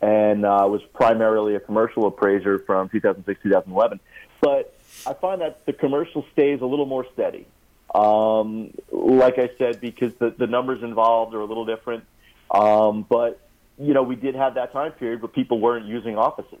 and 0.00 0.44
uh, 0.44 0.66
was 0.68 0.82
primarily 0.94 1.54
a 1.54 1.60
commercial 1.60 2.06
appraiser 2.06 2.58
from 2.58 2.88
2006 2.88 3.40
2011. 3.40 4.00
But 4.40 4.76
I 5.06 5.14
find 5.14 5.40
that 5.40 5.64
the 5.64 5.72
commercial 5.72 6.26
stays 6.32 6.60
a 6.60 6.66
little 6.66 6.86
more 6.86 7.06
steady. 7.12 7.46
Um, 7.94 8.74
like 8.90 9.38
I 9.38 9.50
said, 9.56 9.80
because 9.80 10.14
the, 10.16 10.30
the 10.30 10.48
numbers 10.48 10.82
involved 10.82 11.34
are 11.34 11.40
a 11.40 11.44
little 11.44 11.64
different. 11.64 12.04
Um, 12.50 13.06
but 13.08 13.40
you 13.78 13.94
know, 13.94 14.02
we 14.02 14.16
did 14.16 14.34
have 14.34 14.54
that 14.54 14.72
time 14.72 14.92
period 14.92 15.22
where 15.22 15.28
people 15.28 15.60
weren't 15.60 15.86
using 15.86 16.16
offices. 16.16 16.60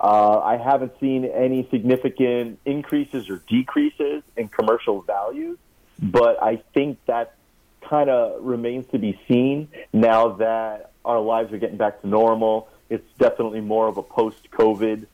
Uh, 0.00 0.38
I 0.38 0.56
haven't 0.56 0.92
seen 1.00 1.24
any 1.24 1.66
significant 1.70 2.60
increases 2.64 3.28
or 3.28 3.42
decreases 3.48 4.22
in 4.36 4.48
commercial 4.48 5.02
values, 5.02 5.58
but 6.00 6.40
I 6.42 6.62
think 6.74 6.98
that 7.06 7.34
kind 7.80 8.08
of 8.08 8.44
remains 8.44 8.86
to 8.92 8.98
be 8.98 9.18
seen 9.26 9.68
now 9.92 10.30
that 10.36 10.92
our 11.04 11.20
lives 11.20 11.52
are 11.52 11.58
getting 11.58 11.78
back 11.78 12.00
to 12.02 12.08
normal. 12.08 12.68
It's 12.88 13.06
definitely 13.18 13.60
more 13.60 13.88
of 13.88 13.96
a 13.96 14.02
post-COVID 14.02 15.06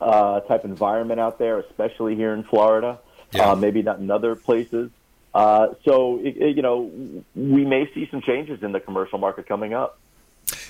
uh, 0.00 0.40
type 0.40 0.64
environment 0.64 1.20
out 1.20 1.38
there, 1.38 1.60
especially 1.60 2.16
here 2.16 2.34
in 2.34 2.42
Florida. 2.42 2.98
Uh, 3.38 3.56
maybe 3.56 3.82
not 3.82 3.98
in 3.98 4.10
other 4.12 4.36
places. 4.36 4.90
Uh, 5.34 5.74
so, 5.84 6.20
it, 6.20 6.36
it, 6.36 6.56
you 6.56 6.62
know, 6.62 6.88
we 7.34 7.64
may 7.64 7.90
see 7.92 8.06
some 8.08 8.22
changes 8.22 8.62
in 8.62 8.70
the 8.70 8.78
commercial 8.78 9.18
market 9.18 9.48
coming 9.48 9.74
up. 9.74 9.98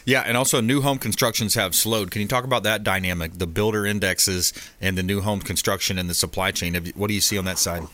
Yeah, 0.06 0.20
and 0.20 0.36
also 0.36 0.60
new 0.60 0.82
home 0.82 0.98
constructions 0.98 1.54
have 1.54 1.74
slowed. 1.74 2.10
Can 2.10 2.20
you 2.20 2.28
talk 2.28 2.44
about 2.44 2.62
that 2.64 2.84
dynamic, 2.84 3.38
the 3.38 3.46
builder 3.46 3.86
indexes 3.86 4.52
and 4.80 4.98
the 4.98 5.02
new 5.02 5.22
home 5.22 5.40
construction 5.40 5.98
and 5.98 6.10
the 6.10 6.14
supply 6.14 6.50
chain? 6.50 6.74
What 6.94 7.08
do 7.08 7.14
you 7.14 7.22
see 7.22 7.38
on 7.38 7.46
that 7.46 7.58
side? 7.58 7.84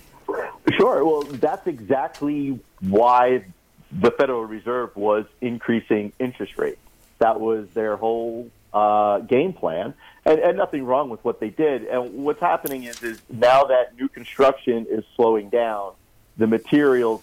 Sure. 0.77 1.05
Well, 1.05 1.23
that's 1.23 1.67
exactly 1.67 2.59
why 2.81 3.45
the 3.93 4.11
Federal 4.11 4.45
Reserve 4.45 4.95
was 4.97 5.25
increasing 5.41 6.13
interest 6.19 6.59
rates. 6.59 6.81
That 7.19 7.41
was 7.41 7.69
their 7.71 7.97
whole 7.97 8.51
uh, 8.73 9.19
game 9.21 9.53
plan, 9.53 9.95
and, 10.25 10.41
and 10.41 10.57
nothing 10.57 10.85
wrong 10.85 11.11
with 11.11 11.23
what 11.25 11.39
they 11.39 11.51
did. 11.51 11.85
And 11.85 12.25
what's 12.25 12.41
happening 12.41 12.85
is, 12.85 13.03
is 13.03 13.21
now 13.29 13.65
that 13.65 13.97
new 13.97 14.09
construction 14.09 14.87
is 14.89 15.05
slowing 15.17 15.49
down, 15.49 15.93
the 16.39 16.47
materials 16.47 17.23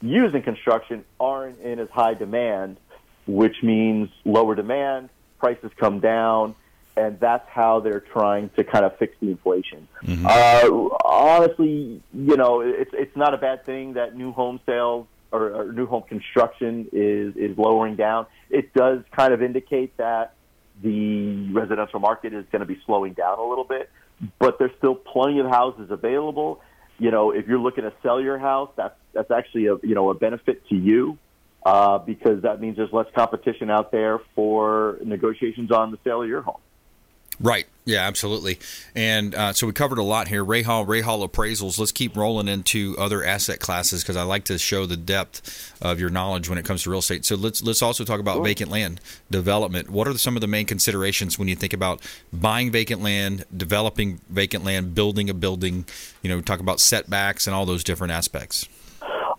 used 0.00 0.34
in 0.34 0.42
construction 0.42 1.04
aren't 1.20 1.60
in 1.60 1.78
as 1.78 1.88
high 1.90 2.14
demand, 2.14 2.76
which 3.26 3.62
means 3.62 4.10
lower 4.24 4.54
demand, 4.54 5.08
prices 5.38 5.70
come 5.78 6.00
down, 6.00 6.54
and 6.96 7.18
that's 7.20 7.48
how 7.48 7.80
they're 7.80 8.00
trying 8.00 8.50
to 8.50 8.64
kind 8.64 8.84
of 8.84 8.96
fix 8.98 9.14
the 9.20 9.30
inflation. 9.30 9.88
Uh, 10.26 10.68
honestly, 11.04 12.02
you 12.12 12.36
know, 12.36 12.60
it's 12.60 12.90
it's 12.92 13.16
not 13.16 13.34
a 13.34 13.38
bad 13.38 13.64
thing 13.64 13.94
that 13.94 14.16
new 14.16 14.32
home 14.32 14.60
sales 14.66 15.06
or, 15.30 15.52
or 15.52 15.72
new 15.72 15.86
home 15.86 16.02
construction 16.02 16.88
is 16.92 17.34
is 17.36 17.56
lowering 17.56 17.96
down. 17.96 18.26
It 18.50 18.74
does 18.74 19.02
kind 19.16 19.32
of 19.32 19.42
indicate 19.42 19.96
that 19.96 20.34
the 20.82 21.50
residential 21.52 22.00
market 22.00 22.34
is 22.34 22.44
going 22.52 22.60
to 22.60 22.66
be 22.66 22.80
slowing 22.84 23.14
down 23.14 23.38
a 23.38 23.44
little 23.44 23.64
bit, 23.64 23.90
but 24.38 24.58
there's 24.58 24.72
still 24.78 24.94
plenty 24.94 25.38
of 25.38 25.46
houses 25.46 25.90
available. 25.90 26.60
You 26.98 27.10
know, 27.10 27.30
if 27.30 27.46
you're 27.46 27.58
looking 27.58 27.84
to 27.84 27.92
sell 28.02 28.20
your 28.20 28.38
house, 28.38 28.70
that's 28.76 28.98
that's 29.14 29.30
actually 29.30 29.66
a 29.66 29.76
you 29.82 29.94
know 29.94 30.10
a 30.10 30.14
benefit 30.14 30.66
to 30.68 30.76
you 30.76 31.18
uh, 31.64 31.98
because 31.98 32.42
that 32.42 32.60
means 32.60 32.76
there's 32.76 32.92
less 32.92 33.06
competition 33.14 33.70
out 33.70 33.92
there 33.92 34.20
for 34.34 34.98
negotiations 35.04 35.70
on 35.70 35.90
the 35.90 35.98
sale 36.04 36.22
of 36.22 36.28
your 36.28 36.42
home. 36.42 36.60
Right. 37.40 37.66
Yeah, 37.84 38.06
absolutely. 38.06 38.60
And 38.94 39.34
uh, 39.34 39.52
so 39.52 39.66
we 39.66 39.72
covered 39.72 39.98
a 39.98 40.04
lot 40.04 40.28
here. 40.28 40.44
Ray 40.44 40.62
Hall, 40.62 40.84
Ray 40.84 41.00
Hall 41.00 41.26
appraisals. 41.26 41.78
Let's 41.78 41.90
keep 41.90 42.16
rolling 42.16 42.46
into 42.46 42.94
other 42.96 43.24
asset 43.24 43.58
classes 43.58 44.02
because 44.02 44.16
I 44.16 44.22
like 44.22 44.44
to 44.44 44.58
show 44.58 44.86
the 44.86 44.96
depth 44.96 45.74
of 45.82 45.98
your 45.98 46.08
knowledge 46.08 46.48
when 46.48 46.58
it 46.58 46.64
comes 46.64 46.84
to 46.84 46.90
real 46.90 47.00
estate. 47.00 47.24
So 47.24 47.34
let's 47.34 47.60
let's 47.60 47.82
also 47.82 48.04
talk 48.04 48.20
about 48.20 48.44
vacant 48.44 48.70
land 48.70 49.00
development. 49.32 49.90
What 49.90 50.06
are 50.06 50.16
some 50.16 50.36
of 50.36 50.40
the 50.42 50.46
main 50.46 50.66
considerations 50.66 51.40
when 51.40 51.48
you 51.48 51.56
think 51.56 51.72
about 51.72 52.00
buying 52.32 52.70
vacant 52.70 53.02
land, 53.02 53.46
developing 53.56 54.20
vacant 54.28 54.64
land, 54.64 54.94
building 54.94 55.28
a 55.28 55.34
building? 55.34 55.84
You 56.22 56.28
know, 56.28 56.40
talk 56.40 56.60
about 56.60 56.78
setbacks 56.78 57.48
and 57.48 57.56
all 57.56 57.66
those 57.66 57.82
different 57.82 58.12
aspects. 58.12 58.68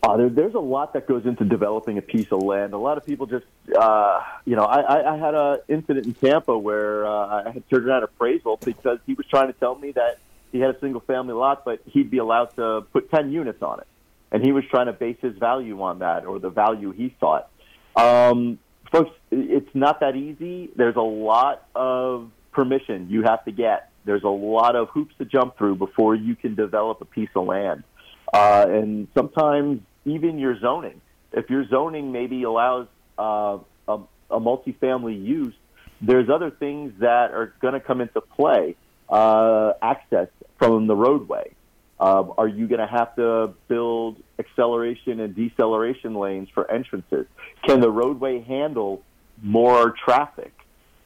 Uh, 0.03 0.17
there, 0.17 0.29
there's 0.29 0.53
a 0.53 0.59
lot 0.59 0.91
that 0.93 1.07
goes 1.07 1.25
into 1.25 1.45
developing 1.45 1.97
a 1.97 2.01
piece 2.01 2.29
of 2.33 2.43
land. 2.43 2.73
A 2.73 2.77
lot 2.77 2.97
of 2.97 3.05
people 3.05 3.25
just, 3.25 3.45
uh, 3.79 4.21
you 4.43 4.53
know, 4.53 4.65
I, 4.65 4.81
I, 4.81 5.13
I 5.13 5.17
had 5.17 5.33
an 5.33 5.59
incident 5.69 6.05
in 6.05 6.13
Tampa 6.13 6.57
where 6.57 7.05
uh, 7.07 7.45
I 7.45 7.51
had 7.51 7.69
turned 7.69 7.87
down 7.87 8.03
appraisal 8.03 8.57
because 8.57 8.99
he 9.05 9.13
was 9.13 9.25
trying 9.27 9.47
to 9.47 9.53
tell 9.53 9.75
me 9.75 9.91
that 9.91 10.19
he 10.51 10.59
had 10.59 10.75
a 10.75 10.79
single 10.81 10.99
family 10.99 11.33
lot, 11.33 11.63
but 11.63 11.81
he'd 11.85 12.11
be 12.11 12.17
allowed 12.17 12.53
to 12.57 12.81
put 12.91 13.09
10 13.11 13.31
units 13.31 13.63
on 13.63 13.79
it. 13.79 13.87
And 14.29 14.43
he 14.43 14.51
was 14.51 14.65
trying 14.69 14.87
to 14.87 14.93
base 14.93 15.17
his 15.21 15.37
value 15.37 15.81
on 15.81 15.99
that 15.99 16.25
or 16.25 16.37
the 16.37 16.49
value 16.49 16.91
he 16.91 17.15
thought. 17.21 17.49
Um, 17.95 18.59
folks, 18.91 19.11
it's 19.31 19.73
not 19.73 20.01
that 20.01 20.17
easy. 20.17 20.69
There's 20.75 20.97
a 20.97 21.01
lot 21.01 21.65
of 21.75 22.29
permission 22.51 23.07
you 23.09 23.23
have 23.23 23.45
to 23.45 23.51
get. 23.51 23.89
There's 24.03 24.23
a 24.23 24.29
lot 24.29 24.75
of 24.75 24.89
hoops 24.89 25.15
to 25.19 25.25
jump 25.25 25.57
through 25.57 25.75
before 25.75 26.13
you 26.13 26.35
can 26.35 26.55
develop 26.55 26.99
a 26.99 27.05
piece 27.05 27.29
of 27.37 27.45
land. 27.45 27.85
Uh, 28.33 28.65
and 28.67 29.07
sometimes 29.15 29.81
even 30.05 30.37
your 30.37 30.59
zoning. 30.59 31.01
If 31.31 31.49
your 31.49 31.67
zoning 31.67 32.11
maybe 32.11 32.43
allows 32.43 32.87
uh, 33.17 33.57
a, 33.87 33.99
a 34.29 34.39
multifamily 34.39 35.23
use, 35.23 35.55
there's 36.01 36.29
other 36.29 36.51
things 36.51 36.93
that 36.99 37.31
are 37.31 37.53
going 37.61 37.73
to 37.73 37.79
come 37.79 38.01
into 38.01 38.21
play. 38.21 38.75
Uh, 39.09 39.73
access 39.81 40.27
from 40.57 40.87
the 40.87 40.95
roadway. 40.95 41.53
Uh, 41.99 42.23
are 42.37 42.47
you 42.47 42.67
going 42.67 42.79
to 42.79 42.87
have 42.87 43.15
to 43.15 43.53
build 43.67 44.17
acceleration 44.39 45.19
and 45.19 45.35
deceleration 45.35 46.15
lanes 46.15 46.49
for 46.53 46.69
entrances? 46.71 47.27
Can 47.67 47.79
the 47.79 47.91
roadway 47.91 48.41
handle 48.41 49.03
more 49.41 49.93
traffic? 50.03 50.53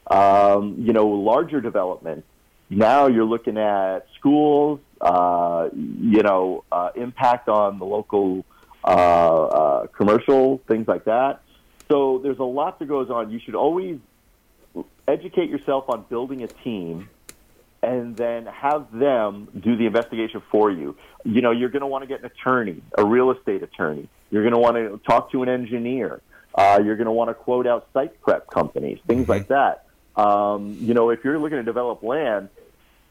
Um, 0.06 0.76
you 0.78 0.92
know, 0.94 1.08
larger 1.08 1.60
development. 1.60 2.24
Now 2.70 3.08
you're 3.08 3.26
looking 3.26 3.58
at 3.58 4.06
schools, 4.18 4.80
uh, 5.00 5.68
you 5.74 6.22
know, 6.22 6.64
uh, 6.72 6.90
impact 6.96 7.48
on 7.48 7.78
the 7.78 7.84
local 7.84 8.46
uh, 8.88 8.90
uh, 8.90 9.86
commercial, 9.88 10.62
things 10.66 10.88
like 10.88 11.04
that. 11.04 11.42
So 11.90 12.20
there's 12.22 12.38
a 12.38 12.44
lot 12.44 12.78
that 12.78 12.86
goes 12.86 13.10
on. 13.10 13.30
You 13.30 13.38
should 13.38 13.54
always 13.54 13.98
educate 15.06 15.50
yourself 15.50 15.90
on 15.90 16.06
building 16.08 16.42
a 16.42 16.46
team 16.46 17.10
and 17.82 18.16
then 18.16 18.46
have 18.46 18.90
them 18.90 19.48
do 19.60 19.76
the 19.76 19.84
investigation 19.84 20.42
for 20.50 20.70
you. 20.70 20.96
You 21.24 21.42
know, 21.42 21.50
you're 21.50 21.68
going 21.68 21.82
to 21.82 21.86
want 21.86 22.02
to 22.02 22.08
get 22.08 22.20
an 22.20 22.26
attorney, 22.26 22.82
a 22.96 23.04
real 23.04 23.30
estate 23.30 23.62
attorney. 23.62 24.08
You're 24.30 24.42
going 24.42 24.54
to 24.54 24.58
want 24.58 24.76
to 24.76 24.98
talk 25.06 25.32
to 25.32 25.42
an 25.42 25.50
engineer. 25.50 26.22
Uh, 26.54 26.80
you're 26.82 26.96
going 26.96 27.06
to 27.06 27.12
want 27.12 27.28
to 27.28 27.34
quote 27.34 27.66
out 27.66 27.88
site 27.92 28.18
prep 28.22 28.48
companies, 28.48 28.98
things 29.06 29.28
like 29.28 29.48
that. 29.48 29.84
Um, 30.16 30.78
you 30.80 30.94
know, 30.94 31.10
if 31.10 31.24
you're 31.24 31.38
looking 31.38 31.58
to 31.58 31.62
develop 31.62 32.02
land, 32.02 32.48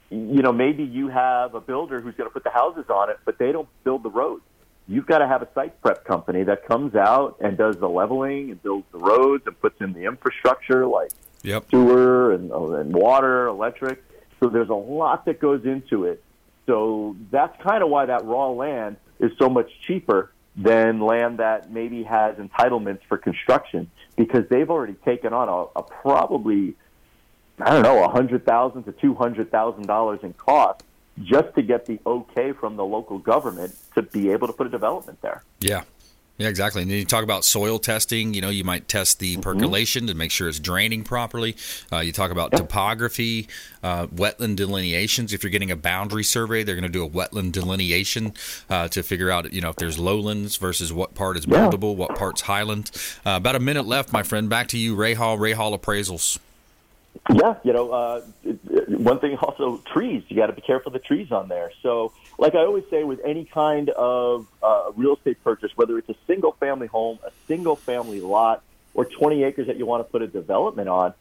you 0.09 0.41
know, 0.41 0.51
maybe 0.51 0.83
you 0.83 1.07
have 1.09 1.53
a 1.53 1.61
builder 1.61 2.01
who's 2.01 2.15
going 2.15 2.29
to 2.29 2.33
put 2.33 2.43
the 2.43 2.49
houses 2.49 2.85
on 2.89 3.11
it, 3.11 3.19
but 3.25 3.37
they 3.37 3.51
don't 3.51 3.69
build 3.83 4.01
the 4.01 4.09
roads. 4.09 4.43
You've 4.87 5.05
got 5.05 5.17
to 5.17 5.27
have 5.27 5.41
a 5.41 5.47
site 5.53 5.81
prep 5.81 6.05
company 6.05 6.43
that 6.43 6.65
comes 6.65 6.95
out 6.95 7.37
and 7.41 7.57
does 7.57 7.77
the 7.77 7.89
leveling 7.89 8.51
and 8.51 8.63
builds 8.63 8.85
the 8.91 8.99
roads 8.99 9.43
and 9.45 9.59
puts 9.59 9.81
in 9.81 9.91
the 9.93 10.05
infrastructure 10.05 10.85
like 10.85 11.11
yep. 11.43 11.65
sewer 11.69 12.33
and, 12.33 12.51
and 12.51 12.95
water, 12.95 13.47
electric. 13.47 14.03
So 14.39 14.49
there's 14.49 14.69
a 14.69 14.73
lot 14.73 15.25
that 15.25 15.39
goes 15.39 15.65
into 15.65 16.05
it. 16.05 16.23
So 16.67 17.15
that's 17.31 17.61
kind 17.61 17.83
of 17.83 17.89
why 17.89 18.05
that 18.05 18.23
raw 18.25 18.49
land 18.49 18.97
is 19.19 19.31
so 19.39 19.49
much 19.49 19.69
cheaper 19.85 20.31
than 20.55 20.99
land 20.99 21.37
that 21.37 21.71
maybe 21.71 22.03
has 22.03 22.35
entitlements 22.37 23.01
for 23.07 23.17
construction 23.17 23.89
because 24.15 24.47
they've 24.49 24.69
already 24.69 24.95
taken 25.05 25.31
on 25.33 25.47
a, 25.47 25.79
a 25.79 25.83
probably 25.83 26.75
I 27.59 27.71
don't 27.71 27.83
know 27.83 28.03
a 28.03 28.09
hundred 28.09 28.45
thousand 28.45 28.83
to 28.83 28.91
two 28.91 29.13
hundred 29.13 29.51
thousand 29.51 29.85
dollars 29.85 30.19
in 30.23 30.33
cost 30.33 30.83
just 31.23 31.53
to 31.55 31.61
get 31.61 31.85
the 31.85 31.99
okay 32.05 32.51
from 32.51 32.75
the 32.75 32.85
local 32.85 33.17
government 33.17 33.75
to 33.95 34.01
be 34.01 34.29
able 34.31 34.47
to 34.47 34.53
put 34.53 34.67
a 34.67 34.69
development 34.69 35.21
there. 35.21 35.43
Yeah. 35.59 35.83
Yeah, 36.37 36.49
exactly. 36.49 36.83
And 36.83 36.91
then 36.91 36.99
you 36.99 37.05
talk 37.05 37.23
about 37.23 37.43
soil 37.43 37.79
testing. 37.79 38.35
You 38.35 38.41
know, 38.41 38.49
you 38.49 38.63
might 38.63 38.87
test 38.87 39.17
the 39.17 39.37
percolation 39.37 40.05
to 40.05 40.13
make 40.13 40.29
sure 40.29 40.47
it's 40.47 40.59
draining 40.59 41.03
properly. 41.03 41.55
Uh, 41.91 41.97
you 41.97 42.11
talk 42.11 42.29
about 42.29 42.51
topography, 42.51 43.47
uh, 43.81 44.05
wetland 44.07 44.55
delineations. 44.55 45.33
If 45.33 45.41
you're 45.41 45.49
getting 45.49 45.71
a 45.71 45.75
boundary 45.75 46.23
survey, 46.23 46.61
they're 46.61 46.75
going 46.75 46.83
to 46.83 46.89
do 46.89 47.03
a 47.03 47.09
wetland 47.09 47.53
delineation 47.53 48.33
uh, 48.69 48.87
to 48.89 49.01
figure 49.01 49.31
out, 49.31 49.51
you 49.51 49.61
know, 49.61 49.69
if 49.69 49.77
there's 49.77 49.97
lowlands 49.97 50.57
versus 50.57 50.93
what 50.93 51.15
part 51.15 51.37
is 51.37 51.47
buildable, 51.47 51.95
what 51.95 52.15
part's 52.15 52.41
highland. 52.41 52.91
Uh, 53.25 53.37
about 53.37 53.55
a 53.55 53.59
minute 53.59 53.87
left, 53.87 54.13
my 54.13 54.21
friend. 54.21 54.47
Back 54.47 54.67
to 54.67 54.77
you, 54.77 54.93
Ray 54.93 55.15
Hall. 55.15 55.39
Ray 55.39 55.53
Hall 55.53 55.75
appraisals. 55.75 56.37
Yeah, 57.33 57.55
you 57.63 57.73
know, 57.73 57.91
uh, 57.91 58.21
one 58.87 59.19
thing 59.19 59.37
also 59.37 59.81
trees. 59.93 60.23
You 60.27 60.35
got 60.35 60.47
to 60.47 60.53
be 60.53 60.61
careful 60.61 60.91
the 60.91 60.99
trees 60.99 61.31
on 61.31 61.47
there. 61.47 61.71
So, 61.81 62.13
like 62.37 62.55
I 62.55 62.59
always 62.59 62.83
say, 62.89 63.03
with 63.03 63.19
any 63.25 63.45
kind 63.45 63.89
of 63.89 64.47
uh, 64.61 64.91
real 64.95 65.15
estate 65.15 65.43
purchase, 65.43 65.71
whether 65.75 65.97
it's 65.97 66.09
a 66.09 66.15
single 66.25 66.53
family 66.53 66.87
home, 66.87 67.19
a 67.25 67.31
single 67.47 67.75
family 67.75 68.21
lot, 68.21 68.63
or 68.93 69.05
20 69.05 69.43
acres 69.43 69.67
that 69.67 69.77
you 69.77 69.85
want 69.85 70.05
to 70.05 70.11
put 70.11 70.21
a 70.21 70.27
development 70.27 70.89
on, 70.89 71.13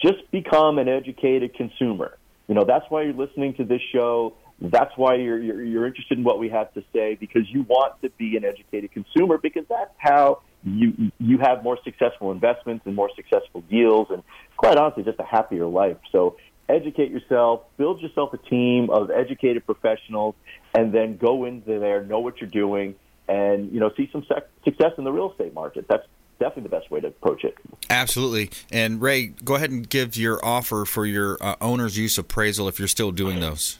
just 0.00 0.30
become 0.30 0.78
an 0.78 0.88
educated 0.88 1.54
consumer. 1.54 2.18
You 2.48 2.54
know, 2.54 2.64
that's 2.64 2.84
why 2.90 3.02
you're 3.02 3.14
listening 3.14 3.54
to 3.54 3.64
this 3.64 3.80
show. 3.92 4.34
That's 4.60 4.96
why 4.96 5.16
you're, 5.16 5.38
you're, 5.40 5.62
you're 5.62 5.86
interested 5.86 6.18
in 6.18 6.24
what 6.24 6.38
we 6.38 6.50
have 6.50 6.72
to 6.74 6.84
say 6.92 7.14
because 7.14 7.48
you 7.48 7.62
want 7.62 8.00
to 8.02 8.10
be 8.10 8.36
an 8.36 8.44
educated 8.44 8.92
consumer 8.92 9.38
because 9.38 9.64
that's 9.68 9.92
how 9.96 10.42
you 10.64 11.10
you 11.18 11.38
have 11.38 11.62
more 11.62 11.78
successful 11.84 12.30
investments 12.30 12.86
and 12.86 12.94
more 12.94 13.10
successful 13.16 13.62
deals 13.62 14.08
and 14.10 14.22
quite 14.56 14.76
honestly 14.76 15.02
just 15.02 15.18
a 15.18 15.24
happier 15.24 15.66
life. 15.66 15.96
So 16.12 16.36
educate 16.68 17.10
yourself, 17.10 17.62
build 17.76 18.00
yourself 18.00 18.32
a 18.32 18.38
team 18.38 18.90
of 18.90 19.10
educated 19.10 19.66
professionals, 19.66 20.34
and 20.74 20.92
then 20.92 21.16
go 21.16 21.44
into 21.44 21.78
there, 21.78 22.04
know 22.04 22.20
what 22.20 22.40
you're 22.40 22.50
doing, 22.50 22.94
and 23.28 23.72
you 23.72 23.80
know 23.80 23.90
see 23.96 24.08
some 24.12 24.24
sec- 24.28 24.48
success 24.64 24.92
in 24.98 25.04
the 25.04 25.12
real 25.12 25.32
estate 25.32 25.54
market. 25.54 25.86
That's 25.88 26.06
definitely 26.38 26.64
the 26.64 26.76
best 26.76 26.90
way 26.90 27.00
to 27.00 27.08
approach 27.08 27.44
it. 27.44 27.56
Absolutely. 27.90 28.50
And 28.70 29.00
Ray, 29.00 29.28
go 29.44 29.56
ahead 29.56 29.70
and 29.70 29.88
give 29.88 30.16
your 30.16 30.44
offer 30.44 30.84
for 30.84 31.06
your 31.06 31.38
uh, 31.40 31.56
owner's 31.60 31.96
use 31.96 32.18
appraisal 32.18 32.68
if 32.68 32.78
you're 32.78 32.88
still 32.88 33.12
doing 33.12 33.40
those. 33.40 33.78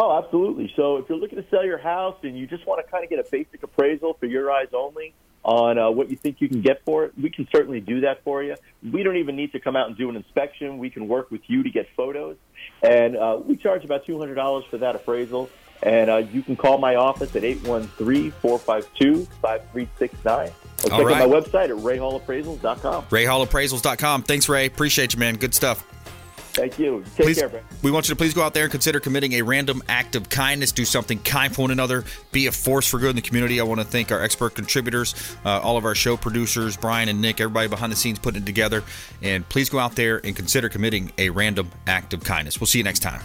Oh, 0.00 0.16
absolutely. 0.16 0.72
So 0.76 0.98
if 0.98 1.08
you're 1.08 1.18
looking 1.18 1.42
to 1.42 1.48
sell 1.50 1.66
your 1.66 1.78
house 1.78 2.16
and 2.22 2.38
you 2.38 2.46
just 2.46 2.64
want 2.66 2.84
to 2.84 2.90
kind 2.90 3.02
of 3.02 3.10
get 3.10 3.18
a 3.18 3.28
basic 3.28 3.62
appraisal 3.62 4.14
for 4.14 4.26
your 4.26 4.50
eyes 4.50 4.68
only 4.72 5.12
on 5.44 5.78
uh, 5.78 5.90
what 5.90 6.10
you 6.10 6.16
think 6.16 6.40
you 6.40 6.48
can 6.48 6.60
get 6.60 6.82
for 6.84 7.04
it, 7.04 7.12
we 7.20 7.30
can 7.30 7.48
certainly 7.54 7.80
do 7.80 8.00
that 8.00 8.24
for 8.24 8.42
you. 8.42 8.56
We 8.92 9.02
don't 9.02 9.16
even 9.16 9.36
need 9.36 9.52
to 9.52 9.60
come 9.60 9.76
out 9.76 9.88
and 9.88 9.96
do 9.96 10.10
an 10.10 10.16
inspection. 10.16 10.78
We 10.78 10.90
can 10.90 11.08
work 11.08 11.30
with 11.30 11.42
you 11.46 11.62
to 11.62 11.70
get 11.70 11.88
photos. 11.96 12.36
And 12.82 13.16
uh, 13.16 13.40
we 13.44 13.56
charge 13.56 13.84
about 13.84 14.04
$200 14.04 14.68
for 14.68 14.78
that 14.78 14.96
appraisal. 14.96 15.48
And 15.82 16.10
uh, 16.10 16.16
you 16.16 16.42
can 16.42 16.56
call 16.56 16.78
my 16.78 16.96
office 16.96 17.36
at 17.36 17.42
813-452-5369. 17.42 19.28
Or 19.44 20.90
check 20.90 20.92
right. 20.92 21.22
out 21.22 21.28
my 21.28 21.40
website 21.40 21.70
at 21.70 21.76
rayhallappraisals.com. 21.76 23.04
RayHallappraisals.com. 23.04 24.24
Thanks, 24.24 24.48
Ray. 24.48 24.66
Appreciate 24.66 25.14
you, 25.14 25.20
man. 25.20 25.36
Good 25.36 25.54
stuff. 25.54 25.84
Thank 26.58 26.78
you. 26.78 27.04
Take 27.14 27.26
Please- 27.26 27.38
care, 27.38 27.48
Brad. 27.48 27.62
We 27.82 27.92
want 27.92 28.08
you 28.08 28.14
to 28.14 28.16
please 28.16 28.34
go 28.34 28.42
out 28.42 28.52
there 28.52 28.64
and 28.64 28.72
consider 28.72 28.98
committing 28.98 29.34
a 29.34 29.42
random 29.42 29.80
act 29.88 30.16
of 30.16 30.28
kindness. 30.28 30.72
Do 30.72 30.84
something 30.84 31.20
kind 31.20 31.54
for 31.54 31.62
one 31.62 31.70
another. 31.70 32.04
Be 32.32 32.48
a 32.48 32.52
force 32.52 32.88
for 32.88 32.98
good 32.98 33.10
in 33.10 33.16
the 33.16 33.22
community. 33.22 33.60
I 33.60 33.62
want 33.62 33.80
to 33.80 33.86
thank 33.86 34.10
our 34.10 34.20
expert 34.20 34.56
contributors, 34.56 35.14
uh, 35.44 35.60
all 35.60 35.76
of 35.76 35.84
our 35.84 35.94
show 35.94 36.16
producers, 36.16 36.76
Brian 36.76 37.08
and 37.08 37.20
Nick, 37.20 37.40
everybody 37.40 37.68
behind 37.68 37.92
the 37.92 37.96
scenes 37.96 38.18
putting 38.18 38.42
it 38.42 38.46
together. 38.46 38.82
And 39.22 39.48
please 39.48 39.68
go 39.68 39.78
out 39.78 39.94
there 39.94 40.20
and 40.24 40.34
consider 40.34 40.68
committing 40.68 41.12
a 41.16 41.30
random 41.30 41.70
act 41.86 42.12
of 42.12 42.24
kindness. 42.24 42.60
We'll 42.60 42.66
see 42.66 42.78
you 42.78 42.84
next 42.84 43.00
time. 43.00 43.20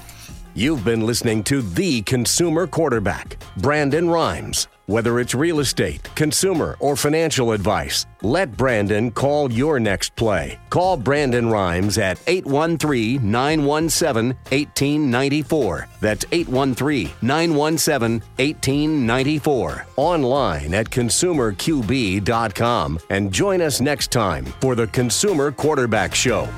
You've 0.53 0.85
been 0.85 1.07
listening 1.07 1.43
to 1.45 1.63
The 1.63 2.03
Consumer 2.03 2.67
Quarterback, 2.67 3.37
Brandon 3.57 4.07
Rimes. 4.07 4.67
Whether 4.85 5.19
it's 5.19 5.33
real 5.33 5.61
estate, 5.61 6.13
consumer, 6.13 6.75
or 6.81 6.97
financial 6.97 7.53
advice, 7.53 8.05
let 8.21 8.57
Brandon 8.57 9.11
call 9.11 9.49
your 9.49 9.79
next 9.79 10.13
play. 10.17 10.59
Call 10.69 10.97
Brandon 10.97 11.49
Rimes 11.49 11.97
at 11.97 12.19
813 12.27 13.31
917 13.31 14.37
1894. 14.49 15.87
That's 16.01 16.25
813 16.33 17.11
917 17.21 18.21
1894. 18.35 19.85
Online 19.95 20.73
at 20.73 20.89
consumerqb.com. 20.89 22.99
And 23.09 23.31
join 23.31 23.61
us 23.61 23.79
next 23.79 24.11
time 24.11 24.43
for 24.59 24.75
the 24.75 24.87
Consumer 24.87 25.53
Quarterback 25.53 26.13
Show. 26.13 26.49